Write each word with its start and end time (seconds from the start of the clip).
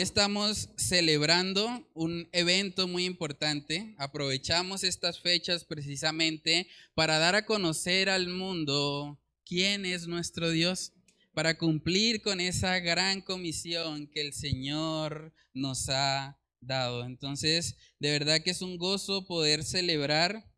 Estamos 0.00 0.68
celebrando 0.76 1.84
un 1.92 2.28
evento 2.30 2.86
muy 2.86 3.04
importante. 3.04 3.96
Aprovechamos 3.98 4.84
estas 4.84 5.18
fechas 5.18 5.64
precisamente 5.64 6.68
para 6.94 7.18
dar 7.18 7.34
a 7.34 7.44
conocer 7.44 8.08
al 8.08 8.28
mundo 8.28 9.20
quién 9.44 9.84
es 9.84 10.06
nuestro 10.06 10.50
Dios, 10.50 10.92
para 11.34 11.58
cumplir 11.58 12.22
con 12.22 12.40
esa 12.40 12.78
gran 12.78 13.22
comisión 13.22 14.06
que 14.06 14.20
el 14.20 14.34
Señor 14.34 15.34
nos 15.52 15.88
ha 15.88 16.38
dado. 16.60 17.04
Entonces, 17.04 17.76
de 17.98 18.12
verdad 18.12 18.40
que 18.40 18.50
es 18.50 18.62
un 18.62 18.78
gozo 18.78 19.26
poder 19.26 19.64
celebrar 19.64 20.48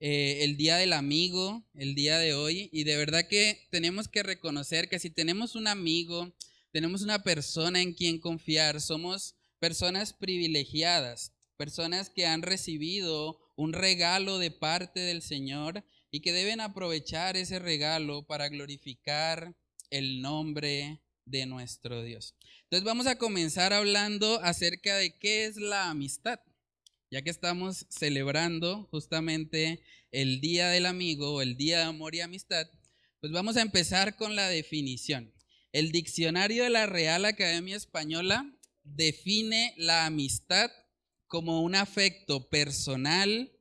eh, 0.00 0.40
el 0.42 0.56
Día 0.56 0.76
del 0.76 0.92
Amigo, 0.92 1.64
el 1.74 1.94
día 1.94 2.18
de 2.18 2.34
hoy, 2.34 2.68
y 2.72 2.82
de 2.82 2.96
verdad 2.96 3.28
que 3.28 3.68
tenemos 3.70 4.08
que 4.08 4.24
reconocer 4.24 4.88
que 4.88 4.98
si 4.98 5.08
tenemos 5.08 5.54
un 5.54 5.68
amigo, 5.68 6.34
tenemos 6.72 7.02
una 7.02 7.22
persona 7.22 7.80
en 7.80 7.94
quien 7.94 8.18
confiar, 8.18 8.80
somos 8.80 9.36
personas 9.58 10.12
privilegiadas, 10.12 11.32
personas 11.56 12.10
que 12.10 12.26
han 12.26 12.42
recibido 12.42 13.38
un 13.56 13.72
regalo 13.72 14.38
de 14.38 14.50
parte 14.50 15.00
del 15.00 15.22
Señor 15.22 15.84
y 16.10 16.20
que 16.20 16.32
deben 16.32 16.60
aprovechar 16.60 17.36
ese 17.36 17.58
regalo 17.58 18.26
para 18.26 18.48
glorificar 18.48 19.56
el 19.90 20.22
nombre 20.22 21.02
de 21.24 21.46
nuestro 21.46 22.02
Dios. 22.02 22.34
Entonces 22.64 22.84
vamos 22.84 23.06
a 23.06 23.18
comenzar 23.18 23.72
hablando 23.72 24.40
acerca 24.42 24.96
de 24.96 25.18
qué 25.18 25.46
es 25.46 25.56
la 25.56 25.90
amistad 25.90 26.38
ya 27.10 27.22
que 27.22 27.30
estamos 27.30 27.86
celebrando 27.88 28.86
justamente 28.90 29.80
el 30.10 30.40
Día 30.40 30.68
del 30.68 30.86
Amigo 30.86 31.40
el 31.42 31.56
Día 31.56 31.78
de 31.78 31.84
Amor 31.84 32.14
y 32.14 32.20
Amistad, 32.20 32.66
pues 33.20 33.32
vamos 33.32 33.56
a 33.56 33.62
empezar 33.62 34.16
con 34.16 34.36
la 34.36 34.48
definición. 34.48 35.32
El 35.72 35.92
diccionario 35.92 36.64
de 36.64 36.70
la 36.70 36.86
Real 36.86 37.26
Academia 37.26 37.76
Española 37.76 38.50
define 38.84 39.74
la 39.76 40.06
amistad 40.06 40.70
como 41.26 41.62
un 41.62 41.74
afecto 41.74 42.48
personal, 42.48 43.52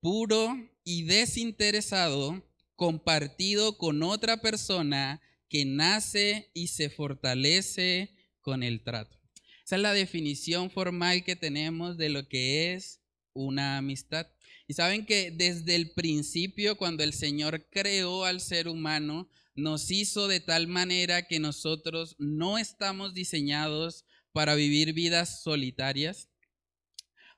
puro 0.00 0.54
y 0.84 1.04
desinteresado 1.04 2.46
compartido 2.74 3.78
con 3.78 4.02
otra 4.02 4.42
persona 4.42 5.22
que 5.48 5.64
nace 5.64 6.50
y 6.52 6.68
se 6.68 6.90
fortalece 6.90 8.14
con 8.42 8.62
el 8.62 8.84
trato. 8.84 9.18
Esa 9.64 9.76
es 9.76 9.82
la 9.82 9.94
definición 9.94 10.70
formal 10.70 11.24
que 11.24 11.36
tenemos 11.36 11.96
de 11.96 12.10
lo 12.10 12.28
que 12.28 12.74
es 12.74 13.00
una 13.32 13.78
amistad. 13.78 14.26
Y 14.68 14.74
saben 14.74 15.06
que 15.06 15.30
desde 15.30 15.74
el 15.74 15.92
principio, 15.92 16.76
cuando 16.76 17.02
el 17.02 17.14
Señor 17.14 17.66
creó 17.70 18.24
al 18.24 18.40
ser 18.40 18.68
humano, 18.68 19.28
nos 19.56 19.90
hizo 19.90 20.28
de 20.28 20.40
tal 20.40 20.68
manera 20.68 21.26
que 21.26 21.40
nosotros 21.40 22.14
no 22.18 22.58
estamos 22.58 23.14
diseñados 23.14 24.04
para 24.32 24.54
vivir 24.54 24.92
vidas 24.92 25.42
solitarias. 25.42 26.28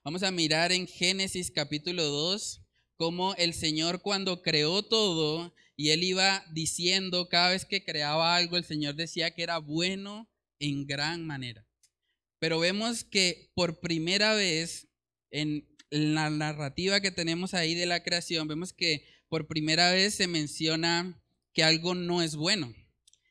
Vamos 0.03 0.23
a 0.23 0.31
mirar 0.31 0.71
en 0.73 0.85
Génesis 0.85 1.49
capítulo 1.49 2.03
2 2.03 2.61
cómo 2.97 3.35
el 3.35 3.53
Señor 3.53 4.01
cuando 4.01 4.41
creó 4.41 4.83
todo 4.83 5.53
y 5.77 5.91
él 5.91 6.03
iba 6.03 6.43
diciendo 6.51 7.29
cada 7.29 7.51
vez 7.51 7.63
que 7.63 7.85
creaba 7.85 8.35
algo, 8.35 8.57
el 8.57 8.65
Señor 8.65 8.95
decía 8.95 9.31
que 9.31 9.43
era 9.43 9.57
bueno 9.59 10.29
en 10.59 10.85
gran 10.85 11.25
manera. 11.25 11.65
Pero 12.39 12.59
vemos 12.59 13.05
que 13.05 13.49
por 13.55 13.79
primera 13.79 14.33
vez 14.33 14.89
en 15.31 15.69
la 15.89 16.29
narrativa 16.29 16.99
que 16.99 17.11
tenemos 17.11 17.53
ahí 17.53 17.75
de 17.75 17.85
la 17.85 18.03
creación, 18.03 18.47
vemos 18.49 18.73
que 18.73 19.05
por 19.29 19.47
primera 19.47 19.91
vez 19.91 20.15
se 20.15 20.27
menciona 20.27 21.18
que 21.53 21.63
algo 21.63 21.95
no 21.95 22.21
es 22.21 22.35
bueno. 22.35 22.73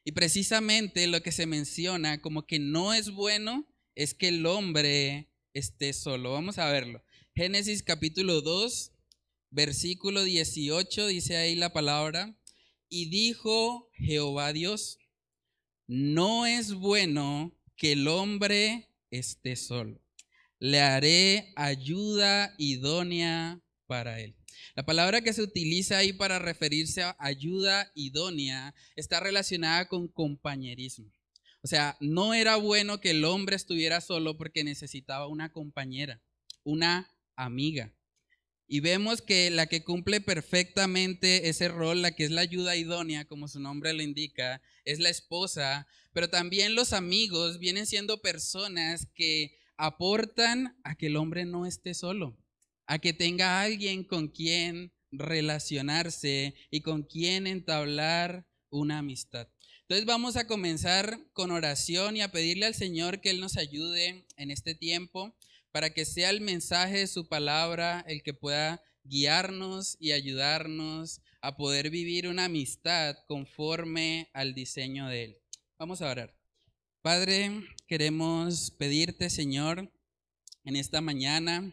Y 0.04 0.12
precisamente 0.12 1.06
lo 1.06 1.22
que 1.22 1.32
se 1.32 1.46
menciona 1.46 2.20
como 2.22 2.46
que 2.46 2.58
no 2.58 2.94
es 2.94 3.10
bueno 3.10 3.66
es 3.94 4.14
que 4.14 4.28
el 4.28 4.46
hombre 4.46 5.30
esté 5.52 5.92
solo. 5.92 6.32
Vamos 6.32 6.58
a 6.58 6.70
verlo. 6.70 7.02
Génesis 7.34 7.82
capítulo 7.82 8.40
2, 8.40 8.92
versículo 9.50 10.22
18 10.22 11.08
dice 11.08 11.36
ahí 11.36 11.54
la 11.54 11.72
palabra, 11.72 12.36
y 12.88 13.10
dijo 13.10 13.90
Jehová 13.92 14.52
Dios, 14.52 14.98
no 15.86 16.46
es 16.46 16.72
bueno 16.74 17.54
que 17.76 17.92
el 17.92 18.08
hombre 18.08 18.88
esté 19.10 19.56
solo. 19.56 20.00
Le 20.58 20.80
haré 20.80 21.52
ayuda 21.56 22.54
idónea 22.58 23.62
para 23.86 24.20
él. 24.20 24.37
La 24.74 24.84
palabra 24.84 25.22
que 25.22 25.32
se 25.32 25.42
utiliza 25.42 25.98
ahí 25.98 26.12
para 26.12 26.38
referirse 26.38 27.02
a 27.02 27.16
ayuda 27.18 27.90
idónea 27.94 28.74
está 28.96 29.20
relacionada 29.20 29.88
con 29.88 30.08
compañerismo. 30.08 31.12
O 31.62 31.66
sea, 31.66 31.96
no 32.00 32.34
era 32.34 32.56
bueno 32.56 33.00
que 33.00 33.10
el 33.10 33.24
hombre 33.24 33.56
estuviera 33.56 34.00
solo 34.00 34.36
porque 34.36 34.64
necesitaba 34.64 35.26
una 35.26 35.52
compañera, 35.52 36.22
una 36.62 37.10
amiga. 37.34 37.92
Y 38.70 38.80
vemos 38.80 39.22
que 39.22 39.50
la 39.50 39.66
que 39.66 39.82
cumple 39.82 40.20
perfectamente 40.20 41.48
ese 41.48 41.68
rol, 41.68 42.02
la 42.02 42.12
que 42.12 42.24
es 42.24 42.30
la 42.30 42.42
ayuda 42.42 42.76
idónea, 42.76 43.24
como 43.24 43.48
su 43.48 43.60
nombre 43.60 43.94
lo 43.94 44.02
indica, 44.02 44.60
es 44.84 44.98
la 44.98 45.08
esposa, 45.08 45.86
pero 46.12 46.28
también 46.28 46.74
los 46.74 46.92
amigos 46.92 47.58
vienen 47.58 47.86
siendo 47.86 48.20
personas 48.20 49.08
que 49.14 49.56
aportan 49.78 50.78
a 50.84 50.96
que 50.96 51.06
el 51.06 51.16
hombre 51.16 51.46
no 51.46 51.64
esté 51.64 51.94
solo, 51.94 52.36
a 52.88 52.98
que 52.98 53.12
tenga 53.12 53.60
alguien 53.60 54.02
con 54.02 54.28
quien 54.28 54.92
relacionarse 55.12 56.54
y 56.70 56.80
con 56.80 57.02
quien 57.02 57.46
entablar 57.46 58.48
una 58.70 58.98
amistad. 58.98 59.46
Entonces 59.82 60.06
vamos 60.06 60.36
a 60.36 60.46
comenzar 60.46 61.20
con 61.34 61.50
oración 61.50 62.16
y 62.16 62.22
a 62.22 62.32
pedirle 62.32 62.66
al 62.66 62.74
Señor 62.74 63.20
que 63.20 63.30
Él 63.30 63.40
nos 63.40 63.56
ayude 63.58 64.26
en 64.36 64.50
este 64.50 64.74
tiempo 64.74 65.36
para 65.70 65.90
que 65.90 66.06
sea 66.06 66.30
el 66.30 66.40
mensaje 66.40 66.98
de 66.98 67.06
su 67.06 67.28
palabra 67.28 68.04
el 68.08 68.22
que 68.22 68.34
pueda 68.34 68.82
guiarnos 69.04 69.96
y 70.00 70.12
ayudarnos 70.12 71.20
a 71.42 71.56
poder 71.56 71.90
vivir 71.90 72.26
una 72.26 72.46
amistad 72.46 73.16
conforme 73.26 74.30
al 74.32 74.54
diseño 74.54 75.08
de 75.08 75.24
Él. 75.24 75.38
Vamos 75.78 76.00
a 76.00 76.10
orar. 76.10 76.34
Padre, 77.02 77.64
queremos 77.86 78.70
pedirte, 78.72 79.30
Señor, 79.30 79.92
en 80.64 80.76
esta 80.76 81.00
mañana, 81.00 81.72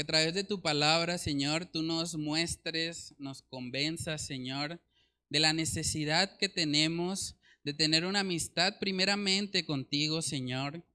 que 0.00 0.04
a 0.04 0.06
través 0.06 0.32
de 0.32 0.44
tu 0.44 0.62
palabra, 0.62 1.18
Señor, 1.18 1.66
tú 1.66 1.82
nos 1.82 2.16
muestres, 2.16 3.14
nos 3.18 3.42
convenzas, 3.42 4.26
Señor, 4.26 4.80
de 5.28 5.40
la 5.40 5.52
necesidad 5.52 6.38
que 6.38 6.48
tenemos 6.48 7.36
de 7.64 7.74
tener 7.74 8.06
una 8.06 8.20
amistad 8.20 8.78
primeramente 8.80 9.66
contigo, 9.66 10.22
Señor, 10.22 10.86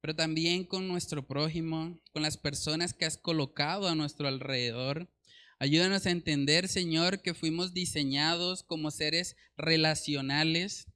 pero 0.00 0.14
también 0.14 0.62
con 0.62 0.86
nuestro 0.86 1.26
prójimo, 1.26 2.00
con 2.12 2.22
las 2.22 2.36
personas 2.36 2.94
que 2.94 3.04
has 3.04 3.16
colocado 3.16 3.88
a 3.88 3.96
nuestro 3.96 4.28
alrededor. 4.28 5.12
Ayúdanos 5.58 6.06
a 6.06 6.12
entender, 6.12 6.68
Señor, 6.68 7.20
que 7.20 7.34
fuimos 7.34 7.74
diseñados 7.74 8.62
como 8.62 8.92
seres 8.92 9.34
relacionales, 9.56 10.86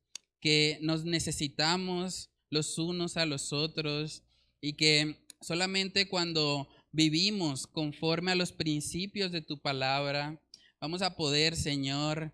que 0.41 0.79
nos 0.83 1.05
necesitamos 1.05 2.31
los 2.49 2.79
unos 2.79 3.17
a 3.17 3.27
los 3.27 3.53
otros 3.53 4.23
y 4.61 4.75
que 4.75 5.27
solamente 5.41 6.09
cuando 6.09 6.69
vivimos 6.97 7.67
conforme 7.67 8.33
a 8.33 8.35
los 8.35 8.53
principios 8.53 9.31
de 9.31 9.43
tu 9.43 9.61
palabra, 9.61 10.41
vamos 10.81 11.03
a 11.03 11.15
poder, 11.15 11.55
Señor, 11.55 12.33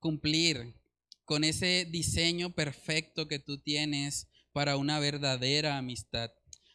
cumplir 0.00 0.74
con 1.24 1.44
ese 1.44 1.86
diseño 1.88 2.50
perfecto 2.50 3.28
que 3.28 3.38
tú 3.38 3.58
tienes 3.58 4.26
para 4.52 4.76
una 4.76 4.98
verdadera 4.98 5.78
amistad. 5.78 6.32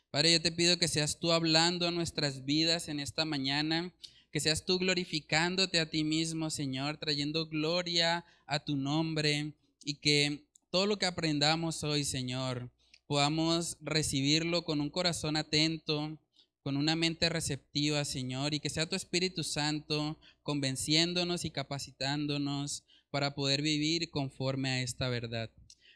Padre, 0.10 0.32
yo 0.32 0.42
te 0.42 0.54
pido 0.54 0.80
que 0.80 0.88
seas 0.88 1.20
tú 1.20 1.34
hablando 1.34 1.86
a 1.86 1.92
nuestras 1.92 2.46
vidas 2.46 2.88
en 2.88 3.02
esta 3.02 3.26
mañana, 3.26 3.94
que 4.32 4.40
seas 4.40 4.64
tú 4.64 4.80
glorificándote 4.80 5.82
a 5.82 5.90
ti 5.90 6.06
mismo, 6.06 6.50
Señor, 6.50 6.96
trayendo 6.96 7.46
gloria 7.46 8.24
a 8.46 8.64
tu 8.64 8.78
nombre 8.78 9.54
y 9.84 9.96
que 9.96 10.46
todo 10.70 10.86
lo 10.86 10.98
que 10.98 11.08
aprendamos 11.08 11.84
hoy, 11.84 12.06
Señor, 12.06 12.72
podamos 13.06 13.76
recibirlo 13.82 14.64
con 14.64 14.80
un 14.80 14.90
corazón 14.90 15.36
atento, 15.36 16.18
con 16.64 16.78
una 16.78 16.96
mente 16.96 17.30
receptiva, 17.30 18.06
Señor, 18.06 18.54
y 18.54 18.60
que 18.60 18.70
sea 18.70 18.88
tu 18.88 18.96
Espíritu 18.96 19.44
Santo 19.44 20.20
convenciéndonos 20.44 21.46
y 21.46 21.52
capacitándonos 21.52 22.84
para 23.10 23.36
poder 23.36 23.62
vivir 23.62 24.10
conforme 24.10 24.70
a 24.70 24.82
esta 24.82 25.10
verdad. 25.10 25.52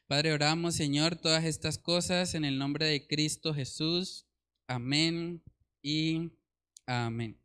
Padre, 0.08 0.34
oramos, 0.34 0.76
Señor, 0.76 1.16
todas 1.16 1.46
estas 1.46 1.78
cosas 1.78 2.36
en 2.36 2.46
el 2.46 2.58
nombre 2.58 2.86
de 2.86 3.08
Cristo 3.08 3.54
Jesús. 3.54 4.28
Amén 4.68 5.44
y 5.82 6.32
amén. 6.86 7.40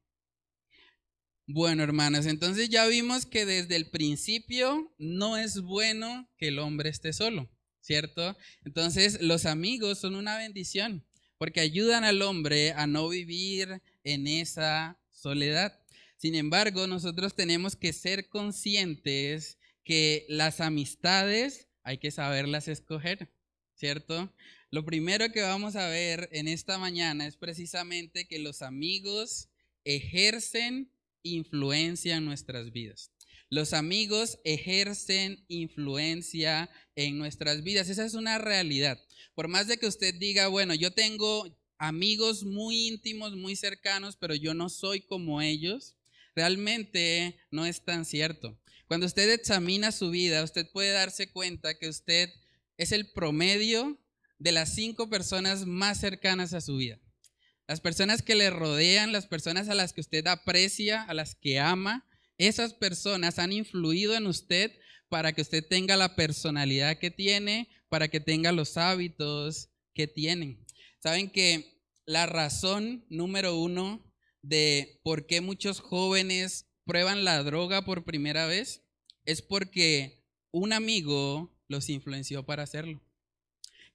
Bueno, 1.47 1.83
hermanos, 1.83 2.27
entonces 2.27 2.69
ya 2.69 2.87
vimos 2.87 3.27
que 3.27 3.45
desde 3.45 3.77
el 3.77 3.91
principio 3.91 4.95
no 4.99 5.37
es 5.37 5.61
bueno 5.61 6.29
que 6.39 6.49
el 6.49 6.59
hombre 6.59 6.91
esté 6.91 7.13
solo, 7.13 7.51
¿cierto? 7.81 8.37
Entonces 8.65 9.21
los 9.21 9.47
amigos 9.47 9.99
son 9.99 10.15
una 10.15 10.37
bendición 10.37 11.05
porque 11.41 11.61
ayudan 11.61 12.05
al 12.05 12.21
hombre 12.21 12.73
a 12.73 12.87
no 12.87 13.09
vivir 13.09 13.81
en 14.05 14.27
esa 14.27 15.01
soledad. 15.09 15.81
Sin 16.19 16.35
embargo, 16.35 16.87
nosotros 16.87 17.35
tenemos 17.35 17.77
que 17.77 17.95
ser 17.95 18.29
conscientes 18.29 19.57
que 19.83 20.27
las 20.29 20.61
amistades 20.61 21.69
hay 21.83 21.97
que 21.97 22.11
saberlas 22.11 22.69
escoger, 22.69 23.33
¿cierto? 23.75 24.31
Lo 24.71 24.85
primero 24.85 25.33
que 25.33 25.41
vamos 25.41 25.77
a 25.77 25.89
ver 25.89 26.29
en 26.31 26.47
esta 26.47 26.77
mañana 26.77 27.27
es 27.27 27.39
precisamente 27.39 28.29
que 28.29 28.39
los 28.39 28.61
amigos 28.61 29.49
ejercen 29.85 30.93
influencia 31.23 32.19
en 32.19 32.27
nuestras 32.27 32.71
vidas. 32.71 33.13
Los 33.50 33.73
amigos 33.73 34.38
ejercen 34.44 35.44
influencia 35.49 36.70
en 36.94 37.19
nuestras 37.19 37.64
vidas. 37.64 37.88
Esa 37.88 38.05
es 38.05 38.14
una 38.14 38.38
realidad. 38.38 39.02
Por 39.35 39.49
más 39.49 39.67
de 39.67 39.76
que 39.76 39.88
usted 39.88 40.14
diga, 40.14 40.47
bueno, 40.47 40.73
yo 40.73 40.93
tengo 40.93 41.52
amigos 41.76 42.44
muy 42.44 42.87
íntimos, 42.87 43.35
muy 43.37 43.56
cercanos, 43.56 44.17
pero 44.17 44.37
yo 44.37 44.55
no 44.55 44.69
soy 44.69 45.00
como 45.00 45.43
ellos, 45.43 45.97
realmente 46.37 47.41
no 47.50 47.67
es 47.67 47.85
tan 47.85 48.05
cierto. 48.05 48.56
Cuando 48.87 49.06
usted 49.06 49.29
examina 49.31 49.91
su 49.91 50.11
vida, 50.11 50.44
usted 50.44 50.70
puede 50.70 50.93
darse 50.93 51.32
cuenta 51.32 51.76
que 51.76 51.88
usted 51.88 52.31
es 52.76 52.93
el 52.93 53.11
promedio 53.11 53.99
de 54.38 54.52
las 54.52 54.75
cinco 54.75 55.11
personas 55.11 55.67
más 55.67 55.99
cercanas 55.99 56.55
a 56.55 56.61
su 56.61 56.76
vida. 56.76 57.00
Las 57.67 57.81
personas 57.81 58.23
que 58.23 58.37
le 58.37 58.50
rodean, 58.50 59.11
las 59.11 59.26
personas 59.26 59.69
a 59.69 59.75
las 59.75 59.93
que 59.93 60.00
usted 60.02 60.26
aprecia, 60.29 61.02
a 61.02 61.14
las 61.14 61.35
que 61.35 61.58
ama, 61.58 62.06
esas 62.41 62.73
personas 62.73 63.39
han 63.39 63.53
influido 63.53 64.15
en 64.15 64.27
usted 64.27 64.73
para 65.11 65.33
que 65.33 65.43
usted 65.43 65.63
tenga 65.67 65.97
la 65.99 66.17
personalidad 66.17 66.99
que 66.99 67.11
tiene, 67.11 67.69
para 67.91 68.09
que 68.09 68.19
tenga 68.19 68.51
los 68.51 68.79
hábitos 68.79 69.69
que 69.93 70.07
tienen. 70.07 70.65
Saben 71.03 71.31
que 71.31 71.83
la 72.07 72.25
razón 72.25 73.05
número 73.11 73.57
uno 73.57 74.11
de 74.41 75.01
por 75.03 75.27
qué 75.27 75.43
muchos 75.43 75.81
jóvenes 75.81 76.67
prueban 76.87 77.25
la 77.25 77.43
droga 77.43 77.85
por 77.85 78.05
primera 78.05 78.47
vez 78.47 78.83
es 79.27 79.43
porque 79.43 80.25
un 80.51 80.73
amigo 80.73 81.55
los 81.69 81.91
influenció 81.91 82.47
para 82.47 82.63
hacerlo. 82.63 83.03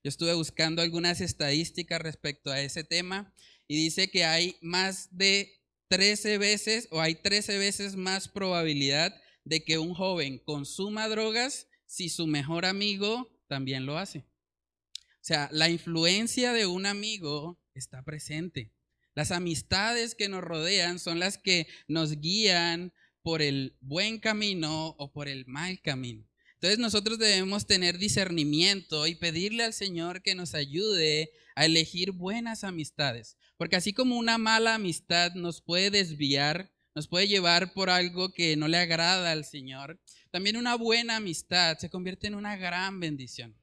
Yo 0.04 0.10
estuve 0.10 0.36
buscando 0.36 0.84
algunas 0.84 1.20
estadísticas 1.20 2.00
respecto 2.00 2.52
a 2.52 2.62
ese 2.62 2.84
tema 2.84 3.34
y 3.68 3.76
dice 3.76 4.12
que 4.12 4.24
hay 4.24 4.56
más 4.62 5.10
de 5.18 5.55
13 5.90 6.38
veces 6.38 6.88
o 6.92 7.02
hay 7.02 7.16
13 7.16 7.58
veces 7.58 7.96
más 7.96 8.28
probabilidad 8.28 9.14
de 9.44 9.64
que 9.64 9.78
un 9.78 9.94
joven 9.94 10.40
consuma 10.40 11.08
drogas 11.08 11.68
si 11.86 12.10
su 12.10 12.28
mejor 12.28 12.66
amigo 12.66 13.30
también 13.48 13.86
lo 13.86 13.98
hace. 13.98 14.20
O 14.20 15.28
sea, 15.28 15.50
la 15.52 15.70
influencia 15.70 16.54
de 16.54 16.66
un 16.66 16.86
amigo 16.86 17.60
está 17.74 18.04
presente. 18.04 18.74
Las 19.14 19.32
amistades 19.32 20.14
que 20.14 20.30
nos 20.30 20.44
rodean 20.44 21.00
son 21.00 21.20
las 21.20 21.38
que 21.38 21.68
nos 21.88 22.20
guían 22.20 22.94
por 23.22 23.42
el 23.42 23.78
buen 23.80 24.20
camino 24.20 24.90
o 24.98 25.12
por 25.12 25.28
el 25.28 25.46
mal 25.48 25.82
camino. 25.82 26.28
Entonces 26.56 26.80
nosotros 26.80 27.18
debemos 27.18 27.66
tener 27.66 27.98
discernimiento 27.98 29.08
y 29.08 29.16
pedirle 29.16 29.64
al 29.64 29.74
Señor 29.74 30.22
que 30.22 30.36
nos 30.36 30.54
ayude 30.54 31.32
a 31.56 31.66
elegir 31.66 32.12
buenas 32.12 32.64
amistades. 32.64 33.38
Porque 33.58 33.76
así 33.76 33.94
como 33.94 34.18
una 34.18 34.38
mala 34.38 34.76
amistad 34.76 35.34
nos 35.34 35.62
puede 35.62 35.92
desviar, 35.92 36.72
nos 36.94 37.08
puede 37.08 37.28
llevar 37.28 37.74
por 37.74 37.90
algo 37.90 38.32
que 38.34 38.56
no 38.56 38.68
le 38.68 38.78
agrada 38.78 39.32
al 39.32 39.46
Señor, 39.46 40.00
también 40.32 40.58
una 40.58 40.76
buena 40.76 41.18
amistad 41.18 41.78
se 41.78 41.90
convierte 41.90 42.28
en 42.28 42.36
una 42.36 42.58
gran 42.58 43.00
bendición. 43.00 43.56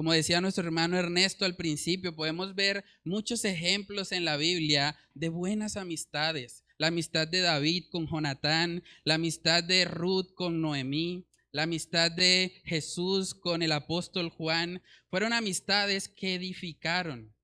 Como 0.00 0.12
decía 0.12 0.40
nuestro 0.40 0.64
hermano 0.64 0.96
Ernesto 0.96 1.44
al 1.44 1.56
principio, 1.56 2.16
podemos 2.16 2.54
ver 2.54 2.84
muchos 3.04 3.44
ejemplos 3.44 4.12
en 4.12 4.24
la 4.24 4.36
Biblia 4.36 4.96
de 5.14 5.28
buenas 5.28 5.76
amistades. 5.76 6.64
La 6.78 6.86
amistad 6.86 7.28
de 7.28 7.40
David 7.40 7.84
con 7.90 8.06
Jonatán, 8.06 8.82
la 9.04 9.16
amistad 9.16 9.62
de 9.62 9.84
Ruth 9.84 10.32
con 10.34 10.62
Noemí, 10.62 11.26
la 11.52 11.64
amistad 11.64 12.10
de 12.12 12.62
Jesús 12.64 13.34
con 13.34 13.62
el 13.62 13.72
apóstol 13.72 14.30
Juan, 14.30 14.82
fueron 15.10 15.32
amistades 15.32 16.08
que 16.08 16.34
edificaron, 16.34 17.34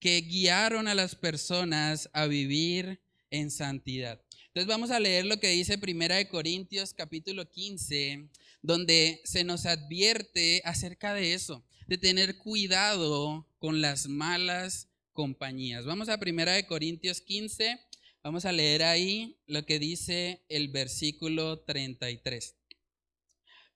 que 0.00 0.20
guiaron 0.20 0.88
a 0.88 0.94
las 0.94 1.14
personas 1.14 2.08
a 2.12 2.26
vivir 2.26 3.00
en 3.30 3.50
santidad. 3.50 4.20
Entonces 4.48 4.68
vamos 4.68 4.90
a 4.90 5.00
leer 5.00 5.26
lo 5.26 5.38
que 5.38 5.48
dice 5.48 5.76
Primera 5.76 6.16
de 6.16 6.28
Corintios 6.28 6.94
capítulo 6.94 7.50
15, 7.50 8.28
donde 8.62 9.20
se 9.24 9.44
nos 9.44 9.66
advierte 9.66 10.62
acerca 10.64 11.12
de 11.12 11.34
eso, 11.34 11.64
de 11.86 11.98
tener 11.98 12.38
cuidado 12.38 13.46
con 13.58 13.80
las 13.80 14.08
malas 14.08 14.88
compañías. 15.12 15.84
Vamos 15.84 16.08
a 16.08 16.18
Primera 16.18 16.52
de 16.52 16.66
Corintios 16.66 17.20
15, 17.20 17.78
vamos 18.22 18.44
a 18.44 18.52
leer 18.52 18.82
ahí 18.82 19.36
lo 19.46 19.66
que 19.66 19.78
dice 19.78 20.42
el 20.48 20.68
versículo 20.68 21.60
33. 21.60 22.54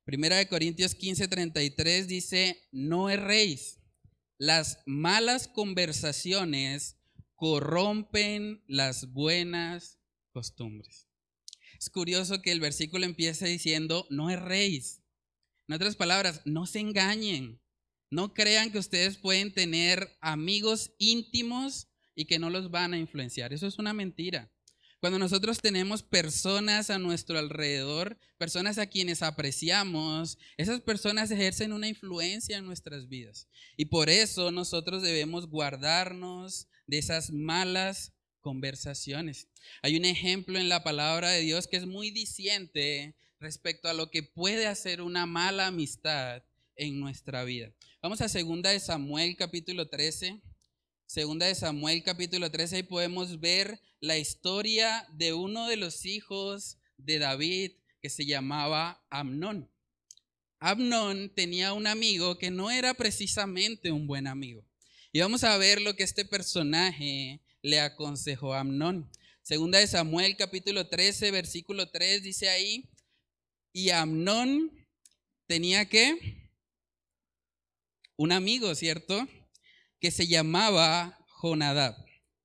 Primera 0.04 0.38
de 0.38 0.48
Corintios 0.48 0.94
15, 0.94 1.28
33 1.28 2.08
dice, 2.08 2.68
no 2.72 3.10
erréis 3.10 3.79
las 4.40 4.78
malas 4.86 5.48
conversaciones 5.48 6.96
corrompen 7.34 8.64
las 8.66 9.12
buenas 9.12 9.98
costumbres. 10.32 11.10
Es 11.78 11.90
curioso 11.90 12.40
que 12.40 12.50
el 12.50 12.58
versículo 12.58 13.04
empiece 13.04 13.46
diciendo, 13.46 14.06
no 14.08 14.30
erréis. 14.30 15.02
En 15.68 15.74
otras 15.74 15.94
palabras, 15.94 16.40
no 16.46 16.64
se 16.64 16.80
engañen. 16.80 17.60
No 18.10 18.32
crean 18.32 18.72
que 18.72 18.78
ustedes 18.78 19.18
pueden 19.18 19.52
tener 19.52 20.16
amigos 20.22 20.94
íntimos 20.96 21.88
y 22.14 22.24
que 22.24 22.38
no 22.38 22.48
los 22.48 22.70
van 22.70 22.94
a 22.94 22.98
influenciar. 22.98 23.52
Eso 23.52 23.66
es 23.66 23.78
una 23.78 23.92
mentira. 23.92 24.50
Cuando 25.00 25.18
nosotros 25.18 25.60
tenemos 25.60 26.02
personas 26.02 26.90
a 26.90 26.98
nuestro 26.98 27.38
alrededor, 27.38 28.18
personas 28.36 28.76
a 28.76 28.86
quienes 28.86 29.22
apreciamos, 29.22 30.36
esas 30.58 30.82
personas 30.82 31.30
ejercen 31.30 31.72
una 31.72 31.88
influencia 31.88 32.58
en 32.58 32.66
nuestras 32.66 33.08
vidas. 33.08 33.48
Y 33.78 33.86
por 33.86 34.10
eso 34.10 34.50
nosotros 34.50 35.02
debemos 35.02 35.48
guardarnos 35.48 36.68
de 36.86 36.98
esas 36.98 37.30
malas 37.30 38.12
conversaciones. 38.40 39.48
Hay 39.80 39.96
un 39.96 40.04
ejemplo 40.04 40.58
en 40.58 40.68
la 40.68 40.84
palabra 40.84 41.30
de 41.30 41.40
Dios 41.40 41.66
que 41.66 41.78
es 41.78 41.86
muy 41.86 42.10
diciente 42.10 43.16
respecto 43.38 43.88
a 43.88 43.94
lo 43.94 44.10
que 44.10 44.22
puede 44.22 44.66
hacer 44.66 45.00
una 45.00 45.24
mala 45.24 45.68
amistad 45.68 46.42
en 46.76 47.00
nuestra 47.00 47.44
vida. 47.44 47.72
Vamos 48.02 48.20
a 48.20 48.28
segunda 48.28 48.68
de 48.68 48.80
Samuel 48.80 49.34
capítulo 49.36 49.88
13. 49.88 50.42
Segunda 51.10 51.46
de 51.46 51.56
Samuel 51.56 52.04
capítulo 52.04 52.52
13 52.52 52.78
y 52.78 52.82
podemos 52.84 53.40
ver 53.40 53.80
la 53.98 54.16
historia 54.16 55.08
de 55.12 55.32
uno 55.32 55.66
de 55.66 55.76
los 55.76 56.06
hijos 56.06 56.78
de 56.98 57.18
David 57.18 57.72
que 58.00 58.08
se 58.08 58.24
llamaba 58.24 59.04
Amnón. 59.10 59.68
Amnón 60.60 61.34
tenía 61.34 61.72
un 61.72 61.88
amigo 61.88 62.38
que 62.38 62.52
no 62.52 62.70
era 62.70 62.94
precisamente 62.94 63.90
un 63.90 64.06
buen 64.06 64.28
amigo. 64.28 64.64
Y 65.10 65.18
vamos 65.18 65.42
a 65.42 65.56
ver 65.56 65.82
lo 65.82 65.96
que 65.96 66.04
este 66.04 66.24
personaje 66.24 67.42
le 67.60 67.80
aconsejó 67.80 68.54
a 68.54 68.60
Amnón. 68.60 69.10
Segunda 69.42 69.80
de 69.80 69.88
Samuel 69.88 70.36
capítulo 70.36 70.86
13 70.86 71.32
versículo 71.32 71.90
3 71.90 72.22
dice 72.22 72.50
ahí, 72.50 72.88
y 73.72 73.90
Amnón 73.90 74.70
tenía 75.48 75.88
que 75.88 76.52
un 78.14 78.30
amigo, 78.30 78.72
¿cierto? 78.76 79.26
Que 80.00 80.10
se 80.10 80.26
llamaba 80.26 81.18
Jonadab, 81.40 81.94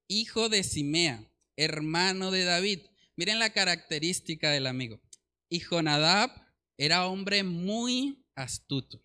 hijo 0.07 0.49
de 0.49 0.63
Simea 0.63 1.31
hermano 1.57 2.31
de 2.31 2.43
David. 2.43 2.79
Miren 3.15 3.39
la 3.39 3.51
característica 3.51 4.51
del 4.51 4.67
amigo. 4.67 5.01
Y 5.49 5.59
Jonadab 5.59 6.31
era 6.77 7.07
hombre 7.07 7.43
muy 7.43 8.25
astuto. 8.35 9.01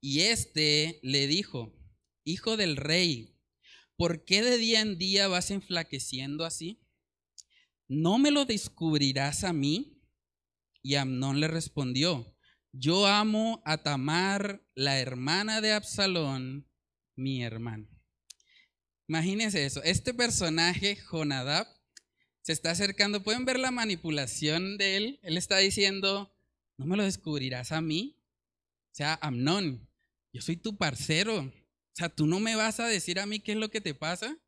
Y 0.00 0.20
este 0.20 1.00
le 1.02 1.26
dijo, 1.26 1.74
hijo 2.24 2.56
del 2.56 2.76
rey, 2.76 3.36
¿por 3.96 4.24
qué 4.24 4.42
de 4.42 4.58
día 4.58 4.80
en 4.80 4.98
día 4.98 5.26
vas 5.26 5.50
enflaqueciendo 5.50 6.44
así? 6.44 6.80
¿No 7.88 8.18
me 8.18 8.30
lo 8.30 8.44
descubrirás 8.44 9.42
a 9.42 9.52
mí? 9.52 10.00
Y 10.82 10.94
Amnón 10.94 11.40
le 11.40 11.48
respondió, 11.48 12.36
yo 12.70 13.06
amo 13.06 13.60
a 13.64 13.78
Tamar, 13.78 14.64
la 14.74 15.00
hermana 15.00 15.60
de 15.60 15.72
Absalón, 15.72 16.67
mi 17.18 17.42
hermano. 17.42 17.86
Imagínense 19.08 19.64
eso. 19.66 19.82
Este 19.82 20.14
personaje, 20.14 20.96
Jonadab, 20.96 21.66
se 22.42 22.52
está 22.52 22.70
acercando. 22.70 23.22
¿Pueden 23.22 23.44
ver 23.44 23.58
la 23.58 23.70
manipulación 23.70 24.78
de 24.78 24.96
él? 24.96 25.20
Él 25.22 25.36
está 25.36 25.58
diciendo, 25.58 26.32
no 26.76 26.86
me 26.86 26.96
lo 26.96 27.02
descubrirás 27.04 27.72
a 27.72 27.80
mí. 27.80 28.16
O 28.92 28.94
sea, 28.94 29.18
Amnón, 29.20 29.88
yo 30.32 30.40
soy 30.40 30.56
tu 30.56 30.76
parcero. 30.76 31.40
O 31.40 31.52
sea, 31.92 32.08
tú 32.08 32.26
no 32.26 32.38
me 32.38 32.54
vas 32.54 32.80
a 32.80 32.86
decir 32.86 33.18
a 33.18 33.26
mí 33.26 33.40
qué 33.40 33.52
es 33.52 33.58
lo 33.58 33.70
que 33.70 33.80
te 33.80 33.94
pasa. 33.94 34.38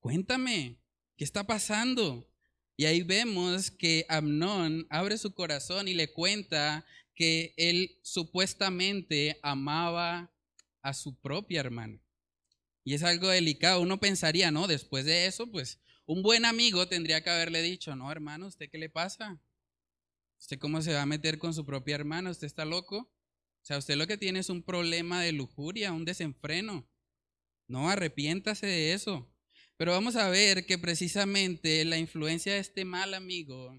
Cuéntame, 0.00 0.76
¿qué 1.16 1.24
está 1.24 1.46
pasando? 1.46 2.28
Y 2.76 2.86
ahí 2.86 3.02
vemos 3.02 3.70
que 3.70 4.06
Amnón 4.08 4.86
abre 4.90 5.18
su 5.18 5.34
corazón 5.34 5.86
y 5.86 5.94
le 5.94 6.12
cuenta 6.12 6.84
que 7.14 7.54
él 7.56 7.98
supuestamente 8.02 9.38
amaba 9.42 10.32
a 10.82 10.94
su 10.94 11.14
propia 11.20 11.60
hermana. 11.60 12.00
Y 12.88 12.94
es 12.94 13.02
algo 13.02 13.28
delicado. 13.28 13.82
Uno 13.82 14.00
pensaría, 14.00 14.50
¿no? 14.50 14.66
Después 14.66 15.04
de 15.04 15.26
eso, 15.26 15.46
pues 15.46 15.78
un 16.06 16.22
buen 16.22 16.46
amigo 16.46 16.88
tendría 16.88 17.22
que 17.22 17.28
haberle 17.28 17.60
dicho, 17.60 17.94
no, 17.94 18.10
hermano, 18.10 18.46
¿usted 18.46 18.70
qué 18.70 18.78
le 18.78 18.88
pasa? 18.88 19.38
¿Usted 20.40 20.58
cómo 20.58 20.80
se 20.80 20.94
va 20.94 21.02
a 21.02 21.06
meter 21.06 21.36
con 21.36 21.52
su 21.52 21.66
propia 21.66 21.96
hermana? 21.96 22.30
¿Usted 22.30 22.46
está 22.46 22.64
loco? 22.64 22.96
O 22.96 23.60
sea, 23.60 23.76
usted 23.76 23.96
lo 23.96 24.06
que 24.06 24.16
tiene 24.16 24.38
es 24.38 24.48
un 24.48 24.62
problema 24.62 25.20
de 25.20 25.32
lujuria, 25.32 25.92
un 25.92 26.06
desenfreno. 26.06 26.88
No, 27.66 27.90
arrepiéntase 27.90 28.66
de 28.66 28.94
eso. 28.94 29.30
Pero 29.76 29.92
vamos 29.92 30.16
a 30.16 30.30
ver 30.30 30.64
que 30.64 30.78
precisamente 30.78 31.84
la 31.84 31.98
influencia 31.98 32.54
de 32.54 32.60
este 32.60 32.86
mal 32.86 33.12
amigo 33.12 33.76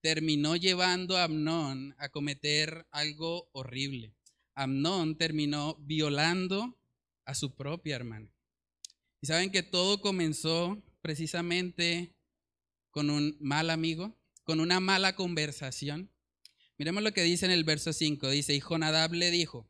terminó 0.00 0.56
llevando 0.56 1.16
a 1.16 1.22
Amnón 1.22 1.94
a 1.96 2.08
cometer 2.08 2.88
algo 2.90 3.50
horrible. 3.52 4.16
Amnón 4.56 5.16
terminó 5.16 5.76
violando 5.76 6.76
a 7.24 7.36
su 7.36 7.54
propia 7.54 7.94
hermana. 7.94 8.32
Y 9.20 9.26
saben 9.26 9.50
que 9.50 9.62
todo 9.62 10.00
comenzó 10.00 10.82
precisamente 11.02 12.14
con 12.90 13.10
un 13.10 13.36
mal 13.40 13.70
amigo, 13.70 14.16
con 14.44 14.60
una 14.60 14.80
mala 14.80 15.16
conversación. 15.16 16.10
Miremos 16.78 17.02
lo 17.02 17.12
que 17.12 17.22
dice 17.22 17.46
en 17.46 17.52
el 17.52 17.64
verso 17.64 17.92
5. 17.92 18.30
Dice, 18.30 18.54
y 18.54 18.60
Jonadab 18.60 19.12
le 19.12 19.30
dijo, 19.30 19.68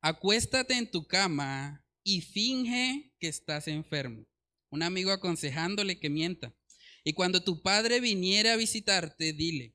acuéstate 0.00 0.74
en 0.74 0.90
tu 0.90 1.06
cama 1.06 1.84
y 2.04 2.20
finge 2.20 3.14
que 3.18 3.28
estás 3.28 3.68
enfermo. 3.68 4.26
Un 4.70 4.82
amigo 4.82 5.10
aconsejándole 5.10 5.98
que 5.98 6.10
mienta. 6.10 6.54
Y 7.04 7.14
cuando 7.14 7.42
tu 7.42 7.62
padre 7.62 8.00
viniera 8.00 8.52
a 8.52 8.56
visitarte, 8.56 9.32
dile, 9.32 9.74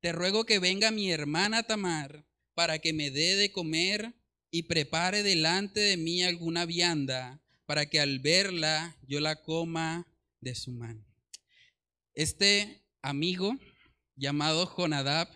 te 0.00 0.12
ruego 0.12 0.44
que 0.44 0.58
venga 0.58 0.90
mi 0.90 1.10
hermana 1.10 1.64
Tamar 1.64 2.26
para 2.54 2.78
que 2.78 2.92
me 2.92 3.10
dé 3.10 3.36
de 3.36 3.52
comer 3.52 4.14
y 4.50 4.64
prepare 4.64 5.22
delante 5.22 5.80
de 5.80 5.96
mí 5.96 6.22
alguna 6.22 6.66
vianda 6.66 7.41
para 7.72 7.86
que 7.86 8.00
al 8.00 8.18
verla 8.18 8.94
yo 9.08 9.18
la 9.18 9.36
coma 9.36 10.06
de 10.42 10.54
su 10.54 10.72
mano. 10.72 11.02
Este 12.12 12.84
amigo 13.00 13.56
llamado 14.14 14.66
Jonadab 14.66 15.26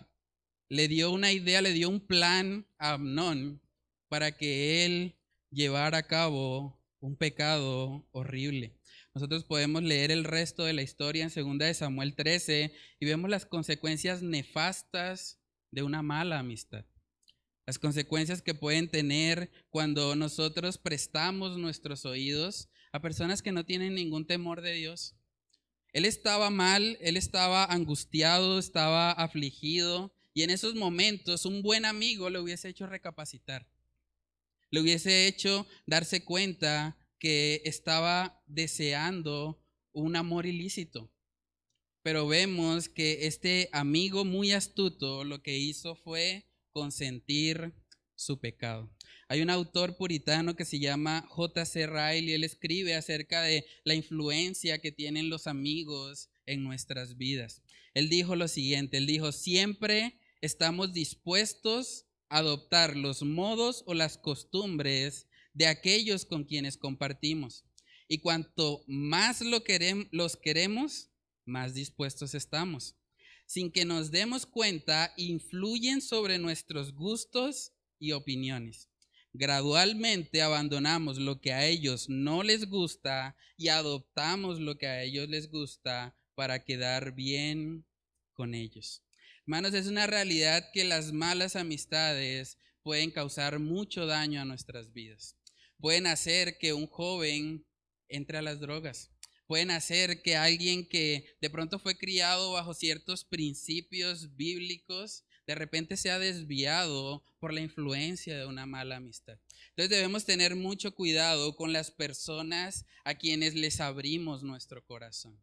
le 0.68 0.86
dio 0.86 1.12
una 1.12 1.32
idea, 1.32 1.62
le 1.62 1.72
dio 1.72 1.88
un 1.88 2.06
plan 2.06 2.66
a 2.76 2.92
Amnón 2.92 3.62
para 4.10 4.32
que 4.36 4.84
él 4.84 5.16
llevara 5.50 5.96
a 5.96 6.06
cabo 6.06 6.78
un 7.00 7.16
pecado 7.16 8.06
horrible. 8.12 8.78
Nosotros 9.14 9.44
podemos 9.44 9.82
leer 9.82 10.10
el 10.10 10.24
resto 10.24 10.62
de 10.64 10.74
la 10.74 10.82
historia 10.82 11.24
en 11.24 11.30
2 11.30 11.58
de 11.58 11.72
Samuel 11.72 12.14
13 12.16 12.70
y 13.00 13.06
vemos 13.06 13.30
las 13.30 13.46
consecuencias 13.46 14.20
nefastas 14.20 15.40
de 15.70 15.82
una 15.82 16.02
mala 16.02 16.38
amistad. 16.38 16.84
Las 17.66 17.80
consecuencias 17.80 18.42
que 18.42 18.54
pueden 18.54 18.88
tener 18.88 19.50
cuando 19.70 20.14
nosotros 20.14 20.78
prestamos 20.78 21.58
nuestros 21.58 22.04
oídos 22.04 22.68
a 22.92 23.00
personas 23.00 23.42
que 23.42 23.50
no 23.50 23.66
tienen 23.66 23.96
ningún 23.96 24.24
temor 24.24 24.62
de 24.62 24.72
Dios. 24.72 25.16
Él 25.92 26.04
estaba 26.04 26.50
mal, 26.50 26.96
él 27.00 27.16
estaba 27.16 27.64
angustiado, 27.64 28.60
estaba 28.60 29.10
afligido 29.10 30.14
y 30.32 30.42
en 30.42 30.50
esos 30.50 30.74
momentos 30.76 31.44
un 31.44 31.62
buen 31.62 31.84
amigo 31.84 32.30
le 32.30 32.38
hubiese 32.38 32.68
hecho 32.68 32.86
recapacitar. 32.86 33.66
Le 34.70 34.80
hubiese 34.80 35.26
hecho 35.26 35.66
darse 35.86 36.24
cuenta 36.24 36.96
que 37.18 37.62
estaba 37.64 38.42
deseando 38.46 39.60
un 39.92 40.14
amor 40.14 40.46
ilícito. 40.46 41.10
Pero 42.02 42.28
vemos 42.28 42.88
que 42.88 43.26
este 43.26 43.68
amigo 43.72 44.24
muy 44.24 44.52
astuto 44.52 45.24
lo 45.24 45.42
que 45.42 45.58
hizo 45.58 45.96
fue 45.96 46.46
consentir 46.76 47.72
su 48.16 48.38
pecado. 48.38 48.94
Hay 49.28 49.40
un 49.40 49.48
autor 49.48 49.96
puritano 49.96 50.56
que 50.56 50.66
se 50.66 50.78
llama 50.78 51.26
J.C. 51.30 51.86
Ryle 51.86 52.30
y 52.30 52.34
él 52.34 52.44
escribe 52.44 52.94
acerca 52.94 53.40
de 53.40 53.64
la 53.84 53.94
influencia 53.94 54.78
que 54.78 54.92
tienen 54.92 55.30
los 55.30 55.46
amigos 55.46 56.28
en 56.44 56.62
nuestras 56.62 57.16
vidas. 57.16 57.62
Él 57.94 58.10
dijo 58.10 58.36
lo 58.36 58.46
siguiente, 58.46 58.98
él 58.98 59.06
dijo, 59.06 59.32
siempre 59.32 60.20
estamos 60.42 60.92
dispuestos 60.92 62.04
a 62.28 62.38
adoptar 62.40 62.94
los 62.94 63.22
modos 63.22 63.82
o 63.86 63.94
las 63.94 64.18
costumbres 64.18 65.28
de 65.54 65.68
aquellos 65.68 66.26
con 66.26 66.44
quienes 66.44 66.76
compartimos. 66.76 67.64
Y 68.06 68.18
cuanto 68.18 68.84
más 68.86 69.40
los 69.40 70.36
queremos, 70.36 71.10
más 71.46 71.72
dispuestos 71.72 72.34
estamos. 72.34 72.96
Sin 73.46 73.70
que 73.70 73.84
nos 73.84 74.10
demos 74.10 74.44
cuenta, 74.44 75.12
influyen 75.16 76.00
sobre 76.00 76.38
nuestros 76.38 76.92
gustos 76.92 77.72
y 77.98 78.12
opiniones. 78.12 78.88
Gradualmente 79.32 80.42
abandonamos 80.42 81.18
lo 81.18 81.40
que 81.40 81.52
a 81.52 81.66
ellos 81.66 82.08
no 82.08 82.42
les 82.42 82.68
gusta 82.68 83.36
y 83.56 83.68
adoptamos 83.68 84.60
lo 84.60 84.76
que 84.76 84.86
a 84.86 85.02
ellos 85.02 85.28
les 85.28 85.50
gusta 85.50 86.16
para 86.34 86.64
quedar 86.64 87.14
bien 87.14 87.86
con 88.32 88.54
ellos. 88.54 89.02
Hermanos, 89.42 89.74
es 89.74 89.86
una 89.86 90.06
realidad 90.06 90.70
que 90.72 90.84
las 90.84 91.12
malas 91.12 91.56
amistades 91.56 92.58
pueden 92.82 93.10
causar 93.10 93.58
mucho 93.58 94.06
daño 94.06 94.40
a 94.40 94.44
nuestras 94.44 94.92
vidas 94.92 95.36
pueden 95.80 96.06
hacer 96.06 96.58
que 96.58 96.72
un 96.72 96.86
joven 96.86 97.66
entre 98.08 98.38
a 98.38 98.42
las 98.42 98.60
drogas. 98.60 99.10
Pueden 99.46 99.70
hacer 99.70 100.22
que 100.22 100.36
alguien 100.36 100.88
que 100.88 101.36
de 101.40 101.50
pronto 101.50 101.78
fue 101.78 101.96
criado 101.96 102.52
bajo 102.52 102.74
ciertos 102.74 103.24
principios 103.24 104.34
bíblicos, 104.36 105.24
de 105.46 105.54
repente 105.54 105.96
sea 105.96 106.18
desviado 106.18 107.24
por 107.38 107.52
la 107.52 107.60
influencia 107.60 108.36
de 108.36 108.46
una 108.46 108.66
mala 108.66 108.96
amistad. 108.96 109.38
Entonces 109.70 109.90
debemos 109.90 110.24
tener 110.24 110.56
mucho 110.56 110.94
cuidado 110.94 111.54
con 111.54 111.72
las 111.72 111.92
personas 111.92 112.84
a 113.04 113.14
quienes 113.14 113.54
les 113.54 113.80
abrimos 113.80 114.42
nuestro 114.42 114.84
corazón. 114.84 115.40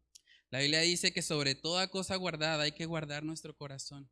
La 0.50 0.60
Biblia 0.60 0.80
dice 0.80 1.12
que 1.12 1.22
sobre 1.22 1.54
toda 1.54 1.88
cosa 1.88 2.16
guardada 2.16 2.64
hay 2.64 2.72
que 2.72 2.86
guardar 2.86 3.24
nuestro 3.24 3.56
corazón, 3.56 4.10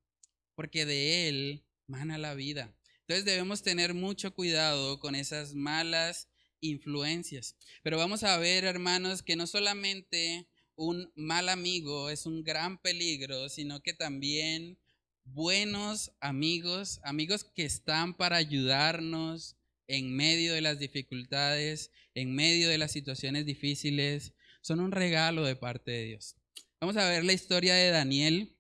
porque 0.55 0.87
de 0.87 1.29
él 1.29 1.67
mana 1.87 2.17
la 2.17 2.35
vida. 2.35 2.75
Entonces 3.01 3.25
debemos 3.27 3.63
tener 3.63 3.93
mucho 3.93 4.35
cuidado 4.35 4.99
con 4.99 5.15
esas 5.15 5.55
malas 5.55 6.32
influencias. 6.62 7.57
Pero 7.83 7.99
vamos 7.99 8.23
a 8.23 8.38
ver, 8.38 8.64
hermanos, 8.64 9.23
que 9.23 9.37
no 9.37 9.47
solamente 9.47 10.49
un 10.76 11.12
mal 11.14 11.50
amigo 11.50 12.09
es 12.09 12.25
un 12.25 12.42
gran 12.42 12.81
peligro, 12.81 13.50
sino 13.50 13.83
que 13.83 13.92
también 13.92 14.78
buenos 15.25 16.12
amigos, 16.21 17.00
amigos 17.04 17.45
que 17.45 17.64
están 17.64 18.14
para 18.14 18.37
ayudarnos 18.37 19.57
en 19.87 20.16
medio 20.16 20.54
de 20.54 20.62
las 20.62 20.78
dificultades, 20.78 21.90
en 22.14 22.35
medio 22.35 22.69
de 22.69 22.78
las 22.78 22.92
situaciones 22.92 23.45
difíciles, 23.45 24.33
son 24.62 24.81
un 24.81 24.92
regalo 24.92 25.45
de 25.45 25.57
parte 25.57 25.90
de 25.90 26.04
Dios. 26.04 26.37
Vamos 26.81 26.97
a 26.97 27.09
ver 27.09 27.25
la 27.25 27.33
historia 27.33 27.75
de 27.75 27.90
Daniel. 27.90 28.57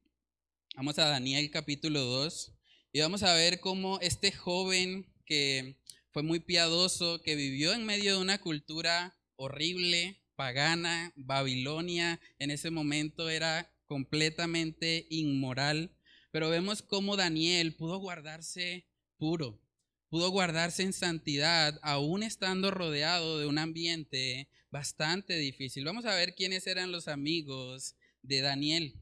Vamos 0.76 0.98
a 0.98 1.08
Daniel 1.08 1.50
capítulo 1.50 2.00
2. 2.00 2.52
Y 2.92 3.00
vamos 3.00 3.22
a 3.22 3.34
ver 3.34 3.60
cómo 3.60 3.98
este 4.00 4.32
joven 4.32 5.06
que 5.24 5.76
fue 6.12 6.22
muy 6.22 6.40
piadoso, 6.40 7.22
que 7.22 7.36
vivió 7.36 7.72
en 7.72 7.86
medio 7.86 8.14
de 8.14 8.20
una 8.20 8.38
cultura 8.38 9.16
horrible, 9.36 10.22
pagana, 10.36 11.12
Babilonia, 11.16 12.20
en 12.38 12.50
ese 12.50 12.70
momento 12.70 13.30
era 13.30 13.72
completamente 13.86 15.06
inmoral, 15.10 15.90
pero 16.30 16.50
vemos 16.50 16.82
cómo 16.82 17.16
Daniel 17.16 17.74
pudo 17.74 17.98
guardarse 17.98 18.86
puro, 19.16 19.60
pudo 20.10 20.30
guardarse 20.30 20.82
en 20.82 20.92
santidad, 20.92 21.78
aún 21.82 22.22
estando 22.22 22.70
rodeado 22.70 23.38
de 23.38 23.46
un 23.46 23.58
ambiente 23.58 24.48
bastante 24.70 25.36
difícil. 25.36 25.84
Vamos 25.84 26.04
a 26.04 26.14
ver 26.14 26.34
quiénes 26.34 26.66
eran 26.66 26.92
los 26.92 27.08
amigos 27.08 27.96
de 28.22 28.40
Daniel. 28.42 28.94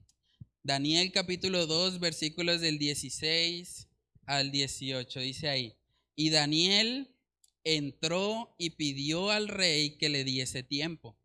Daniel 0.62 1.10
capítulo 1.10 1.66
2, 1.66 1.98
versículos 1.98 2.60
del 2.60 2.78
16 2.78 3.88
al 4.26 4.50
18, 4.52 5.20
dice 5.20 5.48
ahí. 5.48 5.79
Y 6.20 6.28
Daniel 6.28 7.16
entró 7.64 8.54
y 8.58 8.76
pidió 8.76 9.30
al 9.30 9.48
rey 9.48 9.96
que 9.96 10.10
le 10.10 10.22
diese 10.22 10.62
tiempo 10.62 11.18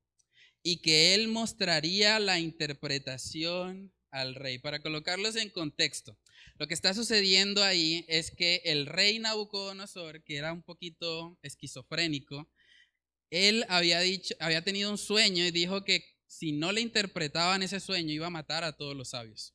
y 0.64 0.78
que 0.78 1.14
él 1.14 1.28
mostraría 1.28 2.18
la 2.18 2.40
interpretación 2.40 3.94
al 4.10 4.36
rey. 4.36 4.58
Para 4.58 4.80
colocarlos 4.80 5.36
en 5.36 5.50
contexto, 5.50 6.18
lo 6.58 6.70
que 6.70 6.74
está 6.74 6.94
sucediendo 6.94 7.62
ahí 7.62 8.06
es 8.08 8.32
que 8.32 8.62
el 8.64 8.86
rey 8.86 9.20
Nabucodonosor, 9.20 10.24
que 10.24 10.38
era 10.38 10.54
un 10.54 10.64
poquito 10.64 11.38
esquizofrénico, 11.42 12.50
él 13.32 13.66
había 13.68 14.00
dicho, 14.00 14.34
había 14.40 14.64
tenido 14.64 14.90
un 14.90 14.98
sueño 14.98 15.44
y 15.44 15.52
dijo 15.52 15.84
que 15.84 16.06
si 16.26 16.54
no 16.54 16.72
le 16.72 16.80
interpretaban 16.80 17.64
ese 17.64 17.82
sueño, 17.82 18.14
iba 18.14 18.28
a 18.28 18.30
matar 18.30 18.64
a 18.64 18.78
todos 18.78 18.96
los 18.96 19.10
sabios. 19.10 19.54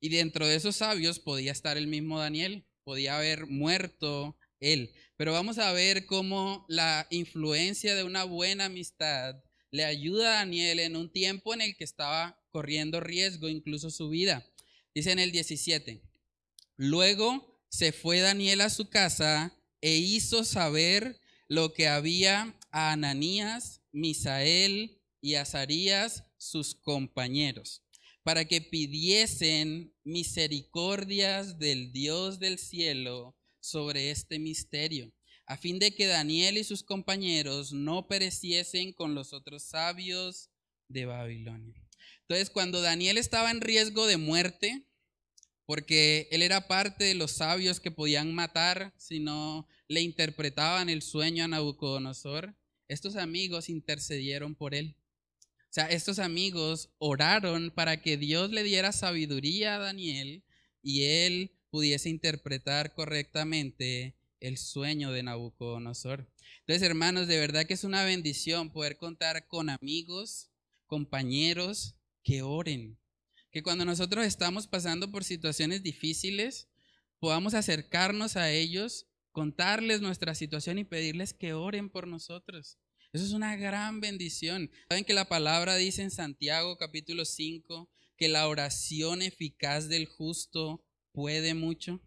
Y 0.00 0.10
dentro 0.10 0.46
de 0.46 0.54
esos 0.54 0.76
sabios 0.76 1.18
podía 1.18 1.50
estar 1.50 1.76
el 1.76 1.88
mismo 1.88 2.20
Daniel, 2.20 2.68
podía 2.84 3.16
haber 3.16 3.46
muerto 3.46 4.38
él. 4.60 4.92
Pero 5.16 5.32
vamos 5.32 5.58
a 5.58 5.72
ver 5.72 6.06
cómo 6.06 6.64
la 6.68 7.06
influencia 7.10 7.94
de 7.94 8.04
una 8.04 8.24
buena 8.24 8.66
amistad 8.66 9.36
le 9.70 9.84
ayuda 9.84 10.28
a 10.28 10.34
Daniel 10.36 10.80
en 10.80 10.96
un 10.96 11.10
tiempo 11.10 11.52
en 11.54 11.60
el 11.60 11.76
que 11.76 11.84
estaba 11.84 12.40
corriendo 12.50 13.00
riesgo, 13.00 13.48
incluso 13.48 13.90
su 13.90 14.08
vida. 14.08 14.46
Dice 14.94 15.10
en 15.10 15.18
el 15.18 15.32
17, 15.32 16.00
luego 16.76 17.60
se 17.68 17.90
fue 17.90 18.20
Daniel 18.20 18.60
a 18.60 18.70
su 18.70 18.88
casa 18.88 19.56
e 19.80 19.96
hizo 19.96 20.44
saber 20.44 21.20
lo 21.48 21.72
que 21.72 21.88
había 21.88 22.56
a 22.70 22.92
Ananías, 22.92 23.82
Misael 23.90 25.00
y 25.20 25.34
Azarías, 25.34 26.24
sus 26.36 26.74
compañeros, 26.74 27.82
para 28.22 28.44
que 28.44 28.60
pidiesen 28.60 29.92
misericordias 30.04 31.58
del 31.58 31.92
Dios 31.92 32.38
del 32.38 32.58
cielo 32.58 33.36
sobre 33.64 34.10
este 34.10 34.38
misterio, 34.38 35.10
a 35.46 35.56
fin 35.56 35.78
de 35.78 35.94
que 35.94 36.06
Daniel 36.06 36.58
y 36.58 36.64
sus 36.64 36.82
compañeros 36.82 37.72
no 37.72 38.06
pereciesen 38.06 38.92
con 38.92 39.14
los 39.14 39.32
otros 39.32 39.62
sabios 39.62 40.50
de 40.88 41.06
Babilonia. 41.06 41.82
Entonces, 42.20 42.50
cuando 42.50 42.82
Daniel 42.82 43.16
estaba 43.16 43.50
en 43.50 43.62
riesgo 43.62 44.06
de 44.06 44.18
muerte, 44.18 44.86
porque 45.64 46.28
él 46.30 46.42
era 46.42 46.68
parte 46.68 47.04
de 47.04 47.14
los 47.14 47.32
sabios 47.32 47.80
que 47.80 47.90
podían 47.90 48.34
matar 48.34 48.92
si 48.98 49.18
no 49.18 49.66
le 49.88 50.02
interpretaban 50.02 50.90
el 50.90 51.00
sueño 51.00 51.44
a 51.44 51.48
Nabucodonosor, 51.48 52.54
estos 52.88 53.16
amigos 53.16 53.70
intercedieron 53.70 54.54
por 54.54 54.74
él. 54.74 54.96
O 55.40 55.74
sea, 55.74 55.86
estos 55.86 56.18
amigos 56.18 56.90
oraron 56.98 57.72
para 57.74 58.02
que 58.02 58.18
Dios 58.18 58.50
le 58.50 58.62
diera 58.62 58.92
sabiduría 58.92 59.76
a 59.76 59.78
Daniel 59.78 60.44
y 60.82 61.04
él 61.04 61.58
pudiese 61.74 62.08
interpretar 62.08 62.94
correctamente 62.94 64.14
el 64.38 64.58
sueño 64.58 65.10
de 65.10 65.24
Nabucodonosor. 65.24 66.24
Entonces, 66.60 66.88
hermanos, 66.88 67.26
de 67.26 67.40
verdad 67.40 67.66
que 67.66 67.74
es 67.74 67.82
una 67.82 68.04
bendición 68.04 68.70
poder 68.70 68.96
contar 68.96 69.48
con 69.48 69.68
amigos, 69.68 70.52
compañeros 70.86 71.96
que 72.22 72.42
oren. 72.42 72.96
Que 73.50 73.64
cuando 73.64 73.84
nosotros 73.84 74.24
estamos 74.24 74.68
pasando 74.68 75.10
por 75.10 75.24
situaciones 75.24 75.82
difíciles, 75.82 76.68
podamos 77.18 77.54
acercarnos 77.54 78.36
a 78.36 78.52
ellos, 78.52 79.08
contarles 79.32 80.00
nuestra 80.00 80.36
situación 80.36 80.78
y 80.78 80.84
pedirles 80.84 81.34
que 81.34 81.54
oren 81.54 81.90
por 81.90 82.06
nosotros. 82.06 82.78
Eso 83.12 83.24
es 83.24 83.32
una 83.32 83.56
gran 83.56 84.00
bendición. 84.00 84.70
Saben 84.88 85.04
que 85.04 85.12
la 85.12 85.24
palabra 85.24 85.74
dice 85.74 86.02
en 86.02 86.12
Santiago 86.12 86.76
capítulo 86.76 87.24
5 87.24 87.90
que 88.16 88.28
la 88.28 88.46
oración 88.46 89.22
eficaz 89.22 89.88
del 89.88 90.06
justo 90.06 90.83
puede 91.14 91.54
mucho. 91.54 92.02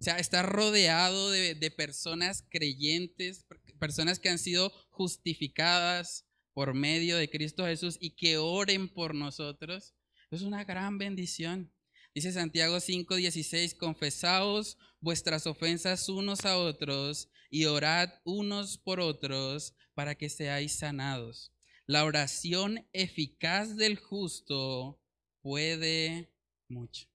O 0.00 0.02
sea, 0.02 0.18
está 0.18 0.42
rodeado 0.42 1.30
de, 1.30 1.54
de, 1.54 1.70
personas 1.70 2.44
creyentes, 2.50 3.46
personas 3.78 4.18
que 4.18 4.30
han 4.30 4.38
sido 4.38 4.72
justificadas 4.90 6.26
por 6.54 6.74
medio 6.74 7.16
de 7.16 7.30
Cristo 7.30 7.64
Jesús 7.64 7.98
y 8.00 8.16
que 8.16 8.38
oren 8.38 8.88
por 8.88 9.14
nosotros. 9.14 9.94
Es 10.30 10.42
una 10.42 10.64
gran 10.64 10.98
bendición. 10.98 11.72
Dice 12.14 12.32
Santiago 12.32 12.76
5:16, 12.76 13.76
confesaos 13.76 14.76
vuestras 15.00 15.46
ofensas 15.46 16.08
unos 16.08 16.44
a 16.44 16.58
otros 16.58 17.30
y 17.48 17.66
orad 17.66 18.10
unos 18.24 18.78
por 18.78 18.98
otros 18.98 19.74
para 19.94 20.14
que 20.14 20.28
seáis 20.28 20.78
sanados. 20.78 21.52
La 21.86 22.04
oración 22.04 22.88
eficaz 22.92 23.76
del 23.76 23.98
justo 23.98 25.00
puede 25.42 26.34
mucho. 26.68 27.11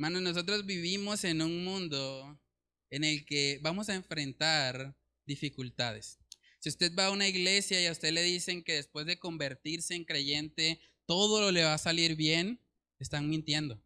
Hermanos, 0.00 0.22
nosotros 0.22 0.64
vivimos 0.64 1.24
en 1.24 1.42
un 1.42 1.64
mundo 1.64 2.40
en 2.88 3.02
el 3.02 3.26
que 3.26 3.58
vamos 3.62 3.88
a 3.88 3.96
enfrentar 3.96 4.96
dificultades. 5.26 6.20
Si 6.60 6.68
usted 6.68 6.94
va 6.96 7.06
a 7.06 7.10
una 7.10 7.26
iglesia 7.26 7.82
y 7.82 7.86
a 7.86 7.90
usted 7.90 8.12
le 8.12 8.22
dicen 8.22 8.62
que 8.62 8.74
después 8.74 9.06
de 9.06 9.18
convertirse 9.18 9.96
en 9.96 10.04
creyente 10.04 10.80
todo 11.04 11.50
le 11.50 11.64
va 11.64 11.74
a 11.74 11.78
salir 11.78 12.14
bien, 12.14 12.60
están 13.00 13.28
mintiendo. 13.28 13.82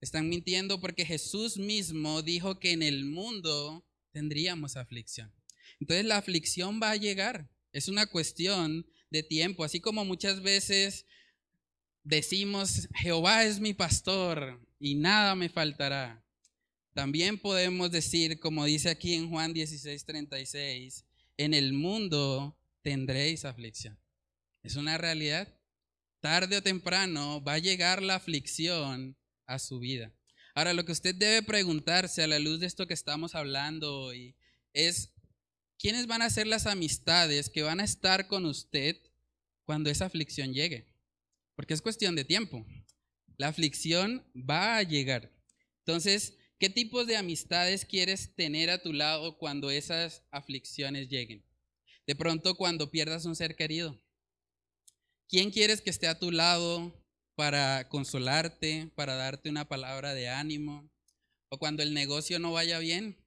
Están 0.00 0.28
mintiendo 0.28 0.80
porque 0.80 1.04
Jesús 1.04 1.56
mismo 1.56 2.22
dijo 2.22 2.60
que 2.60 2.70
en 2.70 2.84
el 2.84 3.04
mundo 3.04 3.84
tendríamos 4.12 4.76
aflicción. 4.76 5.34
Entonces 5.80 6.04
la 6.04 6.18
aflicción 6.18 6.78
va 6.80 6.92
a 6.92 6.96
llegar. 6.96 7.50
Es 7.72 7.88
una 7.88 8.06
cuestión 8.06 8.86
de 9.10 9.24
tiempo. 9.24 9.64
Así 9.64 9.80
como 9.80 10.04
muchas 10.04 10.42
veces 10.42 11.06
decimos, 12.04 12.88
Jehová 12.94 13.44
es 13.44 13.60
mi 13.60 13.74
pastor 13.74 14.60
y 14.78 14.94
nada 14.94 15.34
me 15.34 15.48
faltará. 15.48 16.24
También 16.94 17.38
podemos 17.38 17.90
decir, 17.90 18.40
como 18.40 18.64
dice 18.64 18.90
aquí 18.90 19.14
en 19.14 19.30
Juan 19.30 19.52
16, 19.52 20.04
36, 20.04 21.04
en 21.36 21.54
el 21.54 21.72
mundo 21.72 22.58
tendréis 22.82 23.44
aflicción. 23.44 23.98
Es 24.62 24.76
una 24.76 24.98
realidad. 24.98 25.54
Tarde 26.20 26.56
o 26.56 26.62
temprano 26.62 27.42
va 27.42 27.54
a 27.54 27.58
llegar 27.58 28.02
la 28.02 28.16
aflicción 28.16 29.16
a 29.46 29.58
su 29.60 29.78
vida. 29.78 30.12
Ahora, 30.54 30.74
lo 30.74 30.84
que 30.84 30.90
usted 30.90 31.14
debe 31.14 31.44
preguntarse 31.44 32.24
a 32.24 32.26
la 32.26 32.40
luz 32.40 32.58
de 32.58 32.66
esto 32.66 32.88
que 32.88 32.94
estamos 32.94 33.36
hablando 33.36 34.00
hoy 34.00 34.34
es, 34.72 35.12
¿quiénes 35.78 36.08
van 36.08 36.22
a 36.22 36.30
ser 36.30 36.48
las 36.48 36.66
amistades 36.66 37.48
que 37.48 37.62
van 37.62 37.78
a 37.78 37.84
estar 37.84 38.26
con 38.26 38.44
usted 38.44 38.96
cuando 39.64 39.88
esa 39.88 40.06
aflicción 40.06 40.52
llegue? 40.52 40.87
Porque 41.58 41.74
es 41.74 41.82
cuestión 41.82 42.14
de 42.14 42.24
tiempo. 42.24 42.64
La 43.36 43.48
aflicción 43.48 44.24
va 44.32 44.76
a 44.76 44.84
llegar. 44.84 45.32
Entonces, 45.80 46.38
¿qué 46.60 46.70
tipos 46.70 47.08
de 47.08 47.16
amistades 47.16 47.84
quieres 47.84 48.32
tener 48.36 48.70
a 48.70 48.80
tu 48.80 48.92
lado 48.92 49.38
cuando 49.38 49.68
esas 49.68 50.22
aflicciones 50.30 51.08
lleguen? 51.08 51.44
De 52.06 52.14
pronto 52.14 52.54
cuando 52.54 52.92
pierdas 52.92 53.24
un 53.24 53.34
ser 53.34 53.56
querido. 53.56 54.00
¿Quién 55.28 55.50
quieres 55.50 55.80
que 55.80 55.90
esté 55.90 56.06
a 56.06 56.20
tu 56.20 56.30
lado 56.30 57.04
para 57.34 57.88
consolarte, 57.88 58.92
para 58.94 59.16
darte 59.16 59.50
una 59.50 59.66
palabra 59.66 60.14
de 60.14 60.28
ánimo? 60.28 60.88
O 61.48 61.58
cuando 61.58 61.82
el 61.82 61.92
negocio 61.92 62.38
no 62.38 62.52
vaya 62.52 62.78
bien, 62.78 63.18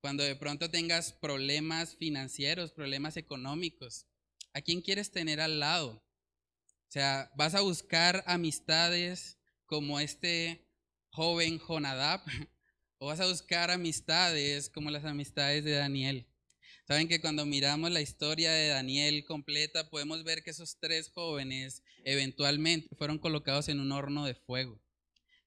cuando 0.00 0.24
de 0.24 0.34
pronto 0.34 0.68
tengas 0.68 1.12
problemas 1.12 1.94
financieros, 1.94 2.72
problemas 2.72 3.16
económicos. 3.16 4.08
¿A 4.52 4.62
quién 4.62 4.82
quieres 4.82 5.12
tener 5.12 5.40
al 5.40 5.60
lado? 5.60 6.05
Sea, 6.96 7.30
vas 7.36 7.54
a 7.54 7.60
buscar 7.60 8.24
amistades 8.26 9.36
como 9.66 10.00
este 10.00 10.66
joven 11.10 11.58
Jonadab, 11.58 12.22
o 12.98 13.08
vas 13.08 13.20
a 13.20 13.26
buscar 13.26 13.70
amistades 13.70 14.70
como 14.70 14.90
las 14.90 15.04
amistades 15.04 15.62
de 15.62 15.72
Daniel. 15.72 16.26
Saben 16.88 17.06
que 17.06 17.20
cuando 17.20 17.44
miramos 17.44 17.90
la 17.90 18.00
historia 18.00 18.50
de 18.50 18.68
Daniel 18.68 19.26
completa, 19.26 19.90
podemos 19.90 20.24
ver 20.24 20.42
que 20.42 20.48
esos 20.48 20.78
tres 20.80 21.10
jóvenes 21.10 21.82
eventualmente 22.02 22.88
fueron 22.96 23.18
colocados 23.18 23.68
en 23.68 23.80
un 23.80 23.92
horno 23.92 24.24
de 24.24 24.34
fuego. 24.34 24.80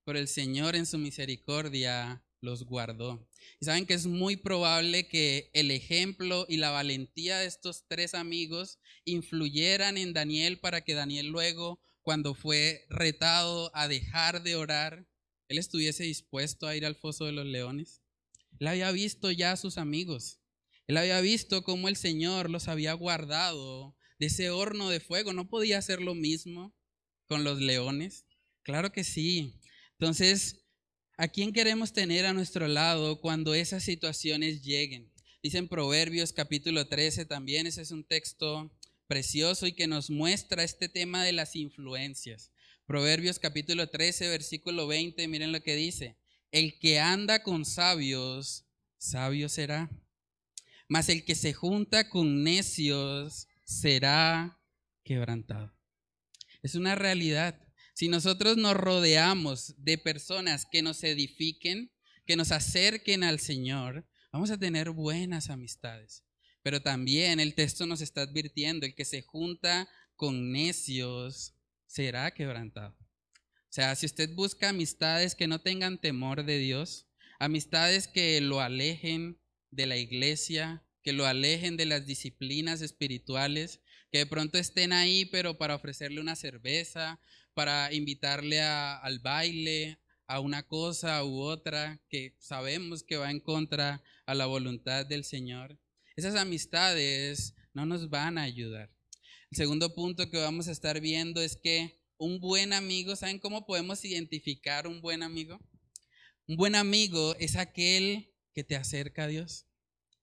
Pero 0.05 0.19
el 0.19 0.27
Señor 0.27 0.75
en 0.75 0.85
su 0.85 0.99
misericordia 0.99 2.23
los 2.41 2.63
guardó. 2.63 3.27
Y 3.59 3.65
saben 3.65 3.85
que 3.85 3.93
es 3.93 4.07
muy 4.07 4.37
probable 4.37 5.07
que 5.07 5.49
el 5.53 5.71
ejemplo 5.71 6.45
y 6.47 6.57
la 6.57 6.71
valentía 6.71 7.39
de 7.39 7.45
estos 7.45 7.85
tres 7.87 8.13
amigos 8.13 8.79
influyeran 9.05 9.97
en 9.97 10.13
Daniel 10.13 10.59
para 10.59 10.81
que 10.81 10.93
Daniel 10.93 11.27
luego, 11.27 11.81
cuando 12.01 12.33
fue 12.33 12.85
retado 12.89 13.71
a 13.75 13.87
dejar 13.87 14.43
de 14.43 14.55
orar, 14.55 15.07
él 15.47 15.57
estuviese 15.57 16.03
dispuesto 16.03 16.67
a 16.67 16.75
ir 16.75 16.85
al 16.85 16.95
foso 16.95 17.25
de 17.25 17.31
los 17.31 17.45
leones. 17.45 18.01
Él 18.59 18.67
había 18.67 18.91
visto 18.91 19.31
ya 19.31 19.53
a 19.53 19.57
sus 19.57 19.77
amigos. 19.77 20.39
Él 20.87 20.97
había 20.97 21.21
visto 21.21 21.63
cómo 21.63 21.87
el 21.87 21.95
Señor 21.95 22.49
los 22.49 22.67
había 22.67 22.93
guardado 22.93 23.95
de 24.19 24.27
ese 24.27 24.49
horno 24.49 24.89
de 24.89 24.99
fuego. 24.99 25.33
¿No 25.33 25.49
podía 25.49 25.77
hacer 25.77 26.01
lo 26.01 26.15
mismo 26.15 26.75
con 27.27 27.43
los 27.43 27.59
leones? 27.59 28.25
Claro 28.63 28.91
que 28.91 29.03
sí. 29.03 29.59
Entonces, 29.99 30.65
¿A 31.21 31.27
quién 31.27 31.51
queremos 31.51 31.91
tener 31.91 32.25
a 32.25 32.31
nuestro 32.31 32.69
lado 32.69 33.19
cuando 33.19 33.53
esas 33.53 33.83
situaciones 33.83 34.63
lleguen? 34.63 35.11
Dicen 35.43 35.67
Proverbios 35.67 36.31
capítulo 36.31 36.87
13 36.87 37.25
también, 37.25 37.67
ese 37.67 37.81
es 37.81 37.91
un 37.91 38.05
texto 38.05 38.71
precioso 39.05 39.67
y 39.67 39.73
que 39.73 39.85
nos 39.85 40.09
muestra 40.09 40.63
este 40.63 40.87
tema 40.87 41.25
de 41.25 41.33
las 41.33 41.57
influencias. 41.57 42.53
Proverbios 42.85 43.37
capítulo 43.37 43.89
13, 43.89 44.29
versículo 44.29 44.87
20, 44.87 45.27
miren 45.27 45.51
lo 45.51 45.61
que 45.61 45.75
dice. 45.75 46.15
El 46.51 46.79
que 46.79 47.01
anda 47.01 47.43
con 47.43 47.65
sabios, 47.65 48.63
sabio 48.97 49.49
será. 49.49 49.89
Mas 50.87 51.09
el 51.09 51.25
que 51.25 51.35
se 51.35 51.51
junta 51.51 52.07
con 52.07 52.45
necios 52.45 53.49
será 53.65 54.57
quebrantado. 55.03 55.75
Es 56.63 56.75
una 56.75 56.95
realidad. 56.95 57.68
Si 57.99 58.07
nosotros 58.07 58.55
nos 58.55 58.77
rodeamos 58.77 59.75
de 59.77 59.97
personas 59.97 60.65
que 60.65 60.81
nos 60.81 61.03
edifiquen, 61.03 61.91
que 62.25 62.37
nos 62.37 62.53
acerquen 62.53 63.25
al 63.25 63.41
Señor, 63.41 64.07
vamos 64.31 64.51
a 64.51 64.57
tener 64.57 64.91
buenas 64.91 65.49
amistades. 65.49 66.23
Pero 66.63 66.81
también 66.81 67.41
el 67.41 67.55
texto 67.55 67.85
nos 67.85 67.99
está 67.99 68.21
advirtiendo, 68.21 68.85
el 68.85 68.95
que 68.95 69.03
se 69.03 69.21
junta 69.21 69.89
con 70.15 70.53
necios 70.53 71.55
será 71.87 72.31
quebrantado. 72.31 72.95
O 73.01 73.67
sea, 73.67 73.93
si 73.97 74.05
usted 74.05 74.33
busca 74.33 74.69
amistades 74.69 75.35
que 75.35 75.47
no 75.47 75.59
tengan 75.59 75.99
temor 75.99 76.45
de 76.45 76.57
Dios, 76.57 77.09
amistades 77.37 78.07
que 78.07 78.39
lo 78.39 78.61
alejen 78.61 79.41
de 79.71 79.87
la 79.87 79.97
iglesia, 79.97 80.85
que 81.03 81.11
lo 81.11 81.25
alejen 81.25 81.75
de 81.75 81.85
las 81.85 82.05
disciplinas 82.05 82.79
espirituales, 82.79 83.81
que 84.09 84.19
de 84.19 84.25
pronto 84.25 84.57
estén 84.57 84.93
ahí, 84.93 85.25
pero 85.25 85.57
para 85.57 85.75
ofrecerle 85.75 86.21
una 86.21 86.37
cerveza 86.37 87.19
para 87.59 87.93
invitarle 87.93 88.61
al 88.61 89.19
baile, 89.19 89.99
a 90.27 90.39
una 90.39 90.65
cosa 90.65 91.25
u 91.25 91.41
otra 91.41 92.01
que 92.07 92.33
sabemos 92.39 93.03
que 93.03 93.17
va 93.17 93.31
en 93.31 93.41
contra 93.41 94.01
a 94.25 94.33
la 94.33 94.45
voluntad 94.45 95.05
del 95.05 95.25
Señor. 95.25 95.77
Esas 96.15 96.35
amistades 96.35 97.55
no 97.73 97.85
nos 97.85 98.09
van 98.09 98.37
a 98.37 98.43
ayudar. 98.43 98.89
El 99.51 99.57
segundo 99.57 99.93
punto 99.93 100.29
que 100.29 100.37
vamos 100.37 100.69
a 100.69 100.71
estar 100.71 101.01
viendo 101.01 101.41
es 101.41 101.57
que 101.61 101.99
un 102.17 102.39
buen 102.39 102.71
amigo, 102.71 103.17
¿saben 103.17 103.39
cómo 103.39 103.65
podemos 103.65 104.05
identificar 104.05 104.87
un 104.87 105.01
buen 105.01 105.21
amigo? 105.21 105.59
Un 106.47 106.55
buen 106.55 106.75
amigo 106.75 107.35
es 107.39 107.57
aquel 107.57 108.33
que 108.53 108.63
te 108.63 108.77
acerca 108.77 109.25
a 109.25 109.27
Dios. 109.27 109.65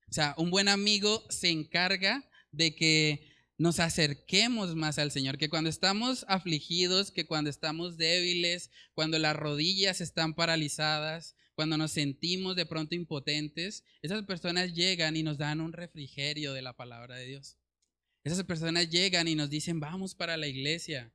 O 0.08 0.14
sea, 0.14 0.34
un 0.38 0.48
buen 0.48 0.68
amigo 0.68 1.22
se 1.28 1.50
encarga 1.50 2.26
de 2.50 2.74
que 2.74 3.35
nos 3.58 3.80
acerquemos 3.80 4.74
más 4.74 4.98
al 4.98 5.10
Señor, 5.10 5.38
que 5.38 5.48
cuando 5.48 5.70
estamos 5.70 6.24
afligidos, 6.28 7.10
que 7.10 7.26
cuando 7.26 7.48
estamos 7.48 7.96
débiles, 7.96 8.70
cuando 8.94 9.18
las 9.18 9.34
rodillas 9.34 10.00
están 10.00 10.34
paralizadas, 10.34 11.36
cuando 11.54 11.78
nos 11.78 11.92
sentimos 11.92 12.54
de 12.54 12.66
pronto 12.66 12.94
impotentes, 12.94 13.82
esas 14.02 14.24
personas 14.24 14.74
llegan 14.74 15.16
y 15.16 15.22
nos 15.22 15.38
dan 15.38 15.62
un 15.62 15.72
refrigerio 15.72 16.52
de 16.52 16.60
la 16.60 16.74
palabra 16.74 17.16
de 17.16 17.26
Dios. 17.26 17.56
Esas 18.24 18.44
personas 18.44 18.90
llegan 18.90 19.26
y 19.26 19.34
nos 19.34 19.48
dicen, 19.48 19.80
vamos 19.80 20.14
para 20.14 20.36
la 20.36 20.48
iglesia, 20.48 21.14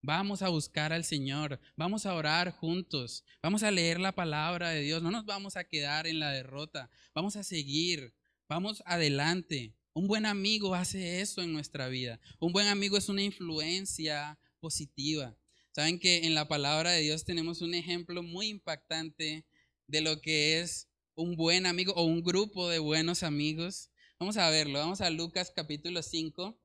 vamos 0.00 0.40
a 0.40 0.48
buscar 0.48 0.94
al 0.94 1.04
Señor, 1.04 1.60
vamos 1.76 2.06
a 2.06 2.14
orar 2.14 2.52
juntos, 2.52 3.24
vamos 3.42 3.62
a 3.62 3.70
leer 3.70 4.00
la 4.00 4.14
palabra 4.14 4.70
de 4.70 4.80
Dios, 4.80 5.02
no 5.02 5.10
nos 5.10 5.26
vamos 5.26 5.56
a 5.56 5.64
quedar 5.64 6.06
en 6.06 6.20
la 6.20 6.30
derrota, 6.30 6.90
vamos 7.14 7.36
a 7.36 7.42
seguir, 7.42 8.14
vamos 8.48 8.82
adelante. 8.86 9.74
Un 9.94 10.06
buen 10.08 10.24
amigo 10.24 10.74
hace 10.74 11.20
eso 11.20 11.42
en 11.42 11.52
nuestra 11.52 11.88
vida. 11.88 12.18
Un 12.40 12.52
buen 12.52 12.66
amigo 12.66 12.96
es 12.96 13.10
una 13.10 13.22
influencia 13.22 14.38
positiva. 14.58 15.36
Saben 15.72 15.98
que 15.98 16.24
en 16.24 16.34
la 16.34 16.48
palabra 16.48 16.92
de 16.92 17.02
Dios 17.02 17.24
tenemos 17.24 17.60
un 17.60 17.74
ejemplo 17.74 18.22
muy 18.22 18.48
impactante 18.48 19.44
de 19.86 20.00
lo 20.00 20.22
que 20.22 20.60
es 20.60 20.88
un 21.14 21.36
buen 21.36 21.66
amigo 21.66 21.92
o 21.92 22.04
un 22.04 22.22
grupo 22.22 22.70
de 22.70 22.78
buenos 22.78 23.22
amigos. 23.22 23.90
Vamos 24.18 24.38
a 24.38 24.48
verlo, 24.48 24.78
vamos 24.78 25.02
a 25.02 25.10
Lucas 25.10 25.52
capítulo 25.54 26.02
5 26.02 26.58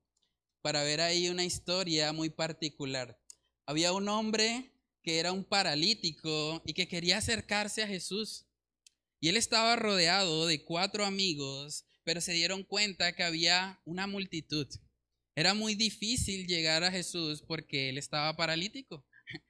para 0.61 0.83
ver 0.83 1.01
ahí 1.01 1.27
una 1.27 1.43
historia 1.43 2.13
muy 2.13 2.29
particular. 2.29 3.19
Había 3.65 3.91
un 3.91 4.07
hombre 4.07 4.71
que 5.03 5.19
era 5.19 5.33
un 5.33 5.43
paralítico 5.43 6.61
y 6.65 6.71
que 6.71 6.87
quería 6.87 7.17
acercarse 7.17 7.83
a 7.83 7.87
Jesús. 7.87 8.45
Y 9.19 9.27
él 9.27 9.35
estaba 9.35 9.75
rodeado 9.75 10.45
de 10.45 10.63
cuatro 10.63 11.05
amigos, 11.05 11.86
pero 12.07 12.21
se 12.21 12.31
dieron 12.31 12.63
cuenta 12.63 13.11
que 13.11 13.23
había 13.23 13.81
una 13.83 14.07
multitud. 14.07 14.65
Era 15.35 15.53
muy 15.53 15.75
difícil 15.75 16.47
llegar 16.47 16.85
a 16.85 16.89
Jesús 16.89 17.43
porque 17.45 17.89
él 17.89 17.97
estaba 17.97 18.37
paralítico. 18.37 19.05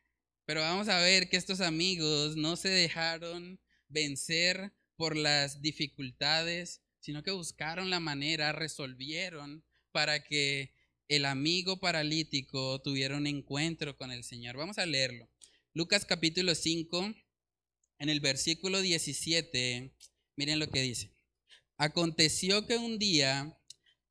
Pero 0.48 0.62
vamos 0.62 0.88
a 0.88 1.00
ver 1.00 1.30
que 1.30 1.38
estos 1.38 1.62
amigos 1.62 2.36
no 2.36 2.56
se 2.56 2.70
dejaron 2.70 3.60
vencer 3.90 4.74
por 4.96 5.16
las 5.16 5.62
dificultades, 5.62 6.82
sino 7.00 7.22
que 7.22 7.30
buscaron 7.30 7.92
la 7.92 8.00
manera, 8.00 8.54
resolvieron 8.54 9.64
para 9.92 10.24
que 10.24 10.74
el 11.10 11.26
amigo 11.26 11.80
paralítico 11.80 12.82
tuviera 12.82 13.18
un 13.18 13.28
encuentro 13.28 13.96
con 13.98 14.12
el 14.12 14.24
Señor. 14.24 14.58
Vamos 14.58 14.80
a 14.80 14.88
leerlo. 14.88 15.30
Lucas 15.74 16.06
capítulo 16.06 16.56
5, 16.56 17.14
en 18.00 18.10
el 18.10 18.20
versículo 18.20 18.82
17, 18.82 19.94
miren 20.36 20.58
lo 20.58 20.72
que 20.72 20.82
dice. 20.82 21.17
Aconteció 21.78 22.66
que 22.66 22.78
un 22.78 22.98
día 22.98 23.56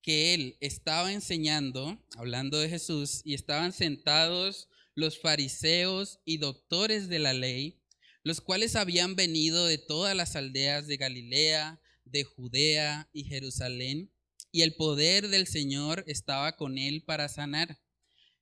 que 0.01 0.35
él 0.35 0.57
estaba 0.61 1.13
enseñando, 1.13 2.01
hablando 2.17 2.59
de 2.61 2.69
Jesús, 2.69 3.23
y 3.25 3.35
estaban 3.35 3.73
sentados 3.73 4.69
los 4.95 5.21
fariseos 5.21 6.21
y 6.25 6.39
doctores 6.39 7.09
de 7.09 7.19
la 7.19 7.35
ley, 7.35 7.83
los 8.23 8.41
cuales 8.41 8.77
habían 8.77 9.17
venido 9.17 9.67
de 9.67 9.79
todas 9.79 10.15
las 10.15 10.37
aldeas 10.37 10.87
de 10.87 10.97
Galilea, 10.97 11.81
de 12.05 12.23
Judea 12.23 13.11
y 13.13 13.25
Jerusalén, 13.25 14.13
y 14.53 14.63
el 14.63 14.75
poder 14.77 15.27
del 15.27 15.49
Señor 15.49 16.05
estaba 16.07 16.57
con 16.57 16.79
él 16.79 17.03
para 17.03 17.29
sanar. 17.29 17.81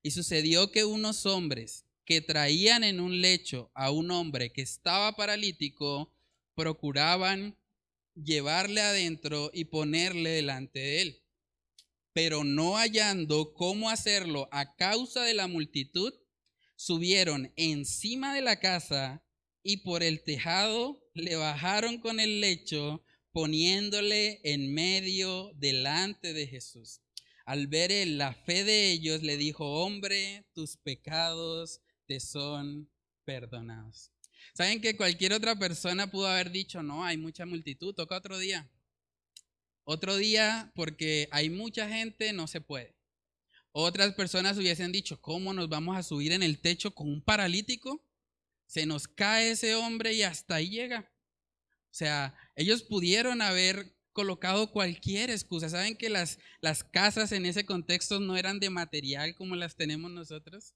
Y 0.03 0.11
sucedió 0.11 0.71
que 0.71 0.85
unos 0.85 1.25
hombres 1.25 1.87
que 2.05 2.21
traían 2.21 2.85
en 2.85 3.01
un 3.01 3.23
lecho 3.23 3.71
a 3.75 3.91
un 3.91 4.11
hombre 4.11 4.53
que 4.53 4.61
estaba 4.61 5.17
paralítico, 5.17 6.15
procuraban 6.55 7.57
llevarle 8.15 8.81
adentro 8.81 9.51
y 9.53 9.67
ponerle 9.67 10.31
delante 10.31 10.79
de 10.79 11.03
él. 11.03 11.23
Pero 12.13 12.45
no 12.45 12.77
hallando 12.77 13.55
cómo 13.55 13.91
hacerlo 13.91 14.49
a 14.53 14.77
causa 14.77 15.23
de 15.23 15.35
la 15.35 15.49
multitud, 15.49 16.13
subieron 16.77 17.53
encima 17.57 18.35
de 18.35 18.43
la 18.43 18.61
casa 18.61 19.25
y 19.63 19.79
por 19.79 20.03
el 20.03 20.23
tejado 20.23 21.03
le 21.15 21.37
bajaron 21.37 21.99
con 21.99 22.21
el 22.21 22.41
lecho, 22.41 23.03
poniéndole 23.33 24.41
en 24.45 24.73
medio 24.73 25.53
delante 25.57 26.33
de 26.35 26.47
Jesús. 26.47 27.01
Al 27.47 27.67
ver 27.67 28.07
la 28.07 28.33
fe 28.33 28.65
de 28.65 28.93
ellos, 28.93 29.23
le 29.23 29.37
dijo, 29.37 29.83
hombre, 29.83 30.47
tus 30.55 30.77
pecados 30.77 31.81
te 32.07 32.21
son 32.21 32.91
perdonados. 33.25 34.14
¿Saben 34.53 34.81
que 34.81 34.97
cualquier 34.97 35.33
otra 35.33 35.59
persona 35.59 36.11
pudo 36.11 36.29
haber 36.29 36.51
dicho, 36.51 36.83
no, 36.83 37.05
hay 37.05 37.17
mucha 37.17 37.47
multitud, 37.47 37.95
toca 37.95 38.17
otro 38.17 38.39
día? 38.39 38.69
Otro 39.85 40.17
día 40.17 40.73
porque 40.75 41.29
hay 41.31 41.51
mucha 41.51 41.89
gente, 41.89 42.33
no 42.33 42.47
se 42.47 42.61
puede. 42.61 42.95
Otras 43.73 44.15
personas 44.15 44.59
hubiesen 44.59 44.93
dicho, 44.93 45.21
¿cómo 45.21 45.53
nos 45.53 45.69
vamos 45.69 45.97
a 45.97 46.03
subir 46.03 46.33
en 46.33 46.43
el 46.43 46.61
techo 46.61 46.95
con 46.95 47.09
un 47.09 47.23
paralítico? 47.23 48.05
se 48.67 48.87
nos 48.87 49.07
cae 49.07 49.53
ese 49.53 49.75
hombre 49.75 50.15
y 50.15 50.23
hasta 50.23 50.57
ahí 50.57 50.69
llega. 50.69 51.09
O 51.91 51.97
sea, 51.97 52.35
ellos 52.57 52.83
pudieron 52.83 53.41
haber 53.41 53.97
colocado 54.13 54.73
cualquier 54.73 55.31
excusa. 55.31 55.69
¿Saben 55.69 55.97
que 55.97 56.11
las, 56.11 56.39
las 56.61 56.83
casas 56.83 57.33
en 57.33 57.47
ese 57.47 57.65
contexto 57.65 58.21
no 58.21 58.37
eran 58.37 58.59
de 58.59 58.71
material 58.71 59.35
como 59.35 59.55
las 59.55 59.77
tenemos 59.77 60.11
nosotros? 60.11 60.75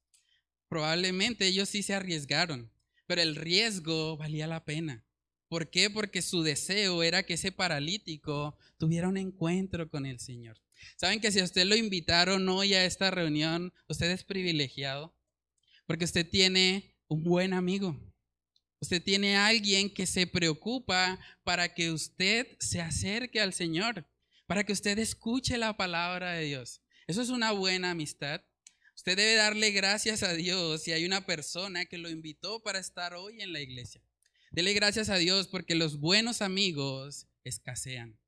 Probablemente 0.69 1.47
ellos 1.47 1.67
sí 1.67 1.83
se 1.83 1.93
arriesgaron, 1.93 2.71
pero 3.09 3.23
el 3.23 3.35
riesgo 3.35 4.17
valía 4.17 4.45
la 4.45 4.65
pena. 4.65 5.03
¿Por 5.47 5.71
qué? 5.71 5.89
Porque 5.89 6.21
su 6.21 6.43
deseo 6.43 7.01
era 7.01 7.23
que 7.23 7.33
ese 7.33 7.51
paralítico 7.51 8.55
tuviera 8.77 9.07
un 9.07 9.17
encuentro 9.17 9.89
con 9.89 10.05
el 10.05 10.19
Señor. 10.19 10.61
¿Saben 10.95 11.19
que 11.19 11.31
si 11.31 11.39
a 11.39 11.43
usted 11.43 11.65
lo 11.65 11.75
invitaron 11.75 12.47
hoy 12.47 12.75
a 12.75 12.85
esta 12.85 13.09
reunión, 13.09 13.73
usted 13.87 14.11
es 14.11 14.23
privilegiado? 14.23 15.17
Porque 15.87 16.05
usted 16.05 16.29
tiene 16.29 16.95
un 17.07 17.23
buen 17.23 17.53
amigo. 17.53 17.99
Usted 18.79 19.01
tiene 19.01 19.37
alguien 19.37 19.91
que 19.91 20.05
se 20.05 20.27
preocupa 20.27 21.19
para 21.43 21.73
que 21.73 21.91
usted 21.91 22.45
se 22.59 22.79
acerque 22.79 23.41
al 23.41 23.53
Señor, 23.53 24.07
para 24.45 24.63
que 24.63 24.73
usted 24.73 24.99
escuche 24.99 25.57
la 25.57 25.75
palabra 25.75 26.33
de 26.33 26.45
Dios. 26.45 26.83
Eso 27.07 27.23
es 27.23 27.29
una 27.29 27.53
buena 27.53 27.89
amistad. 27.89 28.43
Usted 28.99 29.15
debe 29.15 29.35
darle 29.35 29.71
gracias 29.71 30.23
a 30.23 30.33
Dios 30.33 30.83
si 30.83 30.91
hay 30.91 31.05
una 31.05 31.25
persona 31.25 31.85
que 31.85 31.97
lo 31.97 32.09
invitó 32.09 32.61
para 32.61 32.79
estar 32.79 33.13
hoy 33.13 33.41
en 33.41 33.53
la 33.53 33.61
iglesia. 33.61 34.01
Dele 34.51 34.73
gracias 34.73 35.07
a 35.07 35.15
Dios 35.15 35.47
porque 35.47 35.73
los 35.73 36.01
buenos 36.01 36.41
amigos 36.41 37.25
escasean. 37.45 38.19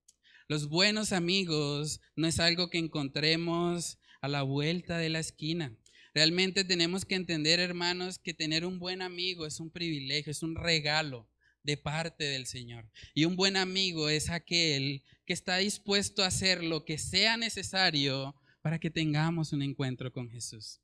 Los 0.48 0.70
buenos 0.70 1.12
amigos 1.12 2.00
no 2.16 2.26
es 2.26 2.40
algo 2.40 2.70
que 2.70 2.78
encontremos 2.78 4.00
a 4.22 4.30
la 4.30 4.44
vuelta 4.44 4.98
de 4.98 5.10
la 5.10 5.20
esquina. 5.20 5.78
Realmente 6.14 6.64
tenemos 6.64 7.04
que 7.04 7.16
entender, 7.16 7.60
hermanos, 7.60 8.18
que 8.18 8.34
tener 8.34 8.66
un 8.66 8.80
buen 8.80 9.02
amigo 9.02 9.46
es 9.46 9.60
un 9.60 9.72
privilegio, 9.72 10.32
es 10.32 10.42
un 10.42 10.56
regalo 10.56 11.30
de 11.64 11.76
parte 11.76 12.24
del 12.24 12.46
Señor. 12.46 12.90
Y 13.14 13.26
un 13.26 13.36
buen 13.36 13.58
amigo 13.58 14.08
es 14.08 14.30
aquel 14.30 15.04
que 15.26 15.34
está 15.34 15.58
dispuesto 15.58 16.24
a 16.24 16.28
hacer 16.28 16.64
lo 16.64 16.86
que 16.86 16.98
sea 16.98 17.36
necesario 17.36 18.41
para 18.62 18.80
que 18.80 18.90
tengamos 18.90 19.54
un 19.54 19.62
encuentro 19.62 20.12
con 20.12 20.30
Jesús, 20.30 20.80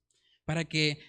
para 0.46 0.66
que 0.66 1.00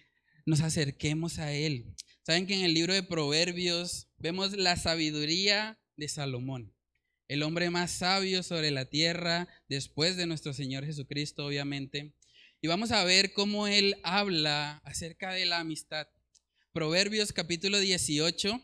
nos 0.46 0.60
acerquemos 0.60 1.38
a 1.38 1.52
Él. 1.52 1.94
Saben 2.22 2.46
que 2.46 2.54
en 2.54 2.64
el 2.64 2.74
libro 2.74 2.94
de 2.94 3.02
Proverbios 3.02 4.08
vemos 4.18 4.52
la 4.52 4.76
sabiduría 4.76 5.78
de 5.96 6.08
Salomón, 6.08 6.74
el 7.26 7.42
hombre 7.42 7.70
más 7.70 7.90
sabio 7.90 8.42
sobre 8.42 8.70
la 8.70 8.86
tierra 8.86 9.48
después 9.68 10.16
de 10.16 10.26
nuestro 10.26 10.52
Señor 10.54 10.84
Jesucristo, 10.84 11.46
obviamente. 11.46 12.14
Y 12.60 12.68
vamos 12.68 12.90
a 12.90 13.04
ver 13.04 13.32
cómo 13.32 13.66
él 13.66 13.96
habla 14.02 14.78
acerca 14.84 15.32
de 15.32 15.46
la 15.46 15.60
amistad. 15.60 16.08
Proverbios 16.72 17.32
capítulo 17.32 17.78
18. 17.78 18.60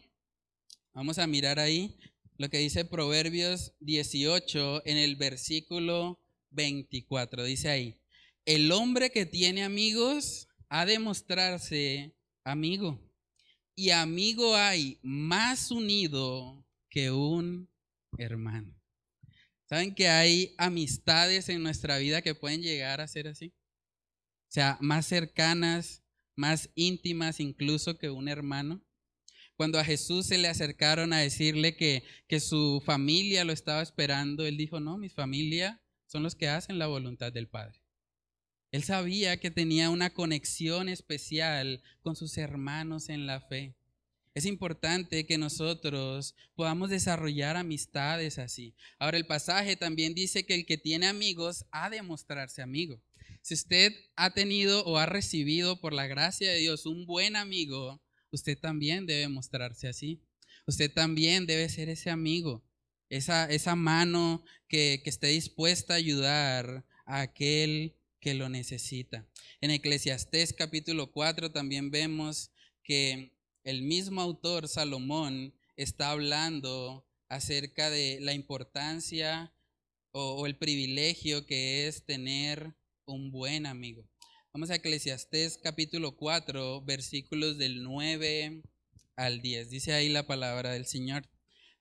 Vamos 0.95 1.19
a 1.19 1.27
mirar 1.27 1.59
ahí 1.59 1.97
lo 2.37 2.49
que 2.49 2.59
dice 2.59 2.85
Proverbios 2.85 3.73
18 3.81 4.83
en 4.87 4.97
el 4.97 5.17
versículo 5.17 6.24
24. 6.55 7.45
Dice 7.45 7.69
ahí, 7.69 8.01
el 8.45 8.73
hombre 8.73 9.11
que 9.11 9.27
tiene 9.27 9.65
amigos 9.65 10.49
ha 10.69 10.87
de 10.87 10.99
mostrarse 10.99 12.15
amigo. 12.45 13.01
Y 13.77 13.91
amigo 13.91 14.55
hay 14.55 14.99
más 15.03 15.71
unido 15.71 16.65
que 16.91 17.11
un 17.11 17.69
hermano. 18.19 18.75
¿Saben 19.69 19.95
que 19.95 20.09
hay 20.09 20.55
amistades 20.59 21.49
en 21.49 21.63
nuestra 21.63 21.99
vida 21.99 22.23
que 22.23 22.35
pueden 22.35 22.63
llegar 22.63 23.01
a 23.01 23.09
ser 23.09 23.29
así? 23.29 23.53
O 24.49 24.53
sea, 24.55 24.79
más 24.81 25.07
cercanas, 25.07 26.05
más 26.37 26.71
íntimas 26.75 27.41
incluso 27.41 27.99
que 27.99 28.11
un 28.11 28.29
hermano. 28.29 28.85
Cuando 29.57 29.79
a 29.79 29.85
Jesús 29.85 30.27
se 30.27 30.39
le 30.39 30.49
acercaron 30.49 31.13
a 31.13 31.19
decirle 31.19 31.77
que, 31.77 32.05
que 32.29 32.41
su 32.41 32.83
familia 32.85 33.45
lo 33.45 33.53
estaba 33.53 33.83
esperando, 33.83 34.45
él 34.45 34.57
dijo, 34.57 34.81
no, 34.81 34.99
mi 34.99 35.09
familia 35.09 35.84
son 36.15 36.23
los 36.23 36.37
que 36.37 36.47
hacen 36.47 36.79
la 36.79 36.87
voluntad 36.87 37.33
del 37.33 37.49
Padre. 37.49 37.83
Él 38.71 38.85
sabía 38.85 39.41
que 39.41 39.51
tenía 39.51 39.91
una 39.91 40.11
conexión 40.11 40.89
especial 40.89 41.83
con 42.03 42.15
sus 42.15 42.39
hermanos 42.39 43.09
en 43.09 43.27
la 43.27 43.41
fe. 43.41 43.75
Es 44.33 44.47
importante 44.47 45.27
que 45.27 45.39
nosotros 45.39 46.37
podamos 46.55 46.91
desarrollar 46.91 47.57
amistades 47.57 48.39
así. 48.39 48.77
Ahora 49.01 49.17
el 49.17 49.27
pasaje 49.27 49.75
también 49.75 50.15
dice 50.15 50.47
que 50.47 50.55
el 50.55 50.67
que 50.67 50.79
tiene 50.79 51.09
amigos 51.09 51.65
ha 51.73 51.91
de 51.91 52.01
mostrarse 52.03 52.63
amigo. 52.63 53.03
Si 53.43 53.55
usted 53.55 53.93
ha 54.15 54.35
tenido 54.35 54.85
o 54.85 54.99
ha 54.99 55.07
recibido 55.07 55.81
por 55.81 55.93
la 55.93 56.07
gracia 56.07 56.49
de 56.53 56.59
Dios 56.59 56.87
un 56.87 57.07
buen 57.07 57.35
amigo, 57.35 58.01
usted 58.31 58.57
también 58.57 59.05
debe 59.05 59.27
mostrarse 59.27 59.89
así. 59.89 60.23
Usted 60.65 60.93
también 60.93 61.47
debe 61.47 61.69
ser 61.69 61.89
ese 61.89 62.11
amigo, 62.11 62.65
esa, 63.09 63.51
esa 63.51 63.77
mano 63.77 64.45
que, 64.69 65.01
que 65.03 65.11
esté 65.11 65.29
dispuesta 65.29 65.95
a 65.95 65.99
ayudar 65.99 66.85
a 67.07 67.21
aquel 67.21 67.95
que 68.21 68.35
lo 68.35 68.49
necesita. 68.49 69.29
En 69.61 69.71
Eclesiastés 69.71 70.53
capítulo 70.53 71.13
4 71.13 71.53
también 71.53 71.91
vemos 71.91 72.51
que 72.83 73.35
el 73.65 73.83
mismo 73.83 74.21
autor 74.21 74.69
Salomón 74.69 75.55
está 75.77 76.11
hablando 76.11 77.07
acerca 77.29 77.91
de 77.91 78.19
la 78.21 78.33
importancia 78.33 79.53
o, 80.13 80.47
el 80.47 80.57
privilegio 80.57 81.45
que 81.47 81.89
es 81.89 82.05
tener 82.05 82.75
un 83.07 83.33
buen 83.33 83.67
amigo. 83.67 84.09
Vamos 84.53 84.71
a 84.71 84.77
Eclesiastés 84.77 85.59
capítulo 85.59 86.17
4, 86.17 86.83
versículos 86.83 87.59
del 87.59 87.83
9 87.83 88.63
al 89.17 89.43
10. 89.43 89.71
Dice 89.71 89.93
ahí 89.93 90.09
la 90.09 90.27
palabra 90.27 90.73
del 90.73 90.87
Señor. 90.87 91.29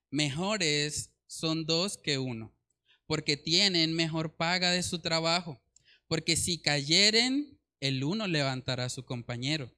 Mejores 0.10 1.13
son 1.34 1.66
dos 1.66 1.98
que 1.98 2.20
uno, 2.20 2.54
porque 3.08 3.38
tienen 3.38 3.94
mejor 3.94 4.36
paga 4.36 4.72
de 4.72 4.84
su 4.84 5.00
trabajo. 5.00 5.60
Porque 6.08 6.36
si 6.38 6.60
cayeren, 6.60 7.60
el 7.80 8.04
uno 8.04 8.28
levantará 8.28 8.86
a 8.86 8.90
su 8.90 9.04
compañero. 9.04 9.74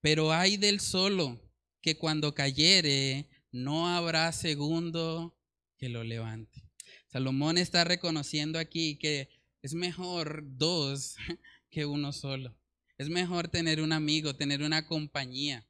Pero 0.00 0.32
hay 0.32 0.56
del 0.56 0.80
solo 0.80 1.40
que 1.80 1.96
cuando 1.96 2.34
cayere, 2.34 3.28
no 3.50 3.88
habrá 3.88 4.30
segundo 4.32 5.36
que 5.78 5.88
lo 5.88 6.04
levante. 6.04 6.62
Salomón 7.06 7.56
está 7.56 7.84
reconociendo 7.84 8.58
aquí 8.58 8.96
que 8.96 9.30
es 9.62 9.74
mejor 9.74 10.44
dos 10.44 11.16
que 11.70 11.86
uno 11.86 12.12
solo. 12.12 12.54
Es 12.98 13.08
mejor 13.08 13.48
tener 13.48 13.80
un 13.80 13.92
amigo, 13.92 14.36
tener 14.36 14.62
una 14.62 14.86
compañía. 14.86 15.66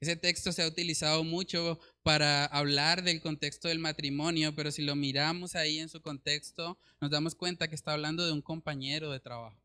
Ese 0.00 0.16
texto 0.16 0.52
se 0.52 0.62
ha 0.62 0.68
utilizado 0.68 1.24
mucho 1.24 1.78
para 2.08 2.46
hablar 2.46 3.02
del 3.02 3.20
contexto 3.20 3.68
del 3.68 3.80
matrimonio, 3.80 4.54
pero 4.56 4.72
si 4.72 4.80
lo 4.80 4.96
miramos 4.96 5.54
ahí 5.54 5.78
en 5.78 5.90
su 5.90 6.00
contexto, 6.00 6.78
nos 7.02 7.10
damos 7.10 7.34
cuenta 7.34 7.68
que 7.68 7.74
está 7.74 7.92
hablando 7.92 8.24
de 8.24 8.32
un 8.32 8.40
compañero 8.40 9.12
de 9.12 9.20
trabajo, 9.20 9.60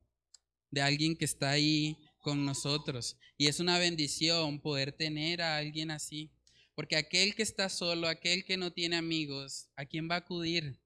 de 0.70 0.82
alguien 0.82 1.16
que 1.16 1.24
está 1.24 1.52
ahí 1.52 1.98
con 2.20 2.44
nosotros. 2.44 3.16
Y 3.38 3.48
es 3.48 3.62
una 3.62 3.80
bendición 3.80 4.60
poder 4.60 4.92
tener 4.92 5.42
a 5.42 5.56
alguien 5.56 5.90
así, 5.90 6.34
porque 6.76 6.98
aquel 6.98 7.34
que 7.34 7.44
está 7.44 7.70
solo, 7.70 8.10
aquel 8.10 8.44
que 8.44 8.58
no 8.58 8.74
tiene 8.74 8.98
amigos, 8.98 9.70
¿a 9.78 9.86
quién 9.86 10.10
va 10.12 10.16
a 10.16 10.18
acudir 10.18 10.82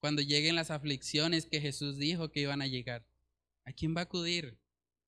cuando 0.00 0.22
lleguen 0.22 0.56
las 0.56 0.72
aflicciones 0.72 1.46
que 1.46 1.60
Jesús 1.60 1.98
dijo 1.98 2.32
que 2.32 2.40
iban 2.40 2.62
a 2.62 2.66
llegar? 2.66 3.06
¿A 3.64 3.70
quién 3.72 3.94
va 3.94 4.00
a 4.00 4.04
acudir? 4.06 4.58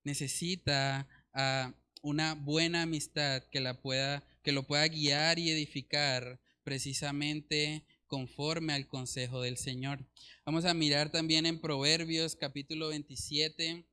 Necesita 0.05 1.09
a 1.33 1.75
una 2.03 2.35
buena 2.35 2.83
amistad 2.83 3.43
que, 3.51 3.61
la 3.61 3.81
pueda, 3.81 4.25
que 4.43 4.53
lo 4.53 4.67
pueda 4.67 4.87
guiar 4.89 5.39
y 5.39 5.51
edificar 5.51 6.41
precisamente 6.63 7.85
conforme 8.07 8.73
al 8.73 8.89
consejo 8.89 9.43
del 9.43 9.57
Señor. 9.57 10.05
Vamos 10.45 10.65
a 10.65 10.75
mirar 10.75 11.11
también 11.11 11.47
en 11.47 11.61
Proverbios 11.61 12.37
capítulo 12.37 12.89
27. 12.89 13.87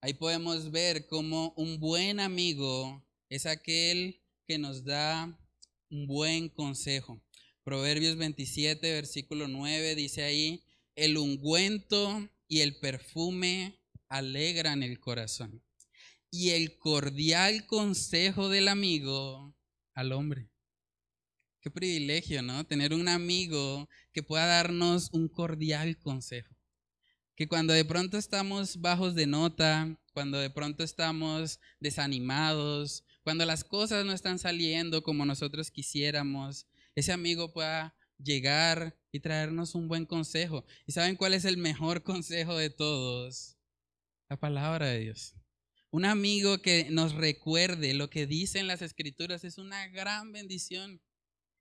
Ahí 0.00 0.14
podemos 0.14 0.70
ver 0.70 1.06
cómo 1.06 1.52
un 1.56 1.80
buen 1.80 2.20
amigo 2.20 3.04
es 3.28 3.46
aquel 3.46 4.20
que 4.46 4.58
nos 4.58 4.84
da 4.84 5.38
un 5.90 6.06
buen 6.06 6.48
consejo. 6.48 7.20
Proverbios 7.64 8.16
27, 8.16 8.92
versículo 8.92 9.48
9 9.48 9.94
dice 9.94 10.22
ahí, 10.22 10.64
el 10.94 11.16
ungüento 11.16 12.28
y 12.46 12.60
el 12.60 12.76
perfume 12.78 13.78
alegran 14.08 14.82
el 14.82 15.00
corazón 15.00 15.62
y 16.30 16.50
el 16.50 16.76
cordial 16.78 17.66
consejo 17.66 18.48
del 18.48 18.68
amigo 18.68 19.56
al 19.94 20.12
hombre. 20.12 20.50
Qué 21.60 21.70
privilegio, 21.70 22.42
¿no? 22.42 22.64
Tener 22.66 22.92
un 22.94 23.08
amigo 23.08 23.88
que 24.12 24.22
pueda 24.22 24.46
darnos 24.46 25.10
un 25.12 25.28
cordial 25.28 25.98
consejo. 25.98 26.54
Que 27.34 27.48
cuando 27.48 27.72
de 27.72 27.84
pronto 27.84 28.18
estamos 28.18 28.80
bajos 28.80 29.14
de 29.14 29.26
nota, 29.26 29.98
cuando 30.12 30.38
de 30.38 30.50
pronto 30.50 30.84
estamos 30.84 31.60
desanimados, 31.80 33.04
cuando 33.22 33.44
las 33.44 33.64
cosas 33.64 34.04
no 34.04 34.12
están 34.12 34.38
saliendo 34.38 35.02
como 35.02 35.24
nosotros 35.24 35.70
quisiéramos, 35.70 36.66
ese 36.94 37.12
amigo 37.12 37.52
pueda 37.52 37.94
llegar 38.18 38.96
y 39.12 39.20
traernos 39.20 39.74
un 39.74 39.88
buen 39.88 40.06
consejo. 40.06 40.64
¿Y 40.86 40.92
saben 40.92 41.16
cuál 41.16 41.34
es 41.34 41.44
el 41.44 41.56
mejor 41.56 42.02
consejo 42.04 42.56
de 42.56 42.70
todos? 42.70 43.56
La 44.28 44.36
palabra 44.36 44.86
de 44.86 45.00
Dios. 45.00 45.37
Un 45.90 46.04
amigo 46.04 46.58
que 46.58 46.90
nos 46.90 47.14
recuerde 47.14 47.94
lo 47.94 48.10
que 48.10 48.26
dicen 48.26 48.66
las 48.66 48.82
escrituras 48.82 49.42
es 49.44 49.56
una 49.56 49.88
gran 49.88 50.32
bendición. 50.32 51.00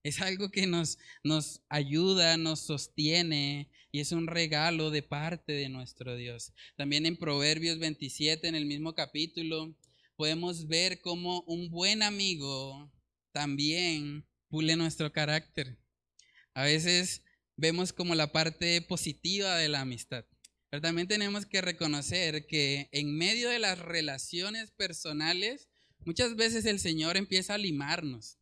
Es 0.03 0.21
algo 0.21 0.49
que 0.51 0.67
nos, 0.67 0.97
nos 1.23 1.61
ayuda, 1.69 2.35
nos 2.35 2.59
sostiene 2.59 3.69
y 3.91 4.01
es 4.01 4.11
un 4.11 4.27
regalo 4.27 4.91
de 4.91 5.01
parte 5.01 5.53
de 5.53 5.69
nuestro 5.69 6.17
Dios. 6.17 6.53
También 6.75 7.05
en 7.05 7.15
Proverbios 7.15 7.79
27, 7.79 8.49
en 8.49 8.55
el 8.55 8.65
mismo 8.65 8.95
capítulo, 8.95 9.73
podemos 10.17 10.67
ver 10.67 10.99
cómo 10.99 11.41
un 11.47 11.69
buen 11.69 12.03
amigo 12.03 12.91
también 13.31 14.27
pule 14.49 14.75
nuestro 14.75 15.13
carácter. 15.13 15.77
A 16.53 16.63
veces 16.63 17.23
vemos 17.55 17.93
como 17.93 18.13
la 18.13 18.33
parte 18.33 18.81
positiva 18.81 19.55
de 19.55 19.69
la 19.69 19.81
amistad. 19.81 20.25
Pero 20.69 20.81
también 20.81 21.07
tenemos 21.07 21.45
que 21.45 21.61
reconocer 21.61 22.45
que 22.45 22.89
en 22.91 23.17
medio 23.17 23.49
de 23.49 23.59
las 23.59 23.79
relaciones 23.79 24.71
personales, 24.71 25.69
muchas 26.05 26.35
veces 26.35 26.65
el 26.65 26.79
Señor 26.79 27.15
empieza 27.15 27.53
a 27.53 27.57
limarnos, 27.57 28.37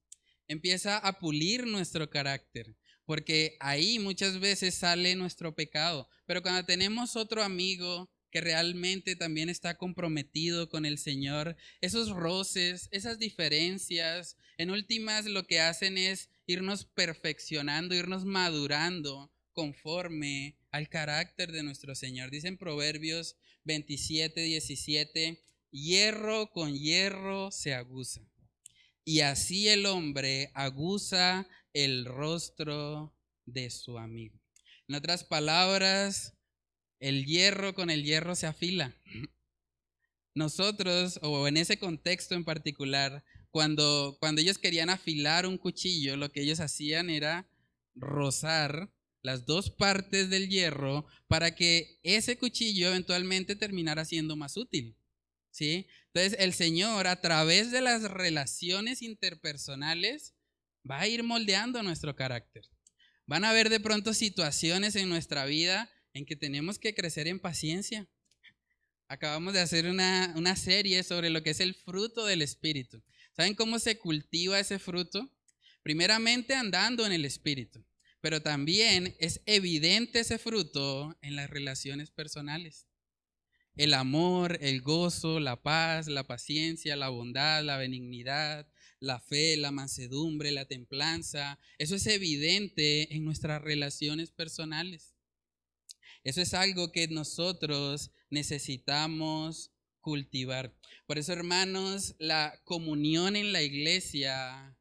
empieza 0.47 0.97
a 0.97 1.19
pulir 1.19 1.67
nuestro 1.67 2.09
carácter, 2.09 2.75
porque 3.05 3.57
ahí 3.59 3.99
muchas 3.99 4.39
veces 4.39 4.73
sale 4.75 5.15
nuestro 5.15 5.55
pecado. 5.55 6.09
Pero 6.25 6.41
cuando 6.41 6.65
tenemos 6.65 7.15
otro 7.15 7.43
amigo 7.43 8.09
que 8.31 8.41
realmente 8.41 9.15
también 9.15 9.49
está 9.49 9.77
comprometido 9.77 10.67
con 10.67 10.85
el 10.85 10.97
Señor, 10.97 11.55
esos 11.79 12.09
roces, 12.09 12.89
esas 12.91 13.19
diferencias, 13.19 14.35
en 14.57 14.71
últimas 14.71 15.25
lo 15.25 15.45
que 15.45 15.61
hacen 15.61 15.97
es 15.97 16.29
irnos 16.47 16.85
perfeccionando, 16.85 17.95
irnos 17.95 18.25
madurando 18.25 19.31
conforme 19.53 20.57
al 20.75 20.89
carácter 20.89 21.53
de 21.53 21.63
nuestro 21.63 21.95
Señor. 21.95 22.29
Dice 22.29 22.49
en 22.49 22.57
Proverbios 22.57 23.37
27, 23.63 24.41
17, 24.41 25.41
hierro 25.71 26.51
con 26.51 26.77
hierro 26.77 27.49
se 27.49 27.73
aguza. 27.73 28.19
Y 29.05 29.21
así 29.21 29.69
el 29.69 29.85
hombre 29.85 30.51
aguza 30.53 31.47
el 31.71 32.03
rostro 32.03 33.15
de 33.45 33.69
su 33.69 33.97
amigo. 33.97 34.37
En 34.89 34.95
otras 34.95 35.23
palabras, 35.23 36.33
el 36.99 37.25
hierro 37.25 37.73
con 37.73 37.89
el 37.89 38.03
hierro 38.03 38.35
se 38.35 38.47
afila. 38.47 38.93
Nosotros, 40.33 41.19
o 41.21 41.47
en 41.47 41.55
ese 41.55 41.79
contexto 41.79 42.35
en 42.35 42.43
particular, 42.43 43.23
cuando, 43.49 44.17
cuando 44.19 44.41
ellos 44.41 44.57
querían 44.57 44.89
afilar 44.89 45.45
un 45.45 45.57
cuchillo, 45.57 46.17
lo 46.17 46.33
que 46.33 46.41
ellos 46.41 46.59
hacían 46.59 47.09
era 47.09 47.49
rozar 47.95 48.91
las 49.25 49.45
dos 49.45 49.71
partes 49.71 50.29
del 50.29 50.49
hierro 50.49 51.05
para 51.27 51.55
que 51.55 51.99
ese 52.03 52.37
cuchillo 52.37 52.89
eventualmente 52.89 53.55
terminara 53.55 54.05
siendo 54.05 54.35
más 54.35 54.55
útil. 54.55 54.95
¿Sí? 55.49 55.87
Entonces 56.07 56.37
el 56.39 56.53
Señor 56.53 57.07
a 57.07 57.21
través 57.21 57.71
de 57.71 57.81
las 57.81 58.03
relaciones 58.03 59.01
interpersonales 59.01 60.35
va 60.89 60.99
a 60.99 61.07
ir 61.07 61.23
moldeando 61.23 61.81
nuestro 61.81 62.15
carácter. 62.15 62.69
Van 63.25 63.43
a 63.43 63.49
haber 63.49 63.69
de 63.69 63.79
pronto 63.79 64.13
situaciones 64.13 64.95
en 64.95 65.09
nuestra 65.09 65.45
vida 65.45 65.89
en 66.13 66.25
que 66.25 66.35
tenemos 66.35 66.77
que 66.77 66.93
crecer 66.93 67.27
en 67.27 67.39
paciencia. 67.39 68.07
Acabamos 69.07 69.53
de 69.53 69.61
hacer 69.61 69.87
una, 69.87 70.33
una 70.35 70.55
serie 70.55 71.01
sobre 71.03 71.31
lo 71.31 71.41
que 71.41 71.49
es 71.49 71.61
el 71.61 71.73
fruto 71.73 72.25
del 72.25 72.43
Espíritu. 72.43 73.01
¿Saben 73.35 73.55
cómo 73.55 73.79
se 73.79 73.97
cultiva 73.97 74.59
ese 74.59 74.77
fruto? 74.77 75.31
Primeramente 75.81 76.53
andando 76.53 77.05
en 77.05 77.11
el 77.11 77.25
Espíritu 77.25 77.83
pero 78.25 78.41
también 78.41 79.15
es 79.19 79.39
evidente 79.45 80.21
ese 80.21 80.39
fruto 80.39 81.15
en 81.21 81.35
las 81.35 81.47
relaciones 81.47 82.09
personales. 82.09 82.87
El 83.75 83.93
amor, 83.93 84.57
el 84.61 84.81
gozo, 84.81 85.39
la 85.39 85.61
paz, 85.61 86.07
la 86.07 86.23
paciencia, 86.25 86.95
la 86.95 87.09
bondad, 87.09 87.63
la 87.63 87.77
benignidad, 87.77 88.67
la 88.99 89.19
fe, 89.19 89.57
la 89.57 89.69
mansedumbre, 89.69 90.51
la 90.51 90.65
templanza, 90.65 91.59
eso 91.77 91.93
es 91.93 92.07
evidente 92.07 93.15
en 93.15 93.25
nuestras 93.25 93.61
relaciones 93.61 94.31
personales. 94.31 95.13
Eso 96.23 96.41
es 96.41 96.55
algo 96.55 96.91
que 96.91 97.07
nosotros 97.07 98.09
necesitamos 98.31 99.71
cultivar. 99.99 100.75
Por 101.05 101.19
eso, 101.19 101.31
hermanos, 101.31 102.15
la 102.17 102.59
comunión 102.63 103.35
en 103.35 103.53
la 103.53 103.61
iglesia 103.61 104.75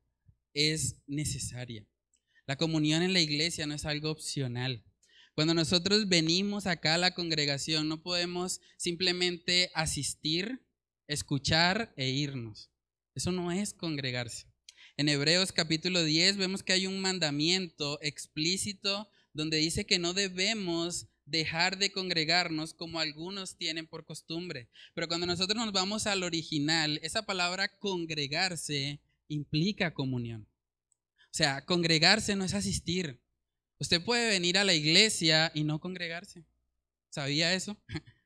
es 0.54 1.02
necesaria. 1.06 1.86
La 2.46 2.56
comunión 2.56 3.02
en 3.02 3.12
la 3.12 3.20
iglesia 3.20 3.66
no 3.66 3.74
es 3.74 3.86
algo 3.86 4.10
opcional. 4.10 4.84
Cuando 5.34 5.54
nosotros 5.54 6.08
venimos 6.08 6.66
acá 6.66 6.94
a 6.94 6.98
la 6.98 7.14
congregación, 7.14 7.88
no 7.88 8.02
podemos 8.02 8.60
simplemente 8.76 9.70
asistir, 9.74 10.60
escuchar 11.08 11.92
e 11.96 12.10
irnos. 12.10 12.70
Eso 13.14 13.32
no 13.32 13.50
es 13.50 13.72
congregarse. 13.72 14.46
En 14.96 15.08
Hebreos 15.08 15.52
capítulo 15.52 16.04
10 16.04 16.36
vemos 16.36 16.62
que 16.62 16.74
hay 16.74 16.86
un 16.86 17.00
mandamiento 17.00 17.98
explícito 18.02 19.08
donde 19.32 19.56
dice 19.56 19.86
que 19.86 19.98
no 19.98 20.12
debemos 20.12 21.08
dejar 21.24 21.78
de 21.78 21.90
congregarnos 21.90 22.74
como 22.74 23.00
algunos 23.00 23.56
tienen 23.56 23.86
por 23.86 24.04
costumbre. 24.04 24.68
Pero 24.94 25.08
cuando 25.08 25.26
nosotros 25.26 25.56
nos 25.56 25.72
vamos 25.72 26.06
al 26.06 26.22
original, 26.22 27.00
esa 27.02 27.24
palabra 27.24 27.78
congregarse 27.78 29.00
implica 29.28 29.94
comunión. 29.94 30.46
O 31.34 31.36
sea, 31.36 31.64
congregarse 31.64 32.36
no 32.36 32.44
es 32.44 32.54
asistir. 32.54 33.20
Usted 33.80 34.00
puede 34.04 34.28
venir 34.28 34.56
a 34.56 34.62
la 34.62 34.72
iglesia 34.72 35.50
y 35.52 35.64
no 35.64 35.80
congregarse. 35.80 36.44
¿Sabía 37.10 37.54
eso? 37.54 37.76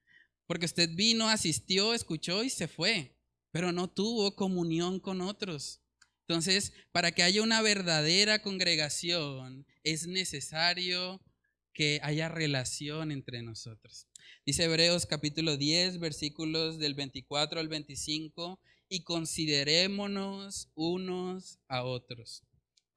Porque 0.46 0.66
usted 0.66 0.90
vino, 0.94 1.26
asistió, 1.26 1.94
escuchó 1.94 2.44
y 2.44 2.50
se 2.50 2.68
fue, 2.68 3.16
pero 3.50 3.72
no 3.72 3.88
tuvo 3.88 4.36
comunión 4.36 5.00
con 5.00 5.22
otros. 5.22 5.80
Entonces, 6.26 6.74
para 6.92 7.10
que 7.12 7.22
haya 7.22 7.42
una 7.42 7.62
verdadera 7.62 8.42
congregación, 8.42 9.66
es 9.84 10.06
necesario 10.06 11.24
que 11.72 12.00
haya 12.02 12.28
relación 12.28 13.10
entre 13.10 13.40
nosotros. 13.40 14.06
Dice 14.44 14.64
Hebreos 14.64 15.06
capítulo 15.06 15.56
10, 15.56 15.98
versículos 15.98 16.78
del 16.78 16.92
24 16.92 17.58
al 17.58 17.68
25, 17.68 18.60
y 18.90 19.02
considerémonos 19.02 20.68
unos 20.74 21.58
a 21.68 21.84
otros 21.84 22.42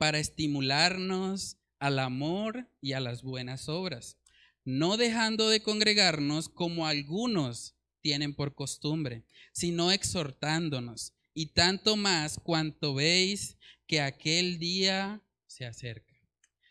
para 0.01 0.17
estimularnos 0.17 1.57
al 1.77 1.99
amor 1.99 2.67
y 2.81 2.93
a 2.93 2.99
las 2.99 3.21
buenas 3.21 3.69
obras, 3.69 4.17
no 4.65 4.97
dejando 4.97 5.47
de 5.47 5.61
congregarnos 5.61 6.49
como 6.49 6.87
algunos 6.87 7.75
tienen 8.01 8.33
por 8.33 8.55
costumbre, 8.55 9.27
sino 9.53 9.91
exhortándonos, 9.91 11.13
y 11.35 11.53
tanto 11.53 11.97
más 11.97 12.39
cuanto 12.43 12.95
veis 12.95 13.59
que 13.85 14.01
aquel 14.01 14.57
día 14.57 15.21
se 15.45 15.67
acerca. 15.67 16.15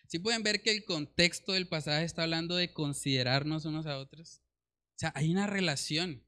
Si 0.09 0.19
pueden 0.19 0.43
ver 0.43 0.61
que 0.61 0.73
el 0.73 0.85
contexto 0.85 1.53
del 1.53 1.69
pasaje 1.69 2.05
está 2.05 2.25
hablando 2.25 2.57
de 2.57 2.73
considerarnos 2.73 3.64
unos 3.64 3.87
a 3.87 3.99
otros. 3.99 4.40
O 4.97 4.99
sea, 4.99 5.12
hay 5.14 5.31
una 5.31 5.47
relación. 5.47 6.27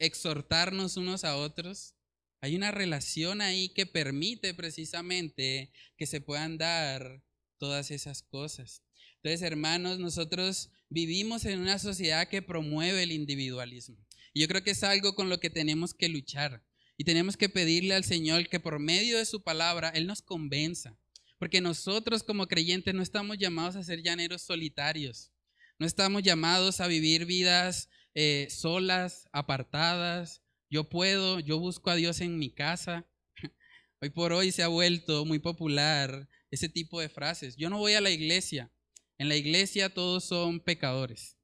Exhortarnos 0.00 0.96
unos 0.96 1.22
a 1.22 1.36
otros. 1.36 1.94
Hay 2.42 2.56
una 2.56 2.72
relación 2.72 3.40
ahí 3.40 3.68
que 3.68 3.86
permite 3.86 4.52
precisamente 4.52 5.70
que 5.96 6.06
se 6.06 6.20
puedan 6.20 6.58
dar 6.58 7.22
todas 7.56 7.92
esas 7.92 8.24
cosas. 8.24 8.82
Entonces, 9.22 9.42
hermanos, 9.42 10.00
nosotros 10.00 10.70
vivimos 10.88 11.44
en 11.44 11.60
una 11.60 11.78
sociedad 11.78 12.28
que 12.28 12.42
promueve 12.42 13.04
el 13.04 13.12
individualismo. 13.12 14.04
Y 14.34 14.40
yo 14.40 14.48
creo 14.48 14.64
que 14.64 14.72
es 14.72 14.82
algo 14.82 15.14
con 15.14 15.28
lo 15.28 15.38
que 15.38 15.50
tenemos 15.50 15.94
que 15.94 16.08
luchar. 16.08 16.64
Y 16.96 17.04
tenemos 17.04 17.36
que 17.36 17.48
pedirle 17.48 17.94
al 17.94 18.02
Señor 18.02 18.48
que 18.48 18.58
por 18.58 18.80
medio 18.80 19.18
de 19.18 19.24
su 19.24 19.44
palabra 19.44 19.90
Él 19.90 20.08
nos 20.08 20.20
convenza. 20.20 20.98
Porque 21.38 21.60
nosotros 21.60 22.24
como 22.24 22.48
creyentes 22.48 22.92
no 22.92 23.02
estamos 23.02 23.38
llamados 23.38 23.76
a 23.76 23.84
ser 23.84 24.02
llaneros 24.02 24.42
solitarios. 24.42 25.30
No 25.78 25.86
estamos 25.86 26.24
llamados 26.24 26.80
a 26.80 26.88
vivir 26.88 27.24
vidas 27.24 27.88
eh, 28.14 28.48
solas, 28.50 29.28
apartadas. 29.32 30.41
Yo 30.72 30.88
puedo, 30.88 31.38
yo 31.38 31.58
busco 31.58 31.90
a 31.90 31.96
Dios 31.96 32.22
en 32.22 32.38
mi 32.38 32.48
casa. 32.48 33.06
Hoy 34.00 34.08
por 34.08 34.32
hoy 34.32 34.52
se 34.52 34.62
ha 34.62 34.68
vuelto 34.68 35.26
muy 35.26 35.38
popular 35.38 36.30
ese 36.50 36.70
tipo 36.70 36.98
de 36.98 37.10
frases. 37.10 37.56
Yo 37.56 37.68
no 37.68 37.76
voy 37.76 37.92
a 37.92 38.00
la 38.00 38.08
iglesia. 38.08 38.72
En 39.18 39.28
la 39.28 39.36
iglesia 39.36 39.92
todos 39.92 40.24
son 40.24 40.60
pecadores. 40.60 41.36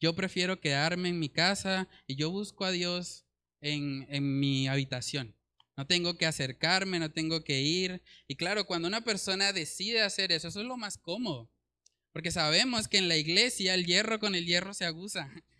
Yo 0.00 0.16
prefiero 0.16 0.58
quedarme 0.58 1.10
en 1.10 1.18
mi 1.18 1.28
casa 1.28 1.86
y 2.06 2.16
yo 2.16 2.30
busco 2.30 2.64
a 2.64 2.70
Dios 2.70 3.26
en, 3.60 4.06
en 4.08 4.40
mi 4.40 4.68
habitación. 4.68 5.36
No 5.76 5.86
tengo 5.86 6.16
que 6.16 6.24
acercarme, 6.24 6.98
no 6.98 7.12
tengo 7.12 7.44
que 7.44 7.60
ir. 7.60 8.02
Y 8.26 8.36
claro, 8.36 8.64
cuando 8.64 8.88
una 8.88 9.02
persona 9.02 9.52
decide 9.52 10.00
hacer 10.00 10.32
eso, 10.32 10.48
eso 10.48 10.62
es 10.62 10.66
lo 10.66 10.78
más 10.78 10.96
cómodo. 10.96 11.50
Porque 12.10 12.30
sabemos 12.30 12.88
que 12.88 12.96
en 12.96 13.08
la 13.08 13.18
iglesia 13.18 13.74
el 13.74 13.84
hierro 13.84 14.18
con 14.18 14.34
el 14.34 14.46
hierro 14.46 14.72
se 14.72 14.86
aguza. 14.86 15.30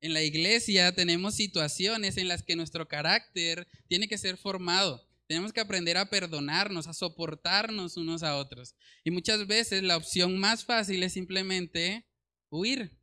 En 0.00 0.12
la 0.12 0.22
iglesia 0.22 0.94
tenemos 0.94 1.34
situaciones 1.34 2.16
en 2.18 2.28
las 2.28 2.44
que 2.44 2.54
nuestro 2.54 2.86
carácter 2.86 3.66
tiene 3.88 4.06
que 4.06 4.16
ser 4.16 4.36
formado. 4.36 5.04
Tenemos 5.26 5.52
que 5.52 5.60
aprender 5.60 5.96
a 5.96 6.08
perdonarnos, 6.08 6.86
a 6.86 6.94
soportarnos 6.94 7.96
unos 7.96 8.22
a 8.22 8.36
otros. 8.36 8.76
Y 9.02 9.10
muchas 9.10 9.46
veces 9.46 9.82
la 9.82 9.96
opción 9.96 10.38
más 10.38 10.64
fácil 10.64 11.02
es 11.02 11.12
simplemente 11.12 12.06
huir. 12.48 12.96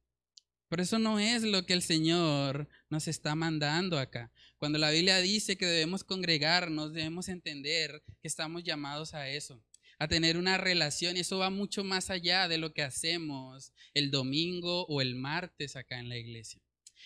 Pero 0.70 0.82
eso 0.82 0.98
no 0.98 1.20
es 1.20 1.44
lo 1.44 1.66
que 1.66 1.74
el 1.74 1.84
Señor 1.84 2.68
nos 2.90 3.08
está 3.08 3.36
mandando 3.36 4.00
acá. 4.00 4.32
Cuando 4.58 4.80
la 4.80 4.90
Biblia 4.90 5.20
dice 5.20 5.58
que 5.58 5.66
debemos 5.66 6.04
congregarnos, 6.04 6.94
debemos 6.94 7.28
entender 7.28 8.02
que 8.22 8.28
estamos 8.28 8.64
llamados 8.64 9.14
a 9.14 9.30
eso, 9.30 9.64
a 10.00 10.08
tener 10.08 10.38
una 10.38 10.58
relación. 10.58 11.18
Y 11.18 11.20
eso 11.20 11.38
va 11.38 11.50
mucho 11.50 11.84
más 11.84 12.10
allá 12.10 12.48
de 12.48 12.58
lo 12.58 12.74
que 12.74 12.82
hacemos 12.82 13.74
el 13.94 14.12
domingo 14.12 14.86
o 14.88 15.02
el 15.02 15.16
martes 15.16 15.76
acá 15.76 16.00
en 16.00 16.10
la 16.10 16.18
iglesia. 16.18 16.65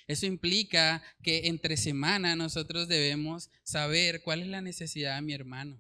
Eso 0.10 0.26
implica 0.26 1.04
que 1.22 1.50
entre 1.50 1.78
semana 1.78 2.36
nosotros 2.36 2.88
debemos 2.88 3.52
saber 3.62 4.24
cuál 4.24 4.42
es 4.42 4.48
la 4.48 4.60
necesidad 4.60 5.16
de 5.16 5.22
mi 5.22 5.34
hermano. 5.34 5.80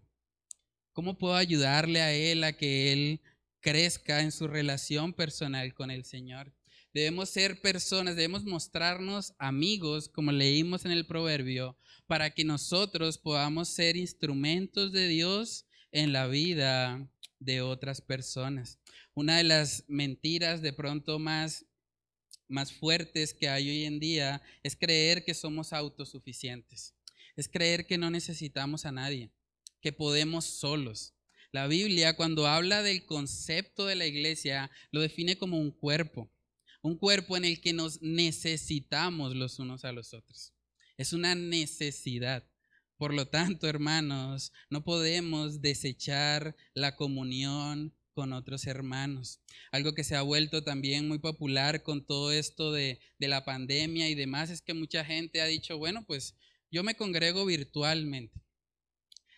¿Cómo 0.94 1.18
puedo 1.18 1.34
ayudarle 1.34 2.00
a 2.00 2.14
él 2.14 2.44
a 2.44 2.54
que 2.54 2.94
él 2.94 3.22
crezca 3.60 4.22
en 4.22 4.32
su 4.32 4.48
relación 4.48 5.14
personal 5.14 5.74
con 5.74 5.90
el 5.90 6.06
Señor? 6.06 6.54
Debemos 6.94 7.32
ser 7.32 7.60
personas, 7.60 8.16
debemos 8.16 8.46
mostrarnos 8.46 9.34
amigos, 9.40 10.10
como 10.10 10.32
leímos 10.32 10.86
en 10.86 10.92
el 10.92 11.08
proverbio, 11.08 11.76
para 12.06 12.30
que 12.30 12.44
nosotros 12.44 13.18
podamos 13.18 13.70
ser 13.70 13.98
instrumentos 13.98 14.92
de 14.92 15.08
Dios 15.08 15.66
en 15.92 16.14
la 16.14 16.28
vida 16.28 17.04
de 17.40 17.62
otras 17.62 18.00
personas. 18.00 18.78
Una 19.16 19.38
de 19.38 19.44
las 19.46 19.86
mentiras 19.88 20.62
de 20.62 20.72
pronto 20.72 21.18
más 21.18 21.66
más 22.50 22.74
fuertes 22.74 23.34
que 23.34 23.48
hay 23.48 23.70
hoy 23.70 23.86
en 23.86 24.00
día 24.00 24.42
es 24.64 24.76
creer 24.76 25.24
que 25.24 25.34
somos 25.34 25.72
autosuficientes. 25.72 26.96
Es 27.36 27.48
creer 27.48 27.86
que 27.86 27.98
no 27.98 28.10
necesitamos 28.10 28.86
a 28.86 28.92
nadie, 28.92 29.32
que 29.82 29.94
podemos 29.94 30.46
solos. 30.46 31.14
La 31.52 31.68
Biblia 31.68 32.16
cuando 32.16 32.48
habla 32.48 32.84
del 32.84 33.06
concepto 33.06 33.86
de 33.86 33.96
la 33.96 34.06
iglesia 34.06 34.70
lo 34.92 35.02
define 35.02 35.38
como 35.38 35.58
un 35.58 35.72
cuerpo, 35.72 36.30
un 36.82 36.98
cuerpo 36.98 37.38
en 37.38 37.46
el 37.46 37.62
que 37.62 37.74
nos 37.74 38.02
necesitamos 38.02 39.36
los 39.36 39.60
unos 39.60 39.86
a 39.86 39.92
los 39.92 40.14
otros. 40.14 40.54
Es 40.98 41.14
una 41.14 41.36
necesidad. 41.36 42.44
Por 42.98 43.14
lo 43.14 43.28
tanto, 43.28 43.68
hermanos, 43.68 44.52
no 44.70 44.84
podemos 44.84 45.62
desechar 45.62 46.56
la 46.74 46.98
comunión 46.98 47.96
con 48.14 48.34
otros 48.34 48.66
hermanos. 48.68 49.40
Algo 49.72 49.94
que 49.94 50.04
se 50.04 50.16
ha 50.16 50.22
vuelto 50.22 50.64
también 50.64 51.08
muy 51.08 51.20
popular 51.20 51.84
con 51.84 52.06
todo 52.06 52.32
esto 52.32 52.72
de, 52.72 53.00
la 53.18 53.46
pandemia 53.46 54.10
y 54.10 54.16
demás 54.16 54.50
es 54.50 54.62
que 54.62 54.74
mucha 54.74 55.06
gente 55.06 55.42
ha 55.42 55.46
dicho, 55.46 55.78
bueno, 55.78 56.06
pues 56.06 56.36
yo 56.72 56.84
me 56.84 56.96
congrego 56.96 57.46
virtualmente. 57.46 58.42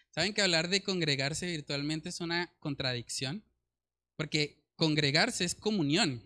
¿Saben 0.09 0.33
que 0.33 0.41
hablar 0.41 0.69
de 0.69 0.83
congregarse 0.83 1.45
virtualmente 1.45 2.09
es 2.09 2.19
una 2.19 2.53
contradicción? 2.59 3.45
Porque 4.17 4.63
congregarse 4.75 5.45
es 5.45 5.55
comunión. 5.55 6.21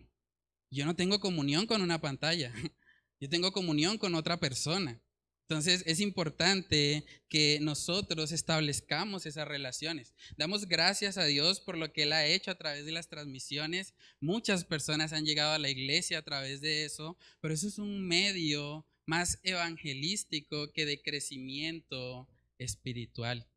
Yo 0.71 0.85
no 0.85 0.95
tengo 0.95 1.19
comunión 1.19 1.67
con 1.67 1.81
una 1.81 2.01
pantalla. 2.01 2.51
Yo 3.19 3.29
tengo 3.29 3.51
comunión 3.51 3.97
con 3.97 4.15
otra 4.15 4.39
persona. 4.39 5.01
Entonces 5.47 5.83
es 5.85 5.99
importante 5.99 7.05
que 7.29 7.59
nosotros 7.61 8.31
establezcamos 8.31 9.27
esas 9.27 9.47
relaciones. 9.47 10.15
Damos 10.37 10.67
gracias 10.67 11.19
a 11.19 11.25
Dios 11.25 11.59
por 11.59 11.77
lo 11.77 11.93
que 11.93 12.03
Él 12.03 12.13
ha 12.13 12.25
hecho 12.25 12.49
a 12.49 12.57
través 12.57 12.85
de 12.85 12.91
las 12.91 13.09
transmisiones. 13.09 13.93
Muchas 14.19 14.65
personas 14.65 15.13
han 15.13 15.23
llegado 15.23 15.53
a 15.53 15.59
la 15.59 15.69
iglesia 15.69 16.17
a 16.17 16.23
través 16.23 16.61
de 16.61 16.85
eso, 16.85 17.15
pero 17.41 17.53
eso 17.53 17.67
es 17.67 17.77
un 17.77 18.07
medio 18.07 18.87
más 19.05 19.39
evangelístico 19.43 20.71
que 20.73 20.87
de 20.87 21.03
crecimiento 21.03 22.27
espiritual. 22.57 23.47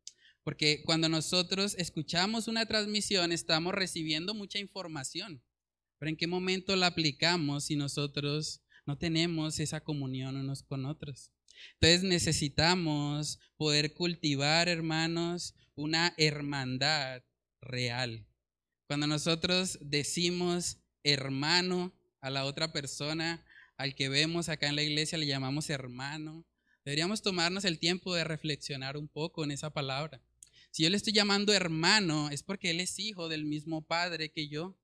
Porque 0.43 0.83
cuando 0.85 1.09
nosotros 1.09 1.73
escuchamos 1.79 2.47
una 2.47 2.67
transmisión 2.67 3.31
estamos 3.31 3.73
recibiendo 3.73 4.35
mucha 4.35 4.59
información, 4.59 5.43
pero 5.97 6.11
¿en 6.11 6.17
qué 6.17 6.27
momento 6.27 6.75
la 6.75 6.85
aplicamos 6.85 7.65
si 7.65 7.75
nosotros 7.75 8.61
no 8.85 8.99
tenemos 8.99 9.59
esa 9.59 9.81
comunión 9.81 10.37
unos 10.37 10.61
con 10.61 10.85
otros? 10.85 11.31
Entonces 11.73 12.03
necesitamos 12.03 13.39
poder 13.57 13.93
cultivar, 13.93 14.69
hermanos, 14.69 15.55
una 15.75 16.13
hermandad 16.17 17.23
real. 17.61 18.25
Cuando 18.87 19.07
nosotros 19.07 19.77
decimos 19.81 20.77
hermano 21.03 21.93
a 22.21 22.29
la 22.29 22.45
otra 22.45 22.73
persona, 22.73 23.45
al 23.77 23.95
que 23.95 24.09
vemos 24.09 24.49
acá 24.49 24.67
en 24.67 24.75
la 24.75 24.83
iglesia 24.83 25.17
le 25.17 25.25
llamamos 25.25 25.69
hermano, 25.69 26.45
deberíamos 26.83 27.21
tomarnos 27.21 27.65
el 27.65 27.79
tiempo 27.79 28.13
de 28.13 28.23
reflexionar 28.23 28.97
un 28.97 29.07
poco 29.07 29.43
en 29.43 29.51
esa 29.51 29.69
palabra. 29.69 30.21
Si 30.71 30.83
yo 30.83 30.89
le 30.89 30.97
estoy 30.97 31.13
llamando 31.13 31.53
hermano, 31.53 32.29
es 32.29 32.43
porque 32.43 32.71
él 32.71 32.79
es 32.79 32.99
hijo 32.99 33.29
del 33.29 33.45
mismo 33.45 33.85
Padre 33.85 34.31
que 34.31 34.47
yo. 34.47 34.77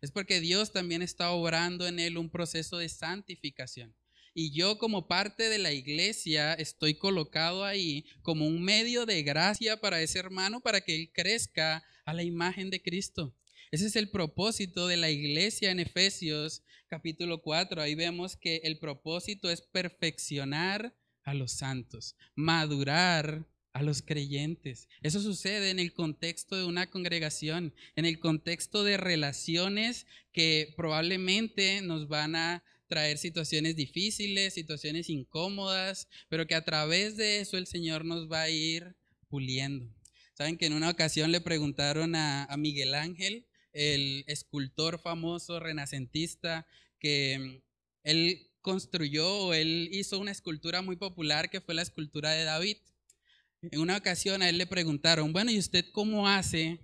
Es 0.00 0.10
porque 0.10 0.40
Dios 0.40 0.72
también 0.72 1.00
está 1.02 1.30
obrando 1.30 1.86
en 1.86 1.98
él 1.98 2.18
un 2.18 2.30
proceso 2.30 2.78
de 2.78 2.88
santificación. 2.88 3.94
Y 4.34 4.50
yo 4.52 4.78
como 4.78 5.08
parte 5.08 5.48
de 5.48 5.58
la 5.58 5.72
iglesia 5.72 6.54
estoy 6.54 6.94
colocado 6.94 7.64
ahí 7.64 8.06
como 8.22 8.46
un 8.46 8.62
medio 8.62 9.04
de 9.04 9.22
gracia 9.22 9.80
para 9.80 10.00
ese 10.00 10.18
hermano 10.18 10.60
para 10.60 10.80
que 10.80 10.96
él 10.96 11.10
crezca 11.12 11.84
a 12.04 12.14
la 12.14 12.22
imagen 12.22 12.70
de 12.70 12.80
Cristo. 12.80 13.34
Ese 13.70 13.86
es 13.86 13.96
el 13.96 14.10
propósito 14.10 14.86
de 14.86 14.96
la 14.96 15.10
iglesia 15.10 15.70
en 15.70 15.80
Efesios 15.80 16.62
capítulo 16.88 17.42
4. 17.42 17.80
Ahí 17.80 17.94
vemos 17.94 18.36
que 18.36 18.60
el 18.64 18.78
propósito 18.78 19.50
es 19.50 19.62
perfeccionar 19.62 20.94
a 21.24 21.34
los 21.34 21.52
santos, 21.52 22.16
madurar 22.34 23.46
a 23.72 23.82
los 23.82 24.02
creyentes. 24.02 24.88
Eso 25.02 25.20
sucede 25.20 25.70
en 25.70 25.78
el 25.78 25.92
contexto 25.92 26.56
de 26.56 26.64
una 26.64 26.90
congregación, 26.90 27.74
en 27.96 28.04
el 28.04 28.18
contexto 28.18 28.84
de 28.84 28.96
relaciones 28.96 30.06
que 30.32 30.74
probablemente 30.76 31.80
nos 31.82 32.08
van 32.08 32.36
a 32.36 32.64
traer 32.92 33.16
situaciones 33.16 33.74
difíciles, 33.74 34.52
situaciones 34.52 35.08
incómodas, 35.08 36.08
pero 36.28 36.46
que 36.46 36.54
a 36.54 36.62
través 36.62 37.16
de 37.16 37.40
eso 37.40 37.56
el 37.56 37.66
Señor 37.66 38.04
nos 38.04 38.30
va 38.30 38.42
a 38.42 38.50
ir 38.50 38.94
puliendo. 39.30 39.88
Saben 40.34 40.58
que 40.58 40.66
en 40.66 40.74
una 40.74 40.90
ocasión 40.90 41.32
le 41.32 41.40
preguntaron 41.40 42.14
a, 42.14 42.54
Miguel 42.58 42.94
Ángel, 42.94 43.46
el 43.72 44.24
escultor 44.26 45.00
famoso 45.00 45.58
renacentista, 45.58 46.66
que 46.98 47.38
mm, 47.38 47.62
él 48.02 48.50
construyó 48.60 49.54
él 49.54 49.88
hizo 49.90 50.18
una 50.18 50.30
escultura 50.30 50.82
muy 50.82 50.96
popular 50.96 51.48
que 51.48 51.62
fue 51.62 51.74
la 51.74 51.80
escultura 51.80 52.32
de 52.32 52.44
David. 52.44 52.76
En 53.62 53.80
una 53.80 53.96
ocasión 53.96 54.42
a 54.42 54.50
él 54.50 54.58
le 54.58 54.66
preguntaron, 54.66 55.32
bueno, 55.32 55.50
¿y 55.50 55.58
usted 55.58 55.86
cómo 55.92 56.28
hace 56.28 56.78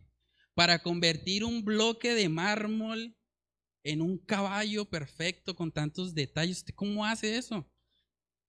para 0.54 0.78
convertir 0.82 1.44
un 1.44 1.66
bloque 1.66 2.14
de 2.14 2.30
mármol 2.30 3.14
en 3.82 4.02
un 4.02 4.18
caballo 4.18 4.84
perfecto 4.84 5.54
con 5.54 5.72
tantos 5.72 6.14
detalles. 6.14 6.58
¿Usted 6.58 6.74
cómo 6.74 7.04
hace 7.04 7.36
eso? 7.36 7.70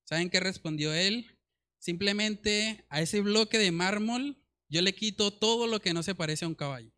¿Saben 0.04 0.30
qué 0.30 0.40
respondió 0.40 0.94
él? 0.94 1.38
Simplemente 1.78 2.86
a 2.90 3.02
ese 3.02 3.22
bloque 3.22 3.58
de 3.58 3.72
mármol 3.72 4.42
yo 4.68 4.82
le 4.82 4.94
quito 4.94 5.32
todo 5.32 5.68
lo 5.68 5.80
que 5.82 5.94
no 5.94 6.04
se 6.04 6.16
parece 6.16 6.46
a 6.46 6.48
un 6.48 6.56
caballo. 6.56 6.92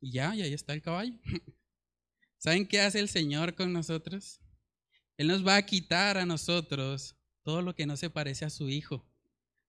Y 0.00 0.12
ya, 0.12 0.34
y 0.34 0.42
ahí 0.42 0.52
está 0.52 0.72
el 0.72 0.82
caballo. 0.82 1.18
¿Saben 2.38 2.66
qué 2.66 2.80
hace 2.80 2.98
el 3.00 3.08
Señor 3.08 3.54
con 3.54 3.72
nosotros? 3.72 4.40
Él 5.16 5.28
nos 5.28 5.46
va 5.46 5.56
a 5.56 5.66
quitar 5.66 6.18
a 6.18 6.26
nosotros 6.26 7.16
todo 7.42 7.62
lo 7.62 7.74
que 7.74 7.86
no 7.86 7.96
se 7.96 8.10
parece 8.10 8.44
a 8.44 8.50
su 8.50 8.68
Hijo, 8.68 9.08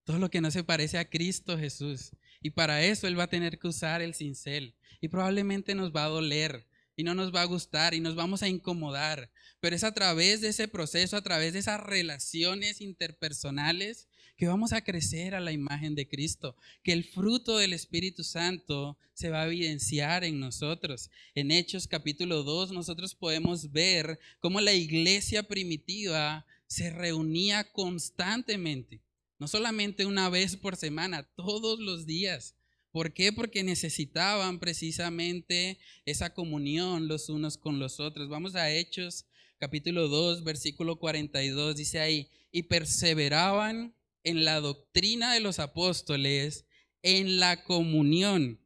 todo 0.04 0.18
lo 0.18 0.30
que 0.30 0.40
no 0.40 0.50
se 0.50 0.64
parece 0.64 0.98
a 0.98 1.08
Cristo 1.08 1.58
Jesús. 1.58 2.10
Y 2.40 2.50
para 2.50 2.82
eso 2.82 3.06
Él 3.06 3.18
va 3.18 3.24
a 3.24 3.30
tener 3.30 3.58
que 3.58 3.68
usar 3.68 4.02
el 4.02 4.14
cincel. 4.14 4.76
Y 5.00 5.08
probablemente 5.08 5.74
nos 5.74 5.94
va 5.94 6.04
a 6.04 6.08
doler, 6.08 6.66
y 6.96 7.04
no 7.04 7.14
nos 7.14 7.34
va 7.34 7.42
a 7.42 7.46
gustar 7.46 7.94
y 7.94 8.00
nos 8.00 8.14
vamos 8.14 8.42
a 8.42 8.48
incomodar. 8.48 9.30
Pero 9.60 9.76
es 9.76 9.84
a 9.84 9.92
través 9.92 10.40
de 10.40 10.48
ese 10.48 10.68
proceso, 10.68 11.16
a 11.16 11.22
través 11.22 11.52
de 11.52 11.58
esas 11.58 11.80
relaciones 11.80 12.80
interpersonales, 12.80 14.08
que 14.36 14.46
vamos 14.48 14.72
a 14.72 14.82
crecer 14.82 15.34
a 15.34 15.40
la 15.40 15.52
imagen 15.52 15.94
de 15.94 16.08
Cristo, 16.08 16.56
que 16.82 16.92
el 16.92 17.04
fruto 17.04 17.58
del 17.58 17.72
Espíritu 17.72 18.24
Santo 18.24 18.98
se 19.12 19.30
va 19.30 19.42
a 19.42 19.46
evidenciar 19.46 20.24
en 20.24 20.40
nosotros. 20.40 21.10
En 21.34 21.50
Hechos 21.50 21.86
capítulo 21.86 22.42
2 22.42 22.72
nosotros 22.72 23.14
podemos 23.14 23.70
ver 23.70 24.18
cómo 24.40 24.60
la 24.60 24.72
iglesia 24.72 25.44
primitiva 25.44 26.46
se 26.66 26.90
reunía 26.90 27.70
constantemente, 27.72 29.02
no 29.38 29.46
solamente 29.46 30.06
una 30.06 30.28
vez 30.28 30.56
por 30.56 30.76
semana, 30.76 31.22
todos 31.36 31.78
los 31.78 32.06
días 32.06 32.56
¿Por 32.94 33.12
qué? 33.12 33.32
Porque 33.32 33.64
necesitaban 33.64 34.60
precisamente 34.60 35.80
esa 36.04 36.32
comunión 36.32 37.08
los 37.08 37.28
unos 37.28 37.58
con 37.58 37.80
los 37.80 37.98
otros. 37.98 38.28
Vamos 38.28 38.54
a 38.54 38.70
Hechos 38.70 39.26
capítulo 39.58 40.06
2, 40.06 40.44
versículo 40.44 41.00
42, 41.00 41.74
dice 41.74 41.98
ahí, 41.98 42.30
y 42.52 42.62
perseveraban 42.62 43.96
en 44.22 44.44
la 44.44 44.60
doctrina 44.60 45.34
de 45.34 45.40
los 45.40 45.58
apóstoles, 45.58 46.66
en 47.02 47.40
la 47.40 47.64
comunión 47.64 48.60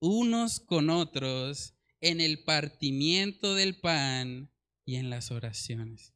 unos 0.00 0.58
con 0.58 0.88
otros, 0.88 1.74
en 2.00 2.22
el 2.22 2.44
partimiento 2.44 3.54
del 3.54 3.78
pan 3.78 4.50
y 4.86 4.94
en 4.94 5.10
las 5.10 5.30
oraciones. 5.30 6.14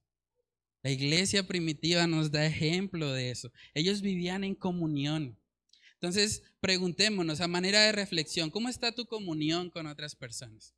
La 0.83 0.91
iglesia 0.91 1.47
primitiva 1.47 2.07
nos 2.07 2.31
da 2.31 2.47
ejemplo 2.47 3.13
de 3.13 3.31
eso. 3.31 3.53
Ellos 3.75 4.01
vivían 4.01 4.45
en 4.45 4.55
comunión. 4.55 5.39
Entonces, 6.01 6.43
preguntémonos 6.61 7.43
a 7.43 7.47
manera 7.47 7.83
de 7.83 7.93
reflexión, 7.93 8.51
¿cómo 8.51 8.71
está 8.71 8.93
tu 8.93 9.05
comunión 9.05 9.69
con 9.69 9.87
otras 9.87 10.17
personas? 10.17 10.75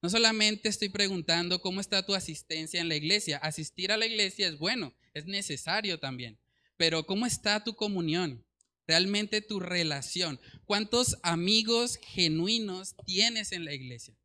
No 0.00 0.08
solamente 0.08 0.70
estoy 0.70 0.88
preguntando 0.88 1.60
cómo 1.60 1.78
está 1.78 2.06
tu 2.06 2.14
asistencia 2.14 2.80
en 2.80 2.88
la 2.88 2.96
iglesia. 2.96 3.36
Asistir 3.36 3.92
a 3.92 3.98
la 3.98 4.06
iglesia 4.06 4.48
es 4.48 4.56
bueno, 4.56 4.94
es 5.12 5.26
necesario 5.26 6.00
también. 6.00 6.38
Pero 6.78 7.04
¿cómo 7.04 7.26
está 7.26 7.62
tu 7.62 7.76
comunión? 7.76 8.46
Realmente 8.86 9.42
tu 9.42 9.60
relación. 9.60 10.40
¿Cuántos 10.64 11.18
amigos 11.22 11.98
genuinos 12.02 12.96
tienes 13.04 13.52
en 13.52 13.66
la 13.66 13.74
iglesia? 13.74 14.16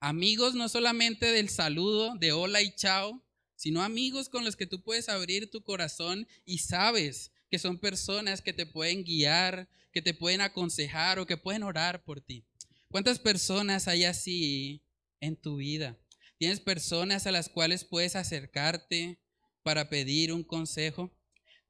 Amigos 0.00 0.56
no 0.56 0.68
solamente 0.68 1.26
del 1.26 1.50
saludo, 1.50 2.16
de 2.16 2.32
hola 2.32 2.62
y 2.62 2.74
chao, 2.74 3.24
sino 3.54 3.80
amigos 3.80 4.28
con 4.28 4.44
los 4.44 4.56
que 4.56 4.66
tú 4.66 4.82
puedes 4.82 5.08
abrir 5.08 5.50
tu 5.50 5.62
corazón 5.62 6.26
y 6.44 6.58
sabes 6.58 7.30
que 7.54 7.58
son 7.60 7.78
personas 7.78 8.42
que 8.42 8.52
te 8.52 8.66
pueden 8.66 9.04
guiar, 9.04 9.68
que 9.92 10.02
te 10.02 10.12
pueden 10.12 10.40
aconsejar 10.40 11.20
o 11.20 11.24
que 11.24 11.36
pueden 11.36 11.62
orar 11.62 12.02
por 12.02 12.20
ti. 12.20 12.44
¿Cuántas 12.90 13.20
personas 13.20 13.86
hay 13.86 14.02
así 14.02 14.82
en 15.20 15.36
tu 15.36 15.58
vida? 15.58 15.96
¿Tienes 16.36 16.58
personas 16.58 17.28
a 17.28 17.30
las 17.30 17.48
cuales 17.48 17.84
puedes 17.84 18.16
acercarte 18.16 19.20
para 19.62 19.88
pedir 19.88 20.32
un 20.32 20.42
consejo? 20.42 21.16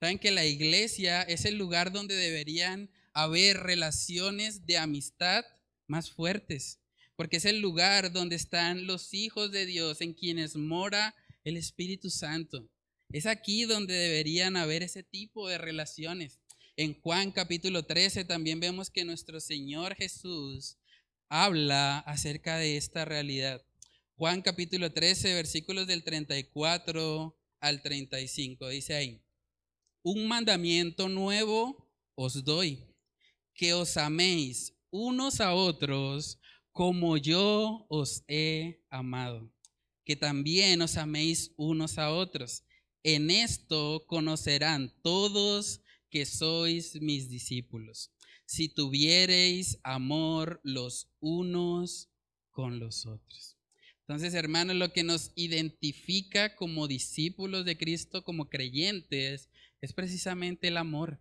Saben 0.01 0.19
que 0.19 0.31
la 0.31 0.47
iglesia 0.47 1.21
es 1.21 1.45
el 1.45 1.59
lugar 1.59 1.93
donde 1.93 2.17
deberían 2.17 2.91
haber 3.13 3.59
relaciones 3.59 4.65
de 4.65 4.79
amistad 4.79 5.45
más 5.87 6.11
fuertes, 6.11 6.81
porque 7.15 7.37
es 7.37 7.45
el 7.45 7.61
lugar 7.61 8.11
donde 8.11 8.37
están 8.37 8.87
los 8.87 9.13
hijos 9.13 9.53
de 9.53 9.67
Dios 9.67 10.01
en 10.01 10.15
quienes 10.15 10.57
mora 10.57 11.15
el 11.45 11.59
Espíritu 11.59 12.09
Santo. 12.09 12.71
Es 13.11 13.27
aquí 13.27 13.65
donde 13.65 13.95
deberían 13.95 14.57
haber 14.57 14.83
ese 14.83 15.03
tipo 15.03 15.49
de 15.49 15.59
relaciones. 15.59 16.41
En 16.77 17.01
Juan 17.01 17.31
capítulo 17.31 17.85
13 17.85 18.25
también 18.25 18.59
vemos 18.59 18.91
que 18.91 19.05
nuestro 19.05 19.41
Señor 19.41 19.95
Jesús 19.95 20.79
habla 21.29 21.99
acerca 22.01 22.57
de 22.57 22.77
esta 22.77 23.05
realidad. 23.05 23.65
Juan 24.17 24.43
capítulo 24.43 24.93
13, 24.93 25.35
versículos 25.35 25.87
del 25.87 26.05
34 26.05 27.37
al 27.61 27.83
35, 27.83 28.69
dice 28.69 28.95
ahí, 28.95 29.23
un 30.03 30.29
mandamiento 30.29 31.09
nuevo 31.09 31.91
os 32.15 32.45
doy, 32.45 32.85
que 33.55 33.75
os 33.75 33.97
améis 33.97 34.75
unos 34.91 35.41
a 35.41 35.55
otros 35.55 36.39
como 36.73 37.17
yo 37.17 37.87
os 37.89 38.23
he 38.29 38.85
amado, 38.91 39.53
que 40.05 40.15
también 40.15 40.83
os 40.83 40.97
améis 40.97 41.53
unos 41.57 41.99
a 41.99 42.13
otros. 42.13 42.65
En 43.07 43.31
esto 43.31 44.07
conocerán 44.07 44.91
todos 45.03 45.83
que 46.09 46.25
sois 46.25 47.01
mis 47.03 47.29
discípulos, 47.29 48.11
si 48.47 48.71
tuviereis 48.71 49.79
amor 49.83 50.59
los 50.65 51.13
unos 51.21 52.09
con 52.51 52.79
los 52.79 53.05
otros. 53.05 53.59
Entonces, 54.01 54.33
hermanos, 54.33 54.77
lo 54.77 54.95
que 54.95 55.05
nos 55.05 55.33
identifica 55.35 56.57
como 56.57 56.89
discípulos 56.89 57.67
de 57.67 57.77
Cristo, 57.77 58.25
como 58.25 58.49
creyentes, 58.49 59.51
es 59.83 59.93
precisamente 59.93 60.69
el 60.69 60.79
amor. 60.79 61.21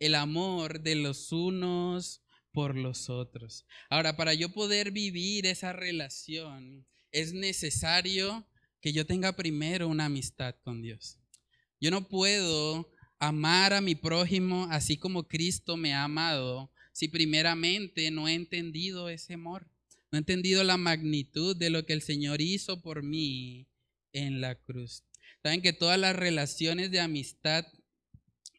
El 0.00 0.16
amor 0.16 0.82
de 0.82 0.94
los 0.94 1.32
unos 1.32 2.22
por 2.52 2.76
los 2.76 3.08
otros. 3.08 3.64
Ahora, 3.88 4.16
para 4.16 4.34
yo 4.34 4.52
poder 4.52 4.90
vivir 4.90 5.46
esa 5.46 5.72
relación, 5.72 6.86
es 7.12 7.32
necesario 7.32 8.46
que 8.84 8.92
yo 8.92 9.06
tenga 9.06 9.34
primero 9.34 9.88
una 9.88 10.04
amistad 10.04 10.56
con 10.62 10.82
Dios. 10.82 11.18
Yo 11.80 11.90
no 11.90 12.06
puedo 12.06 12.92
amar 13.18 13.72
a 13.72 13.80
mi 13.80 13.94
prójimo 13.94 14.68
así 14.70 14.98
como 14.98 15.26
Cristo 15.26 15.78
me 15.78 15.94
ha 15.94 16.04
amado 16.04 16.70
si 16.92 17.08
primeramente 17.08 18.10
no 18.10 18.28
he 18.28 18.34
entendido 18.34 19.08
ese 19.08 19.32
amor, 19.32 19.70
no 20.12 20.18
he 20.18 20.20
entendido 20.20 20.62
la 20.64 20.76
magnitud 20.76 21.56
de 21.56 21.70
lo 21.70 21.86
que 21.86 21.94
el 21.94 22.02
Señor 22.02 22.42
hizo 22.42 22.82
por 22.82 23.02
mí 23.02 23.68
en 24.12 24.42
la 24.42 24.54
cruz. 24.54 25.02
Saben 25.42 25.62
que 25.62 25.72
todas 25.72 25.98
las 25.98 26.14
relaciones 26.14 26.90
de 26.90 27.00
amistad 27.00 27.64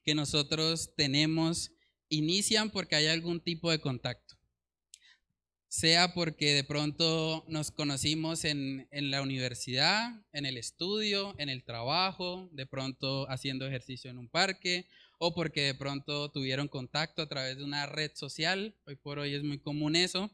que 0.03 0.15
nosotros 0.15 0.95
tenemos 0.97 1.69
inician 2.09 2.71
porque 2.71 2.95
hay 2.95 3.05
algún 3.05 3.41
tipo 3.41 3.69
de 3.69 3.77
contacto 3.77 4.34
sea 5.75 6.13
porque 6.13 6.53
de 6.53 6.63
pronto 6.63 7.43
nos 7.49 7.69
conocimos 7.69 8.45
en, 8.45 8.87
la 8.91 9.21
universidad, 9.21 10.09
en 10.31 10.45
el 10.45 10.55
estudio, 10.55 11.35
en 11.37 11.49
el 11.49 11.65
trabajo, 11.65 12.47
de 12.53 12.65
pronto 12.65 13.29
haciendo 13.29 13.67
ejercicio 13.67 14.09
en 14.09 14.17
un 14.17 14.29
parque, 14.29 14.87
o 15.19 15.35
porque 15.35 15.63
de 15.63 15.75
pronto 15.75 16.31
tuvieron 16.31 16.69
contacto 16.69 17.21
a 17.21 17.27
través 17.27 17.57
de 17.57 17.65
una 17.65 17.87
red 17.87 18.11
social. 18.15 18.73
Hoy 18.85 18.95
por 18.95 19.19
hoy 19.19 19.33
es 19.33 19.43
muy 19.43 19.59
común 19.59 19.97
eso. 19.97 20.31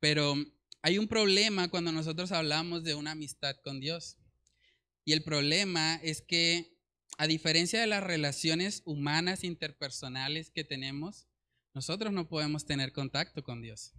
Pero 0.00 0.34
hay 0.82 0.98
un 0.98 1.06
problema 1.06 1.68
cuando 1.68 1.92
nosotros 1.92 2.32
hablamos 2.32 2.82
de 2.82 2.96
una 2.96 3.12
amistad 3.12 3.54
con 3.62 3.78
Dios. 3.78 4.16
Y 5.04 5.12
el 5.12 5.22
problema 5.22 6.00
es 6.02 6.20
que, 6.20 6.76
a 7.16 7.28
diferencia 7.28 7.80
de 7.80 7.86
las 7.86 8.02
relaciones 8.02 8.82
humanas 8.86 9.44
interpersonales 9.44 10.50
que 10.50 10.64
tenemos, 10.64 11.28
nosotros 11.74 12.12
no 12.12 12.28
podemos 12.28 12.66
tener 12.66 12.92
contacto 12.92 13.44
con 13.44 13.62
Dios. 13.62 13.94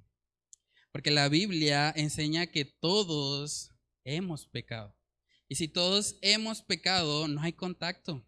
Porque 0.96 1.12
la 1.12 1.28
Biblia 1.28 1.94
enseña 1.94 2.48
que 2.48 2.64
todos 2.64 3.72
hemos 4.06 4.48
pecado. 4.48 4.96
Y 5.50 5.56
si 5.56 5.68
todos 5.68 6.18
hemos 6.22 6.62
pecado, 6.62 7.28
no 7.28 7.42
hay 7.42 7.52
contacto. 7.52 8.26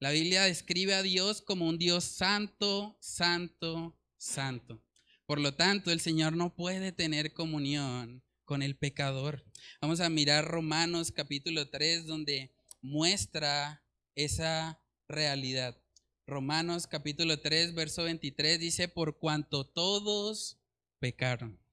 La 0.00 0.10
Biblia 0.10 0.42
describe 0.42 0.94
a 0.94 1.04
Dios 1.04 1.42
como 1.42 1.68
un 1.68 1.78
Dios 1.78 2.02
santo, 2.02 2.98
santo, 3.00 3.96
santo. 4.16 4.82
Por 5.26 5.40
lo 5.40 5.54
tanto, 5.54 5.92
el 5.92 6.00
Señor 6.00 6.32
no 6.32 6.56
puede 6.56 6.90
tener 6.90 7.32
comunión 7.32 8.24
con 8.44 8.62
el 8.62 8.76
pecador. 8.76 9.44
Vamos 9.80 10.00
a 10.00 10.10
mirar 10.10 10.44
Romanos 10.44 11.12
capítulo 11.12 11.70
3, 11.70 12.04
donde 12.04 12.52
muestra 12.82 13.86
esa 14.16 14.82
realidad. 15.06 15.80
Romanos 16.26 16.88
capítulo 16.88 17.38
3, 17.38 17.76
verso 17.76 18.02
23 18.02 18.58
dice, 18.58 18.88
por 18.88 19.20
cuanto 19.20 19.64
todos 19.64 20.58
pecaron 20.98 21.64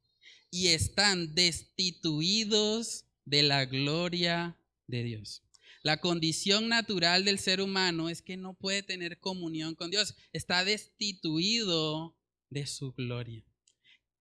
y 0.54 0.68
están 0.68 1.34
destituidos 1.34 3.06
de 3.26 3.42
la 3.42 3.66
gloria 3.66 4.56
de 4.86 5.02
Dios. 5.02 5.42
La 5.82 6.00
condición 6.00 6.70
natural 6.70 7.26
del 7.26 7.40
ser 7.40 7.60
humano 7.60 8.08
es 8.08 8.22
que 8.22 8.38
no 8.38 8.54
puede 8.54 8.84
tener 8.84 9.20
comunión 9.20 9.74
con 9.74 9.90
Dios, 9.90 10.14
está 10.32 10.64
destituido 10.64 12.16
de 12.52 12.68
su 12.68 12.94
gloria. 12.94 13.44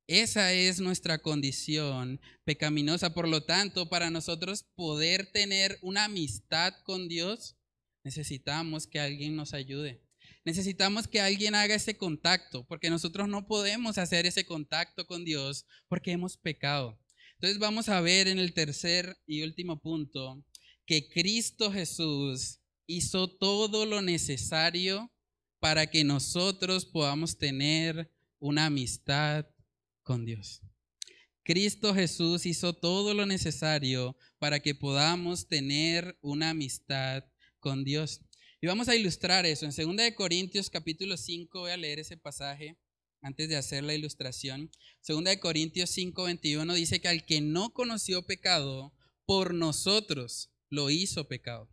Esa 0.07 0.55
es 0.55 0.81
nuestra 0.81 1.19
condición 1.19 2.19
pecaminosa. 2.45 3.13
Por 3.13 3.29
lo 3.29 3.43
tanto, 3.43 3.91
para 3.91 4.09
nosotros 4.09 4.63
poder 4.75 5.31
tener 5.33 5.79
una 5.83 6.05
amistad 6.05 6.73
con 6.85 7.09
Dios, 7.09 7.57
necesitamos 8.05 8.87
que 8.87 9.01
alguien 9.01 9.37
nos 9.37 9.53
ayude. 9.53 10.01
Necesitamos 10.45 11.07
que 11.07 11.21
alguien 11.21 11.55
haga 11.55 11.75
ese 11.75 11.97
contacto, 11.97 12.65
porque 12.67 12.91
nosotros 12.91 13.29
no 13.29 13.47
podemos 13.47 13.99
hacer 13.99 14.27
ese 14.27 14.45
contacto 14.45 15.07
con 15.07 15.25
Dios 15.25 15.67
porque 15.89 16.13
hemos 16.13 16.37
pecado. 16.37 16.99
Entonces 17.35 17.59
vamos 17.59 17.89
a 17.89 18.01
ver 18.01 18.29
en 18.29 18.39
el 18.39 18.53
tercer 18.53 19.17
y 19.27 19.43
último 19.43 19.81
punto 19.81 20.45
que 20.87 21.09
Cristo 21.09 21.71
Jesús 21.73 22.61
hizo 22.87 23.29
todo 23.29 23.87
lo 23.87 24.03
necesario 24.03 25.13
para 25.61 25.87
que 25.87 26.03
nosotros 26.05 26.87
podamos 26.87 27.39
tener 27.39 28.11
una 28.41 28.67
amistad 28.67 29.47
con 30.03 30.25
Dios. 30.25 30.61
Cristo 31.45 31.95
Jesús 31.95 32.47
hizo 32.47 32.73
todo 32.73 33.15
lo 33.15 33.27
necesario 33.27 34.17
para 34.39 34.61
que 34.61 34.75
podamos 34.75 35.49
tener 35.49 36.19
una 36.21 36.51
amistad 36.51 37.25
con 37.59 37.85
Dios. 37.85 38.21
Y 38.65 38.69
vamos 38.69 38.89
a 38.89 38.95
ilustrar 38.95 39.45
eso. 39.45 39.67
En 39.67 39.73
2 39.73 39.97
de 39.97 40.15
Corintios 40.15 40.71
capítulo 40.71 41.17
5 41.17 41.59
voy 41.59 41.73
a 41.73 41.77
leer 41.77 41.99
ese 41.99 42.17
pasaje 42.17 42.79
antes 43.21 43.49
de 43.49 43.57
hacer 43.57 43.83
la 43.83 43.93
ilustración. 43.93 44.71
2 45.05 45.25
de 45.25 45.41
Corintios 45.41 45.91
5, 45.91 46.23
21 46.23 46.73
dice 46.75 47.01
que 47.01 47.09
al 47.09 47.27
que 47.27 47.41
no 47.41 47.75
conoció 47.75 48.25
pecado, 48.25 48.95
por 49.27 49.53
nosotros 49.53 50.53
lo 50.71 50.91
hizo 50.91 51.27
pecado, 51.27 51.69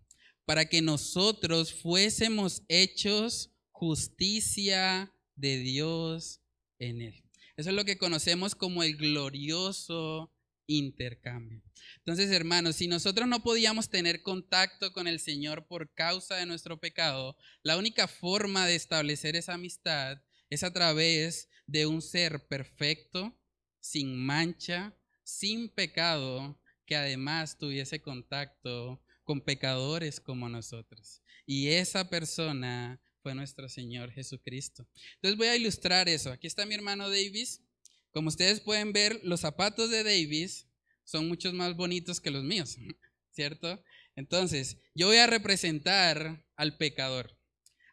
para 0.46 0.66
que 0.66 0.82
nosotros 0.82 1.76
fuésemos 1.76 2.64
hechos 2.70 3.52
justicia 3.70 5.14
de 5.36 5.60
Dios 5.60 6.42
en 6.80 7.04
él. 7.04 7.24
Eso 7.56 7.70
es 7.70 7.76
lo 7.76 7.86
que 7.86 8.00
conocemos 8.00 8.56
como 8.56 8.82
el 8.82 8.98
glorioso 8.98 10.34
intercambio. 10.70 11.62
Entonces, 11.98 12.30
hermanos, 12.32 12.76
si 12.76 12.88
nosotros 12.88 13.28
no 13.28 13.42
podíamos 13.42 13.90
tener 13.90 14.22
contacto 14.22 14.94
con 14.94 15.08
el 15.08 15.20
Señor 15.20 15.68
por 15.68 15.94
causa 15.94 16.36
de 16.36 16.46
nuestro 16.46 16.80
pecado, 16.80 17.36
la 17.64 17.76
única 17.76 18.08
forma 18.08 18.68
de 18.68 18.76
establecer 18.76 19.36
esa 19.36 19.56
amistad 19.56 20.22
es 20.50 20.64
a 20.64 20.72
través 20.72 21.50
de 21.66 21.88
un 21.88 22.02
ser 22.02 22.48
perfecto, 22.48 23.36
sin 23.80 24.16
mancha, 24.16 24.96
sin 25.24 25.70
pecado, 25.70 26.62
que 26.86 26.96
además 26.96 27.58
tuviese 27.58 28.02
contacto 28.02 29.04
con 29.24 29.42
pecadores 29.42 30.20
como 30.20 30.50
nosotros. 30.50 31.22
Y 31.46 31.70
esa 31.70 32.10
persona 32.10 33.02
fue 33.22 33.34
nuestro 33.34 33.70
Señor 33.70 34.12
Jesucristo. 34.12 34.88
Entonces 35.16 35.38
voy 35.38 35.48
a 35.48 35.56
ilustrar 35.56 36.08
eso. 36.10 36.32
Aquí 36.32 36.48
está 36.48 36.66
mi 36.66 36.76
hermano 36.76 37.10
Davis. 37.10 37.62
Como 38.20 38.28
ustedes 38.28 38.60
pueden 38.60 38.92
ver, 38.92 39.22
los 39.24 39.40
zapatos 39.40 39.90
de 39.90 40.04
Davis 40.04 40.68
son 41.06 41.30
muchos 41.30 41.54
más 41.54 41.78
bonitos 41.78 42.20
que 42.20 42.32
los 42.32 42.44
míos, 42.44 42.76
¿cierto? 43.32 43.82
Entonces, 44.14 44.76
yo 44.94 45.08
voy 45.08 45.16
a 45.16 45.26
representar 45.26 46.46
al 46.58 46.76
pecador, 46.76 47.40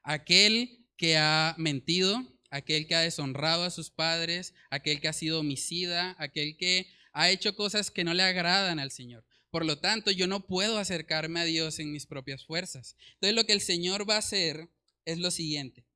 aquel 0.02 0.84
que 0.96 1.16
ha 1.16 1.54
mentido, 1.58 2.20
aquel 2.50 2.88
que 2.88 2.96
ha 2.96 3.02
deshonrado 3.02 3.62
a 3.62 3.70
sus 3.70 3.88
padres, 3.88 4.52
aquel 4.68 5.00
que 5.00 5.06
ha 5.06 5.12
sido 5.12 5.38
homicida, 5.38 6.16
aquel 6.18 6.56
que 6.56 6.92
ha 7.12 7.30
hecho 7.30 7.54
cosas 7.54 7.92
que 7.92 8.02
no 8.02 8.12
le 8.12 8.24
agradan 8.24 8.80
al 8.80 8.90
Señor. 8.90 9.24
Por 9.52 9.64
lo 9.64 9.78
tanto, 9.78 10.10
yo 10.10 10.26
no 10.26 10.44
puedo 10.44 10.78
acercarme 10.78 11.38
a 11.38 11.44
Dios 11.44 11.78
en 11.78 11.92
mis 11.92 12.04
propias 12.04 12.44
fuerzas. 12.44 12.96
Entonces, 13.12 13.36
lo 13.36 13.44
que 13.44 13.52
el 13.52 13.60
Señor 13.60 14.10
va 14.10 14.16
a 14.16 14.18
hacer 14.18 14.70
es 15.04 15.18
lo 15.18 15.30
siguiente. 15.30 15.86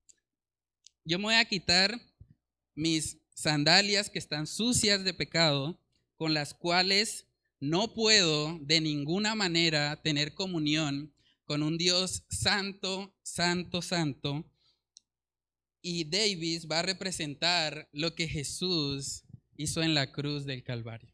Yo 1.04 1.18
me 1.18 1.24
voy 1.24 1.34
a 1.34 1.44
quitar 1.46 2.00
mis 2.76 3.19
sandalias 3.40 4.10
que 4.10 4.18
están 4.18 4.46
sucias 4.46 5.02
de 5.02 5.14
pecado, 5.14 5.80
con 6.16 6.34
las 6.34 6.52
cuales 6.52 7.26
no 7.58 7.94
puedo 7.94 8.58
de 8.60 8.80
ninguna 8.80 9.34
manera 9.34 10.00
tener 10.02 10.34
comunión 10.34 11.14
con 11.44 11.62
un 11.62 11.78
Dios 11.78 12.24
santo, 12.28 13.16
santo, 13.22 13.82
santo. 13.82 14.44
Y 15.82 16.04
Davis 16.04 16.66
va 16.70 16.80
a 16.80 16.82
representar 16.82 17.88
lo 17.92 18.14
que 18.14 18.28
Jesús 18.28 19.24
hizo 19.56 19.82
en 19.82 19.94
la 19.94 20.12
cruz 20.12 20.44
del 20.44 20.62
Calvario. 20.62 21.12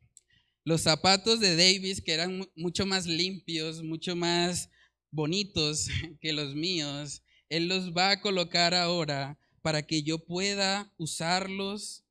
Los 0.65 0.83
zapatos 0.83 1.39
de 1.39 1.55
Davis, 1.57 2.01
que 2.01 2.13
eran 2.13 2.49
mucho 2.57 2.87
más 2.87 3.07
limpios, 3.07 3.83
mucho 3.85 4.17
más 4.17 4.69
bonitos 5.13 5.87
que 6.21 6.33
los 6.33 6.55
míos, 6.57 7.23
él 7.49 7.69
los 7.69 7.93
va 7.93 8.11
a 8.11 8.21
colocar 8.21 8.75
ahora 8.75 9.39
para 9.63 9.87
que 9.87 10.03
yo 10.03 10.19
pueda 10.19 10.93
usarlos 10.97 12.06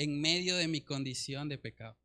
en 0.00 0.18
medio 0.18 0.56
de 0.56 0.66
mi 0.66 0.80
condición 0.80 1.50
de 1.50 1.58
pecado. 1.58 1.98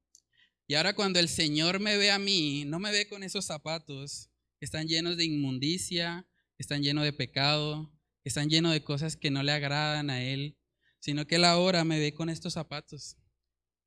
Y 0.67 0.73
ahora 0.73 0.95
cuando 0.95 1.17
el 1.19 1.29
Señor 1.29 1.79
me 1.79 1.95
ve 1.95 2.11
a 2.11 2.19
mí, 2.19 2.65
no 2.65 2.77
me 2.77 2.91
ve 2.91 3.07
con 3.07 3.23
esos 3.23 3.45
zapatos 3.45 4.29
que 4.59 4.65
están 4.65 4.87
llenos 4.87 5.15
de 5.15 5.23
inmundicia, 5.23 6.27
que 6.57 6.63
están 6.63 6.83
llenos 6.83 7.05
de 7.05 7.13
pecado, 7.13 7.89
que 8.21 8.27
están 8.27 8.49
llenos 8.49 8.73
de 8.73 8.83
cosas 8.83 9.15
que 9.15 9.31
no 9.31 9.43
le 9.43 9.53
agradan 9.53 10.09
a 10.09 10.21
Él, 10.21 10.57
sino 10.99 11.25
que 11.25 11.35
Él 11.35 11.45
ahora 11.45 11.85
me 11.85 11.97
ve 11.97 12.13
con 12.13 12.29
estos 12.29 12.53
zapatos, 12.53 13.15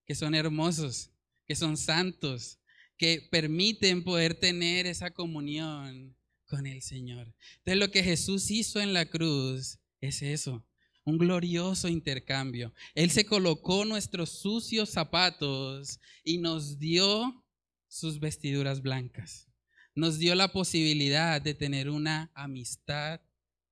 que 0.06 0.14
son 0.14 0.34
hermosos, 0.34 1.10
que 1.46 1.54
son 1.54 1.76
santos, 1.76 2.60
que 2.96 3.28
permiten 3.30 4.04
poder 4.04 4.34
tener 4.34 4.86
esa 4.86 5.10
comunión 5.10 6.16
con 6.46 6.66
el 6.66 6.80
Señor. 6.80 7.34
Entonces 7.58 7.78
lo 7.78 7.90
que 7.90 8.02
Jesús 8.02 8.50
hizo 8.50 8.80
en 8.80 8.94
la 8.94 9.04
cruz 9.04 9.80
es 10.00 10.22
eso, 10.22 10.66
un 11.08 11.16
glorioso 11.16 11.88
intercambio. 11.88 12.74
Él 12.94 13.10
se 13.10 13.24
colocó 13.24 13.86
nuestros 13.86 14.28
sucios 14.40 14.90
zapatos 14.90 16.00
y 16.22 16.36
nos 16.36 16.78
dio 16.78 17.46
sus 17.88 18.20
vestiduras 18.20 18.82
blancas. 18.82 19.48
Nos 19.94 20.18
dio 20.18 20.34
la 20.34 20.52
posibilidad 20.52 21.40
de 21.40 21.54
tener 21.54 21.88
una 21.88 22.30
amistad 22.34 23.22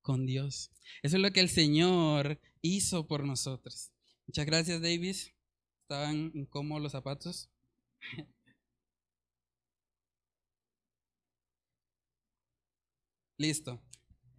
con 0.00 0.24
Dios. 0.24 0.70
Eso 1.02 1.16
es 1.16 1.22
lo 1.22 1.30
que 1.30 1.40
el 1.40 1.50
Señor 1.50 2.40
hizo 2.62 3.06
por 3.06 3.22
nosotros. 3.22 3.92
Muchas 4.26 4.46
gracias, 4.46 4.80
Davis. 4.80 5.34
¿Estaban 5.82 6.30
incómodos 6.34 6.84
los 6.84 6.92
zapatos? 6.92 7.50
Listo. 13.36 13.82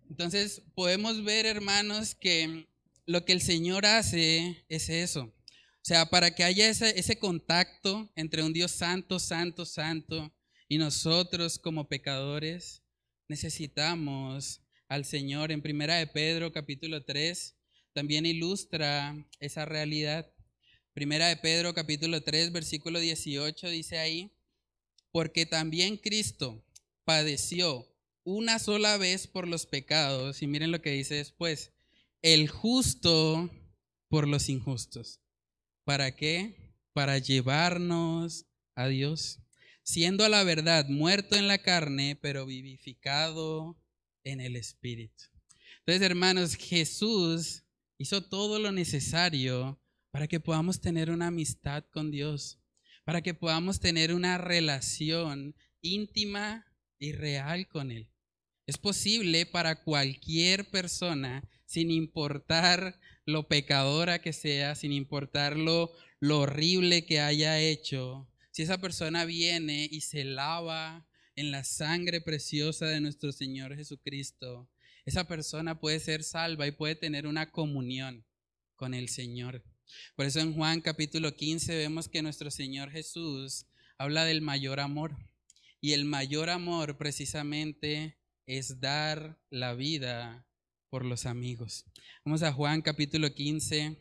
Entonces 0.10 0.64
podemos 0.74 1.24
ver, 1.24 1.46
hermanos, 1.46 2.16
que 2.16 2.68
lo 3.08 3.24
que 3.24 3.32
el 3.32 3.42
Señor 3.42 3.86
hace 3.86 4.66
es 4.68 4.90
eso. 4.90 5.24
O 5.24 5.86
sea, 5.88 6.08
para 6.08 6.36
que 6.36 6.44
haya 6.44 6.68
ese, 6.68 7.18
contacto 7.18 8.12
entre 8.18 8.44
un 8.44 8.52
Dios 8.52 8.72
santo, 8.72 9.18
santo, 9.20 9.66
santo 9.66 10.36
y 10.68 10.78
nosotros 10.78 11.58
como 11.58 11.88
pecadores, 11.88 12.84
necesitamos 13.30 14.62
al 14.90 15.06
Señor. 15.06 15.54
En 15.54 15.62
Primera 15.62 15.96
de 15.96 16.08
Pedro, 16.08 16.52
capítulo 16.52 17.06
3, 17.06 17.56
también 17.94 18.26
ilustra 18.26 19.16
esa 19.40 19.64
realidad. 19.64 20.30
Primera 20.94 21.30
de 21.30 21.38
Pedro, 21.38 21.74
capítulo 21.74 22.22
3, 22.22 22.52
versículo 22.52 23.00
18, 23.00 23.70
dice 23.70 24.00
ahí, 24.00 24.34
porque 25.14 25.46
también 25.46 25.96
Cristo 25.96 26.66
padeció 27.06 27.88
una 28.26 28.60
sola 28.60 28.98
vez 28.98 29.28
por 29.28 29.48
los 29.48 29.66
pecados, 29.66 30.42
y 30.42 30.48
miren 30.48 30.72
lo 30.72 30.82
que 30.82 30.92
dice 30.92 31.16
después, 31.16 31.72
el 32.22 32.48
justo 32.48 33.50
por 34.10 34.28
los 34.28 34.50
injustos. 34.50 35.20
¿Para 35.84 36.16
qué? 36.16 36.74
Para 36.94 37.18
llevarnos 37.18 38.46
a 38.76 38.88
Dios, 38.88 39.40
siendo 39.84 40.24
a 40.24 40.30
la 40.30 40.44
verdad 40.44 40.88
muerto 40.88 41.36
en 41.36 41.48
la 41.48 41.60
carne, 41.60 42.18
pero 42.22 42.46
vivificado 42.46 43.78
en 44.24 44.42
el 44.42 44.56
Espíritu. 44.56 45.24
Entonces, 45.80 46.02
hermanos, 46.02 46.56
Jesús 46.56 47.64
hizo 47.98 48.22
todo 48.22 48.60
lo 48.60 48.72
necesario 48.72 49.82
para 50.12 50.28
que 50.28 50.40
podamos 50.40 50.82
tener 50.82 51.10
una 51.10 51.28
amistad 51.28 51.86
con 51.92 52.12
Dios, 52.12 52.60
para 53.06 53.22
que 53.22 53.34
podamos 53.34 53.80
tener 53.80 54.14
una 54.14 54.38
relación 54.38 55.56
íntima 55.82 56.66
y 57.00 57.14
real 57.14 57.68
con 57.68 57.92
Él. 57.92 58.12
Es 58.66 58.78
posible 58.78 59.46
para 59.46 59.84
cualquier 59.84 60.70
persona, 60.70 61.48
sin 61.68 61.92
importar 61.92 63.00
lo 63.26 63.48
pecadora 63.48 64.20
que 64.20 64.34
sea, 64.34 64.74
sin 64.74 64.94
importar 64.94 65.58
lo, 65.58 65.94
horrible 66.22 67.06
que 67.06 67.20
haya 67.20 67.60
hecho, 67.60 68.28
si 68.52 68.64
esa 68.64 68.80
persona 68.80 69.26
viene 69.26 69.88
y 69.92 70.02
se 70.02 70.24
lava 70.24 71.06
en 71.36 71.52
la 71.52 71.64
sangre 71.64 72.22
preciosa 72.22 72.88
de 72.88 73.02
nuestro 73.02 73.32
Señor 73.32 73.76
Jesucristo, 73.76 74.72
esa 75.06 75.28
persona 75.28 75.80
puede 75.80 76.00
ser 76.00 76.24
salva 76.24 76.66
y 76.66 76.72
puede 76.72 76.96
tener 76.96 77.28
una 77.28 77.52
comunión 77.52 78.26
con 78.76 78.94
el 78.94 79.10
Señor. 79.10 79.64
Por 80.16 80.26
eso 80.26 80.40
en 80.40 80.54
Juan 80.54 80.82
capítulo 80.82 81.36
15 81.36 81.76
vemos 81.76 82.08
que 82.08 82.22
nuestro 82.22 82.50
Señor 82.50 82.92
Jesús 82.92 83.68
habla 83.98 84.24
del 84.26 84.42
mayor 84.42 84.80
amor. 84.80 85.16
Y 85.80 85.94
el 85.94 86.06
mayor 86.06 86.50
amor 86.50 86.98
precisamente 86.98 88.18
es 88.46 88.80
dar 88.80 89.40
la 89.50 89.74
vida 89.76 90.47
por 90.90 91.06
los 91.06 91.26
amigos. 91.26 91.86
Vamos 92.24 92.44
a 92.44 92.54
Juan 92.54 92.82
capítulo 92.82 93.34
15, 93.34 93.98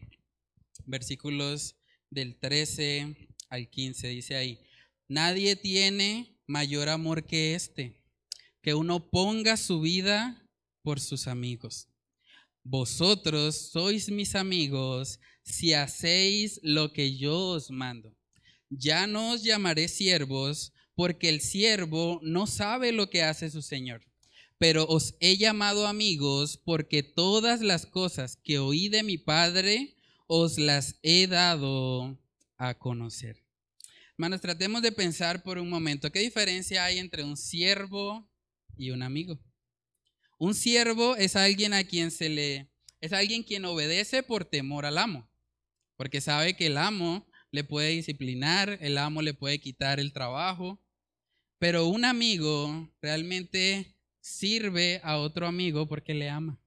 versículos 0.86 1.76
del 2.10 2.38
13 2.38 3.28
al 3.48 3.68
15. 3.68 4.08
Dice 4.08 4.36
ahí, 4.36 4.60
nadie 5.08 5.56
tiene 5.56 6.38
mayor 6.46 6.88
amor 6.88 7.26
que 7.26 7.54
este, 7.54 8.02
que 8.62 8.74
uno 8.74 9.10
ponga 9.10 9.56
su 9.56 9.80
vida 9.80 10.48
por 10.82 11.00
sus 11.00 11.26
amigos. 11.26 11.88
Vosotros 12.62 13.70
sois 13.70 14.08
mis 14.10 14.34
amigos 14.34 15.20
si 15.42 15.72
hacéis 15.72 16.58
lo 16.62 16.92
que 16.92 17.16
yo 17.16 17.36
os 17.50 17.70
mando. 17.70 18.16
Ya 18.68 19.06
no 19.06 19.32
os 19.32 19.44
llamaré 19.44 19.86
siervos, 19.86 20.72
porque 20.96 21.28
el 21.28 21.40
siervo 21.40 22.18
no 22.22 22.46
sabe 22.46 22.90
lo 22.90 23.08
que 23.08 23.22
hace 23.22 23.50
su 23.50 23.62
Señor. 23.62 24.02
Pero 24.58 24.86
os 24.86 25.16
he 25.20 25.36
llamado 25.36 25.86
amigos, 25.86 26.56
porque 26.56 27.02
todas 27.02 27.60
las 27.60 27.86
cosas 27.86 28.36
que 28.36 28.58
oí 28.58 28.88
de 28.88 29.02
mi 29.02 29.18
Padre 29.18 29.96
os 30.26 30.58
las 30.58 30.98
he 31.02 31.26
dado 31.26 32.18
a 32.56 32.78
conocer. 32.78 33.44
Hermanos, 34.12 34.40
tratemos 34.40 34.80
de 34.80 34.92
pensar 34.92 35.42
por 35.42 35.58
un 35.58 35.68
momento, 35.68 36.10
¿qué 36.10 36.20
diferencia 36.20 36.84
hay 36.84 36.98
entre 36.98 37.22
un 37.22 37.36
siervo 37.36 38.30
y 38.76 38.90
un 38.90 39.02
amigo? 39.02 39.38
Un 40.38 40.54
siervo 40.54 41.16
es 41.16 41.36
alguien 41.36 41.74
a 41.74 41.84
quien 41.84 42.10
se 42.10 42.28
le 42.28 42.70
es 43.00 43.12
alguien 43.12 43.42
quien 43.42 43.64
obedece 43.66 44.22
por 44.22 44.46
temor 44.46 44.86
al 44.86 44.96
amo, 44.98 45.30
porque 45.96 46.20
sabe 46.20 46.56
que 46.56 46.66
el 46.66 46.78
amo 46.78 47.26
le 47.50 47.62
puede 47.62 47.90
disciplinar, 47.90 48.78
el 48.80 48.96
amo 48.98 49.22
le 49.22 49.34
puede 49.34 49.60
quitar 49.60 50.00
el 50.00 50.12
trabajo, 50.12 50.82
pero 51.58 51.86
un 51.86 52.04
amigo 52.04 52.90
realmente 53.02 53.95
sirve 54.26 55.00
a 55.04 55.18
otro 55.18 55.46
amigo 55.46 55.86
porque 55.86 56.12
le 56.12 56.28
ama. 56.28 56.58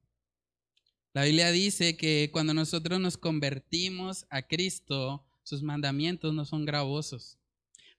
La 1.14 1.26
Biblia 1.26 1.52
dice 1.52 1.98
que 1.98 2.30
cuando 2.32 2.54
nosotros 2.54 3.02
nos 3.02 3.18
convertimos 3.18 4.26
a 4.30 4.44
Cristo, 4.44 5.28
sus 5.44 5.62
mandamientos 5.62 6.34
no 6.34 6.46
son 6.46 6.64
gravosos. 6.64 7.38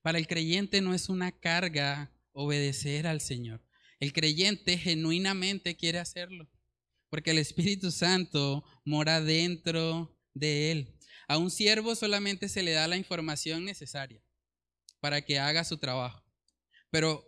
Para 0.00 0.16
el 0.16 0.26
creyente 0.26 0.80
no 0.80 0.94
es 0.94 1.11
una 1.11 1.30
carga 1.30 2.11
obedecer 2.32 3.06
al 3.06 3.20
Señor. 3.20 3.62
El 3.98 4.14
creyente 4.14 4.78
genuinamente 4.78 5.76
quiere 5.76 5.98
hacerlo, 5.98 6.48
porque 7.11 7.32
el 7.32 7.38
Espíritu 7.38 7.90
Santo 7.90 8.64
mora 8.86 9.20
dentro 9.20 10.18
de 10.32 10.72
él. 10.72 10.96
A 11.28 11.36
un 11.36 11.50
siervo 11.50 11.94
solamente 11.94 12.48
se 12.48 12.62
le 12.62 12.72
da 12.72 12.88
la 12.88 12.96
información 12.96 13.66
necesaria 13.66 14.22
para 15.00 15.20
que 15.20 15.38
haga 15.38 15.64
su 15.64 15.76
trabajo. 15.76 16.29
Pero 16.91 17.26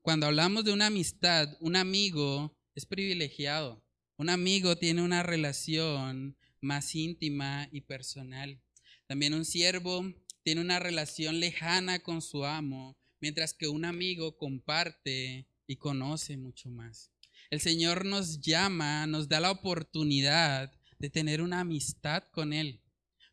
cuando 0.00 0.26
hablamos 0.26 0.64
de 0.64 0.72
una 0.72 0.86
amistad, 0.86 1.56
un 1.60 1.76
amigo 1.76 2.56
es 2.74 2.86
privilegiado. 2.86 3.84
Un 4.16 4.30
amigo 4.30 4.76
tiene 4.76 5.02
una 5.02 5.22
relación 5.22 6.36
más 6.60 6.94
íntima 6.94 7.68
y 7.72 7.82
personal. 7.82 8.60
También 9.06 9.34
un 9.34 9.44
siervo 9.44 10.04
tiene 10.42 10.60
una 10.60 10.78
relación 10.78 11.40
lejana 11.40 11.98
con 11.98 12.22
su 12.22 12.44
amo, 12.44 12.96
mientras 13.20 13.52
que 13.52 13.68
un 13.68 13.84
amigo 13.84 14.36
comparte 14.36 15.46
y 15.66 15.76
conoce 15.76 16.36
mucho 16.36 16.70
más. 16.70 17.10
El 17.50 17.60
Señor 17.60 18.06
nos 18.06 18.40
llama, 18.40 19.06
nos 19.06 19.28
da 19.28 19.40
la 19.40 19.50
oportunidad 19.50 20.72
de 20.98 21.10
tener 21.10 21.42
una 21.42 21.60
amistad 21.60 22.24
con 22.32 22.52
Él, 22.52 22.80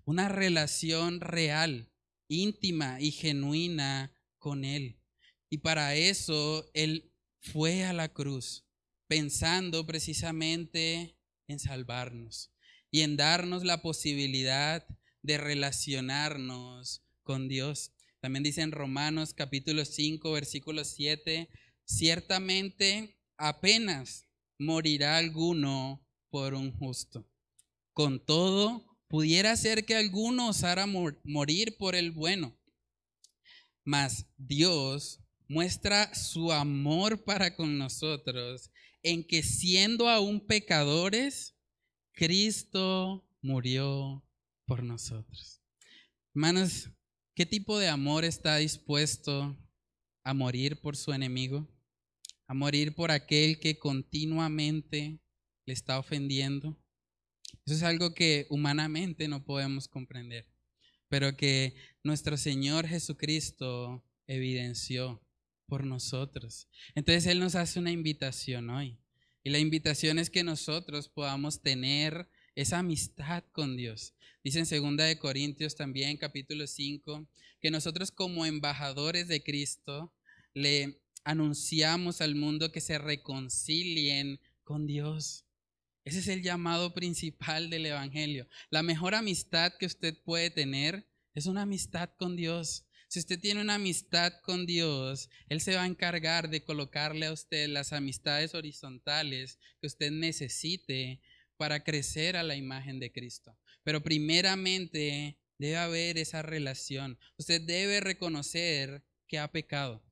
una 0.04 0.28
relación 0.28 1.22
real, 1.22 1.90
íntima 2.28 3.00
y 3.00 3.12
genuina 3.12 4.12
con 4.38 4.66
Él. 4.66 4.99
Y 5.50 5.60
para 5.60 5.95
eso 5.95 6.70
Él 6.74 7.12
fue 7.39 7.84
a 7.84 7.93
la 7.93 8.14
cruz, 8.14 8.66
pensando 9.08 9.86
precisamente 9.86 11.18
en 11.47 11.60
salvarnos 11.60 12.52
y 12.91 13.02
en 13.02 13.18
darnos 13.18 13.64
la 13.64 13.82
posibilidad 13.82 14.86
de 15.22 15.38
relacionarnos 15.38 17.04
con 17.24 17.47
Dios. 17.47 17.91
También 18.20 18.43
dice 18.43 18.62
en 18.62 18.72
Romanos 18.72 19.34
capítulo 19.34 19.86
5, 19.86 20.32
versículo 20.32 20.84
7, 20.84 21.50
ciertamente 21.86 23.18
apenas 23.38 24.28
morirá 24.60 25.18
alguno 25.18 26.06
por 26.30 26.54
un 26.54 26.72
justo. 26.72 27.28
Con 27.93 28.24
todo, 28.24 28.86
pudiera 29.08 29.56
ser 29.58 29.86
que 29.86 29.95
alguno 29.95 30.50
osara 30.50 30.86
morir 30.86 31.78
por 31.78 31.95
el 31.95 32.12
bueno. 32.12 32.56
Mas 33.84 34.28
Dios 34.38 35.20
muestra 35.50 36.16
su 36.16 36.54
amor 36.54 37.26
para 37.26 37.54
con 37.58 37.78
nosotros 37.78 38.72
en 39.04 39.28
que 39.28 39.43
siendo 39.43 40.08
aún 40.08 40.47
pecadores, 40.47 41.54
Cristo 42.14 43.28
murió 43.41 44.26
por 44.66 44.84
nosotros. 44.84 45.62
Hermanos, 46.34 46.89
¿qué 47.36 47.45
tipo 47.45 47.78
de 47.78 47.89
amor 47.89 48.24
está 48.24 48.56
dispuesto 48.56 49.58
a 50.24 50.34
morir 50.34 50.80
por 50.80 50.95
su 50.95 51.12
enemigo? 51.12 51.68
a 52.50 52.56
morir 52.56 52.95
por 52.95 53.12
aquel 53.12 53.60
que 53.60 53.78
continuamente 53.78 55.20
le 55.68 55.74
está 55.74 56.00
ofendiendo. 56.00 56.76
Eso 57.64 57.76
es 57.76 57.84
algo 57.84 58.16
que 58.16 58.47
humanamente 58.50 59.28
no 59.28 59.45
podemos 59.45 59.88
comprender, 59.88 60.47
pero 61.10 61.38
que 61.38 61.76
nuestro 62.04 62.38
Señor 62.38 62.88
Jesucristo 62.88 64.04
evidenció 64.26 65.22
por 65.70 65.86
nosotros. 65.86 66.67
Entonces 66.95 67.28
Él 67.28 67.39
nos 67.39 67.55
hace 67.55 67.80
una 67.80 67.91
invitación 67.91 68.70
hoy. 68.70 68.97
Y 69.43 69.51
la 69.51 69.59
invitación 69.59 70.20
es 70.20 70.30
que 70.30 70.43
nosotros 70.43 71.07
podamos 71.07 71.61
tener 71.61 72.30
esa 72.55 72.80
amistad 72.80 73.45
con 73.53 73.78
Dios. 73.78 74.13
Dice 74.43 74.59
en 74.59 74.65
2 74.65 75.07
de 75.07 75.17
Corintios 75.17 75.76
también, 75.76 76.17
capítulo 76.17 76.67
5, 76.67 77.26
que 77.61 77.72
nosotros 77.72 78.11
como 78.11 78.45
embajadores 78.45 79.28
de 79.28 79.41
Cristo 79.41 80.13
le 80.53 81.01
anunciamos 81.24 82.22
al 82.22 82.36
mundo 82.36 82.72
que 82.72 82.82
se 82.82 82.97
reconcilien 82.97 84.39
con 84.63 84.88
Dios. 84.88 85.45
Ese 86.03 86.20
es 86.20 86.28
el 86.28 86.41
llamado 86.41 86.93
principal 86.93 87.70
del 87.70 87.86
Evangelio. 87.86 88.47
La 88.70 88.84
mejor 88.84 89.13
amistad 89.13 89.74
que 89.80 89.86
usted 89.86 90.17
puede 90.24 90.49
tener 90.49 91.07
es 91.36 91.45
una 91.45 91.61
amistad 91.61 92.09
con 92.17 92.36
Dios. 92.36 92.86
Si 93.10 93.18
usted 93.20 93.39
tiene 93.39 93.62
una 93.62 93.76
amistad 93.76 94.34
con 94.43 94.68
Dios, 94.68 95.30
Él 95.49 95.62
se 95.62 95.76
va 95.76 95.82
a 95.82 95.88
encargar 95.88 96.49
de 96.49 96.64
colocarle 96.64 97.26
a 97.26 97.34
usted 97.34 97.68
las 97.68 97.91
amistades 97.91 98.53
horizontales 98.53 99.57
que 99.82 99.88
usted 99.88 100.12
necesite 100.12 101.20
para 101.57 101.84
crecer 101.84 102.38
a 102.38 102.43
la 102.43 102.55
imagen 102.55 102.99
de 102.99 103.12
Cristo. 103.12 103.57
Pero 103.84 104.03
primeramente 104.03 105.39
debe 105.57 105.78
haber 105.78 106.18
esa 106.20 106.43
relación. 106.43 107.18
Usted 107.38 107.62
debe 107.62 107.99
reconocer 107.99 109.03
que 109.28 109.39
ha 109.39 109.51
pecado 109.51 110.03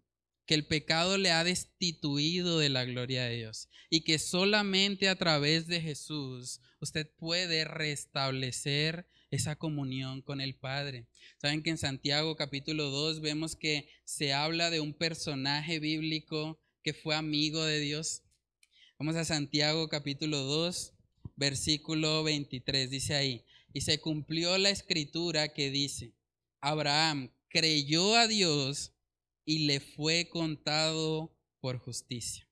que 0.48 0.56
el 0.56 0.66
pecado 0.66 1.18
le 1.18 1.30
ha 1.30 1.44
destituido 1.44 2.58
de 2.58 2.70
la 2.70 2.86
gloria 2.86 3.26
de 3.26 3.36
Dios 3.36 3.68
y 3.90 4.02
que 4.02 4.18
solamente 4.18 5.10
a 5.10 5.18
través 5.18 5.68
de 5.68 5.82
Jesús 5.82 6.62
usted 6.80 7.12
puede 7.18 7.66
restablecer 7.66 9.08
esa 9.32 9.56
comunión 9.56 10.22
con 10.22 10.42
el 10.42 10.56
Padre. 10.56 11.08
Saben 11.42 11.64
que 11.64 11.70
en 11.70 11.78
Santiago 11.78 12.36
capítulo 12.36 12.90
2 12.90 13.22
vemos 13.22 13.56
que 13.56 13.90
se 14.06 14.34
habla 14.34 14.70
de 14.70 14.80
un 14.80 14.94
personaje 14.94 15.80
bíblico 15.80 16.60
que 16.84 16.94
fue 16.94 17.16
amigo 17.16 17.64
de 17.64 17.80
Dios. 17.80 18.24
Vamos 18.98 19.16
a 19.16 19.26
Santiago 19.26 19.90
capítulo 19.90 20.40
2, 20.40 20.94
versículo 21.36 22.24
23. 22.24 22.90
Dice 22.90 23.16
ahí, 23.16 23.46
y 23.74 23.82
se 23.82 24.00
cumplió 24.00 24.58
la 24.58 24.70
escritura 24.70 25.54
que 25.54 25.70
dice, 25.70 26.14
Abraham 26.62 27.32
creyó 27.50 28.16
a 28.16 28.28
Dios 28.28 28.94
y 29.46 29.68
le 29.68 29.80
fue 29.80 30.30
contado 30.30 31.36
por 31.60 31.78
justicia. 31.80 32.48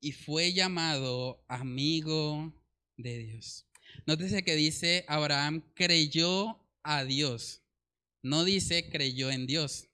Y 0.00 0.12
fue 0.12 0.52
llamado 0.52 1.44
amigo 1.48 2.52
de 2.96 3.18
Dios. 3.18 3.66
Nótese 4.06 4.42
que 4.42 4.56
dice, 4.56 5.04
Abraham 5.08 5.62
creyó 5.74 6.58
a 6.82 7.04
Dios. 7.04 7.62
No 8.22 8.44
dice 8.44 8.88
creyó 8.90 9.30
en 9.30 9.46
Dios. 9.46 9.88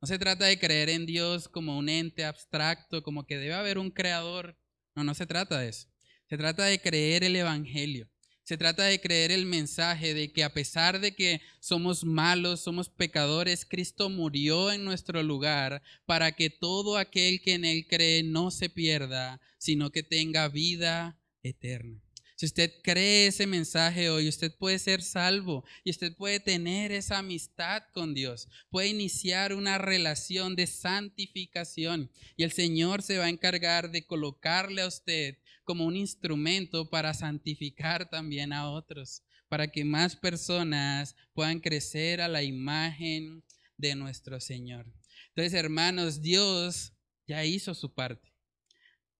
No 0.00 0.06
se 0.06 0.18
trata 0.18 0.46
de 0.46 0.58
creer 0.58 0.88
en 0.88 1.06
Dios 1.06 1.48
como 1.48 1.78
un 1.78 1.88
ente 1.88 2.24
abstracto, 2.24 3.02
como 3.02 3.26
que 3.26 3.36
debe 3.36 3.54
haber 3.54 3.78
un 3.78 3.90
creador. 3.90 4.56
No, 4.94 5.04
no 5.04 5.14
se 5.14 5.26
trata 5.26 5.58
de 5.58 5.68
eso. 5.68 5.88
Se 6.28 6.38
trata 6.38 6.64
de 6.64 6.80
creer 6.80 7.24
el 7.24 7.36
Evangelio. 7.36 8.08
Se 8.50 8.56
trata 8.56 8.84
de 8.84 9.00
creer 9.00 9.30
el 9.30 9.46
mensaje 9.46 10.12
de 10.12 10.32
que 10.32 10.42
a 10.42 10.52
pesar 10.52 11.00
de 11.00 11.14
que 11.14 11.40
somos 11.60 12.02
malos, 12.02 12.60
somos 12.60 12.88
pecadores, 12.88 13.64
Cristo 13.64 14.10
murió 14.10 14.72
en 14.72 14.84
nuestro 14.84 15.22
lugar 15.22 15.82
para 16.04 16.32
que 16.32 16.50
todo 16.50 16.96
aquel 16.96 17.40
que 17.42 17.54
en 17.54 17.64
Él 17.64 17.86
cree 17.86 18.22
no 18.22 18.50
se 18.50 18.68
pierda, 18.68 19.40
sino 19.58 19.90
que 19.90 20.02
tenga 20.02 20.48
vida 20.48 21.20
eterna. 21.42 22.02
Si 22.40 22.46
usted 22.46 22.72
cree 22.82 23.26
ese 23.26 23.46
mensaje 23.46 24.08
hoy, 24.08 24.26
usted 24.26 24.50
puede 24.56 24.78
ser 24.78 25.02
salvo 25.02 25.62
y 25.84 25.90
usted 25.90 26.16
puede 26.16 26.40
tener 26.40 26.90
esa 26.90 27.18
amistad 27.18 27.82
con 27.92 28.14
Dios, 28.14 28.48
puede 28.70 28.88
iniciar 28.88 29.52
una 29.52 29.76
relación 29.76 30.56
de 30.56 30.66
santificación 30.66 32.10
y 32.38 32.44
el 32.44 32.52
Señor 32.52 33.02
se 33.02 33.18
va 33.18 33.26
a 33.26 33.28
encargar 33.28 33.90
de 33.90 34.06
colocarle 34.06 34.80
a 34.80 34.86
usted 34.86 35.36
como 35.64 35.84
un 35.84 35.96
instrumento 35.96 36.88
para 36.88 37.12
santificar 37.12 38.08
también 38.08 38.54
a 38.54 38.70
otros, 38.70 39.22
para 39.50 39.70
que 39.70 39.84
más 39.84 40.16
personas 40.16 41.16
puedan 41.34 41.60
crecer 41.60 42.22
a 42.22 42.28
la 42.28 42.42
imagen 42.42 43.44
de 43.76 43.94
nuestro 43.94 44.40
Señor. 44.40 44.90
Entonces, 45.28 45.52
hermanos, 45.52 46.22
Dios 46.22 46.94
ya 47.26 47.44
hizo 47.44 47.74
su 47.74 47.92
parte. 47.92 48.29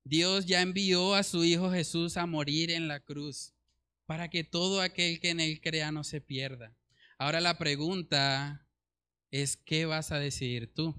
Dios 0.05 0.47
ya 0.47 0.63
envió 0.63 1.15
a 1.15 1.23
su 1.23 1.45
Hijo 1.45 1.71
Jesús 1.71 2.17
a 2.17 2.27
morir 2.27 2.71
en 2.71 2.89
la 2.89 3.01
cruz 3.01 3.55
para 4.07 4.29
que 4.29 4.43
todo 4.43 4.81
aquel 4.81 5.21
que 5.21 5.31
en 5.31 5.41
Él 5.41 5.61
crea 5.61 5.93
no 5.93 6.03
se 6.03 6.21
pierda. 6.21 6.77
Ahora 7.19 7.41
la 7.41 7.59
pregunta 7.59 8.67
es, 9.31 9.57
¿qué 9.57 9.87
vas 9.87 10.11
a 10.11 10.19
decidir 10.19 10.73
tú? 10.75 10.95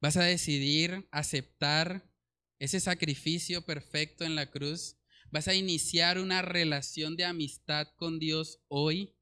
¿Vas 0.00 0.16
a 0.16 0.22
decidir 0.22 1.08
aceptar 1.10 2.10
ese 2.58 2.80
sacrificio 2.80 3.66
perfecto 3.66 4.24
en 4.24 4.34
la 4.34 4.50
cruz? 4.50 4.96
¿Vas 5.30 5.48
a 5.48 5.54
iniciar 5.54 6.18
una 6.18 6.42
relación 6.42 7.16
de 7.16 7.24
amistad 7.24 7.88
con 7.96 8.18
Dios 8.18 8.60
hoy 8.68 9.14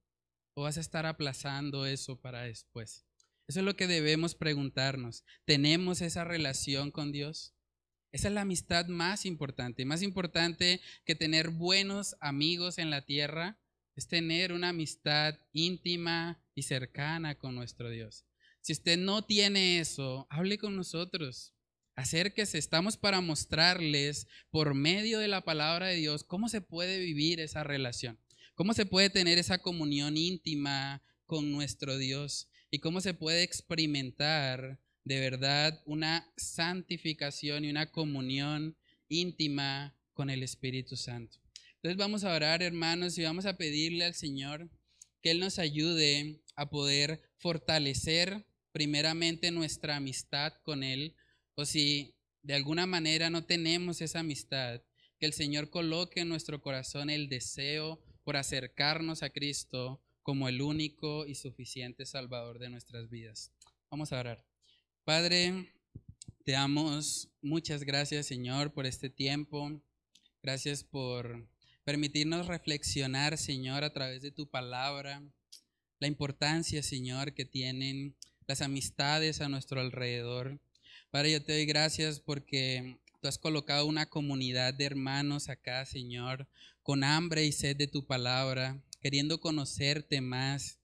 o 0.54 0.62
vas 0.62 0.76
a 0.76 0.80
estar 0.80 1.06
aplazando 1.06 1.86
eso 1.86 2.20
para 2.20 2.42
después? 2.42 3.06
Eso 3.48 3.60
es 3.60 3.66
lo 3.66 3.74
que 3.74 3.88
debemos 3.88 4.34
preguntarnos. 4.34 5.24
¿Tenemos 5.44 6.00
esa 6.00 6.22
relación 6.22 6.92
con 6.92 7.10
Dios? 7.10 7.56
Esa 8.12 8.28
es 8.28 8.34
la 8.34 8.40
amistad 8.40 8.86
más 8.86 9.24
importante. 9.24 9.84
Más 9.84 10.02
importante 10.02 10.80
que 11.04 11.14
tener 11.14 11.50
buenos 11.50 12.16
amigos 12.20 12.78
en 12.78 12.90
la 12.90 13.04
tierra 13.04 13.58
es 13.94 14.08
tener 14.08 14.52
una 14.52 14.70
amistad 14.70 15.34
íntima 15.52 16.42
y 16.54 16.62
cercana 16.62 17.36
con 17.36 17.54
nuestro 17.54 17.88
Dios. 17.88 18.24
Si 18.62 18.72
usted 18.72 18.98
no 18.98 19.24
tiene 19.24 19.78
eso, 19.78 20.26
hable 20.28 20.58
con 20.58 20.76
nosotros. 20.76 21.54
Acérquese, 21.94 22.58
estamos 22.58 22.96
para 22.96 23.20
mostrarles 23.20 24.26
por 24.50 24.74
medio 24.74 25.18
de 25.18 25.28
la 25.28 25.42
palabra 25.42 25.86
de 25.86 25.96
Dios 25.96 26.24
cómo 26.24 26.48
se 26.48 26.60
puede 26.60 26.98
vivir 26.98 27.40
esa 27.40 27.62
relación, 27.62 28.18
cómo 28.54 28.74
se 28.74 28.86
puede 28.86 29.10
tener 29.10 29.38
esa 29.38 29.58
comunión 29.58 30.16
íntima 30.16 31.02
con 31.26 31.52
nuestro 31.52 31.96
Dios 31.96 32.48
y 32.70 32.78
cómo 32.78 33.00
se 33.00 33.14
puede 33.14 33.42
experimentar 33.42 34.80
de 35.04 35.20
verdad 35.20 35.82
una 35.86 36.32
santificación 36.36 37.64
y 37.64 37.70
una 37.70 37.90
comunión 37.90 38.76
íntima 39.08 39.96
con 40.12 40.30
el 40.30 40.42
Espíritu 40.42 40.96
Santo. 40.96 41.38
Entonces 41.76 41.96
vamos 41.96 42.24
a 42.24 42.34
orar, 42.34 42.62
hermanos, 42.62 43.16
y 43.16 43.22
vamos 43.22 43.46
a 43.46 43.56
pedirle 43.56 44.04
al 44.04 44.14
Señor 44.14 44.70
que 45.22 45.30
Él 45.30 45.40
nos 45.40 45.58
ayude 45.58 46.42
a 46.54 46.68
poder 46.68 47.22
fortalecer 47.38 48.46
primeramente 48.72 49.50
nuestra 49.50 49.96
amistad 49.96 50.52
con 50.62 50.82
Él, 50.82 51.16
o 51.54 51.64
si 51.64 52.14
de 52.42 52.54
alguna 52.54 52.86
manera 52.86 53.30
no 53.30 53.44
tenemos 53.44 54.00
esa 54.00 54.20
amistad, 54.20 54.82
que 55.18 55.26
el 55.26 55.32
Señor 55.32 55.70
coloque 55.70 56.20
en 56.20 56.28
nuestro 56.28 56.62
corazón 56.62 57.10
el 57.10 57.28
deseo 57.28 58.02
por 58.24 58.36
acercarnos 58.36 59.22
a 59.22 59.30
Cristo 59.30 60.02
como 60.22 60.48
el 60.48 60.62
único 60.62 61.26
y 61.26 61.34
suficiente 61.34 62.06
Salvador 62.06 62.58
de 62.58 62.70
nuestras 62.70 63.10
vidas. 63.10 63.52
Vamos 63.90 64.12
a 64.12 64.20
orar. 64.20 64.49
Padre, 65.04 65.72
te 66.44 66.52
damos 66.52 67.30
muchas 67.40 67.84
gracias, 67.84 68.26
Señor, 68.26 68.72
por 68.72 68.86
este 68.86 69.08
tiempo. 69.08 69.80
Gracias 70.42 70.84
por 70.84 71.48
permitirnos 71.84 72.46
reflexionar, 72.46 73.38
Señor, 73.38 73.82
a 73.82 73.92
través 73.92 74.20
de 74.22 74.30
tu 74.30 74.48
palabra, 74.48 75.22
la 75.98 76.06
importancia, 76.06 76.82
Señor, 76.82 77.34
que 77.34 77.46
tienen 77.46 78.14
las 78.46 78.60
amistades 78.60 79.40
a 79.40 79.48
nuestro 79.48 79.80
alrededor. 79.80 80.60
Padre, 81.10 81.32
yo 81.32 81.42
te 81.42 81.54
doy 81.54 81.64
gracias 81.64 82.20
porque 82.20 83.00
tú 83.22 83.28
has 83.28 83.38
colocado 83.38 83.86
una 83.86 84.06
comunidad 84.06 84.74
de 84.74 84.84
hermanos 84.84 85.48
acá, 85.48 85.86
Señor, 85.86 86.46
con 86.82 87.04
hambre 87.04 87.46
y 87.46 87.52
sed 87.52 87.76
de 87.76 87.86
tu 87.86 88.06
palabra, 88.06 88.84
queriendo 89.00 89.40
conocerte 89.40 90.20
más. 90.20 90.78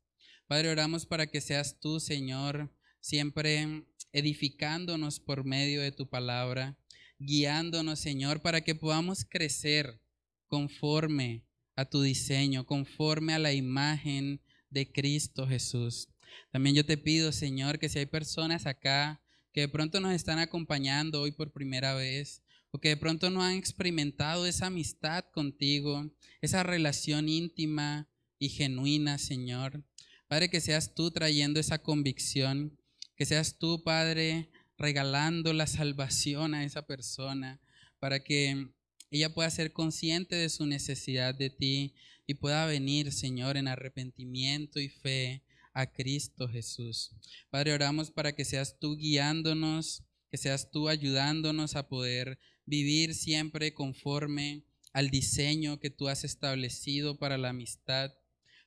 Padre, 0.46 0.70
oramos 0.70 1.04
para 1.04 1.26
que 1.26 1.40
seas 1.42 1.78
tú, 1.80 2.00
Señor, 2.00 2.72
siempre 3.00 3.84
edificándonos 4.16 5.20
por 5.20 5.44
medio 5.44 5.82
de 5.82 5.92
tu 5.92 6.08
palabra, 6.08 6.78
guiándonos, 7.18 8.00
Señor, 8.00 8.40
para 8.40 8.62
que 8.62 8.74
podamos 8.74 9.26
crecer 9.26 10.00
conforme 10.48 11.44
a 11.76 11.84
tu 11.84 12.00
diseño, 12.00 12.64
conforme 12.64 13.34
a 13.34 13.38
la 13.38 13.52
imagen 13.52 14.40
de 14.70 14.90
Cristo 14.90 15.46
Jesús. 15.46 16.08
También 16.50 16.74
yo 16.74 16.86
te 16.86 16.96
pido, 16.96 17.30
Señor, 17.30 17.78
que 17.78 17.90
si 17.90 17.98
hay 17.98 18.06
personas 18.06 18.64
acá 18.64 19.22
que 19.52 19.60
de 19.60 19.68
pronto 19.68 20.00
nos 20.00 20.14
están 20.14 20.38
acompañando 20.38 21.20
hoy 21.20 21.32
por 21.32 21.52
primera 21.52 21.92
vez, 21.94 22.42
o 22.70 22.80
que 22.80 22.88
de 22.88 22.96
pronto 22.96 23.28
no 23.28 23.42
han 23.42 23.56
experimentado 23.56 24.46
esa 24.46 24.68
amistad 24.68 25.26
contigo, 25.30 26.10
esa 26.40 26.62
relación 26.62 27.28
íntima 27.28 28.08
y 28.38 28.48
genuina, 28.48 29.18
Señor. 29.18 29.84
Padre, 30.26 30.48
que 30.48 30.62
seas 30.62 30.94
tú 30.94 31.10
trayendo 31.10 31.60
esa 31.60 31.82
convicción 31.82 32.78
que 33.16 33.26
seas 33.26 33.58
tú, 33.58 33.82
Padre, 33.82 34.48
regalando 34.78 35.52
la 35.52 35.66
salvación 35.66 36.54
a 36.54 36.64
esa 36.64 36.86
persona 36.86 37.60
para 37.98 38.22
que 38.22 38.68
ella 39.10 39.32
pueda 39.32 39.50
ser 39.50 39.72
consciente 39.72 40.36
de 40.36 40.48
su 40.48 40.66
necesidad 40.66 41.34
de 41.34 41.50
ti 41.50 41.94
y 42.26 42.34
pueda 42.34 42.66
venir, 42.66 43.12
Señor, 43.12 43.56
en 43.56 43.68
arrepentimiento 43.68 44.80
y 44.80 44.88
fe 44.88 45.42
a 45.72 45.92
Cristo 45.92 46.48
Jesús. 46.48 47.12
Padre, 47.50 47.72
oramos 47.72 48.10
para 48.10 48.34
que 48.34 48.44
seas 48.44 48.78
tú 48.78 48.96
guiándonos, 48.96 50.02
que 50.30 50.36
seas 50.36 50.70
tú 50.70 50.88
ayudándonos 50.88 51.76
a 51.76 51.88
poder 51.88 52.38
vivir 52.64 53.14
siempre 53.14 53.72
conforme 53.74 54.64
al 54.92 55.10
diseño 55.10 55.78
que 55.78 55.90
tú 55.90 56.08
has 56.08 56.24
establecido 56.24 57.18
para 57.18 57.38
la 57.38 57.50
amistad. 57.50 58.12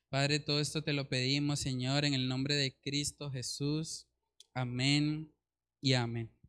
Padre, 0.08 0.40
todo 0.40 0.60
esto 0.60 0.82
te 0.82 0.92
lo 0.92 1.08
pedimos, 1.08 1.60
Señor, 1.60 2.04
en 2.04 2.14
el 2.14 2.28
nombre 2.28 2.54
de 2.54 2.74
Cristo 2.80 3.30
Jesús. 3.30 4.06
Amén 4.54 5.32
y 5.80 5.94
amén. 5.94 6.39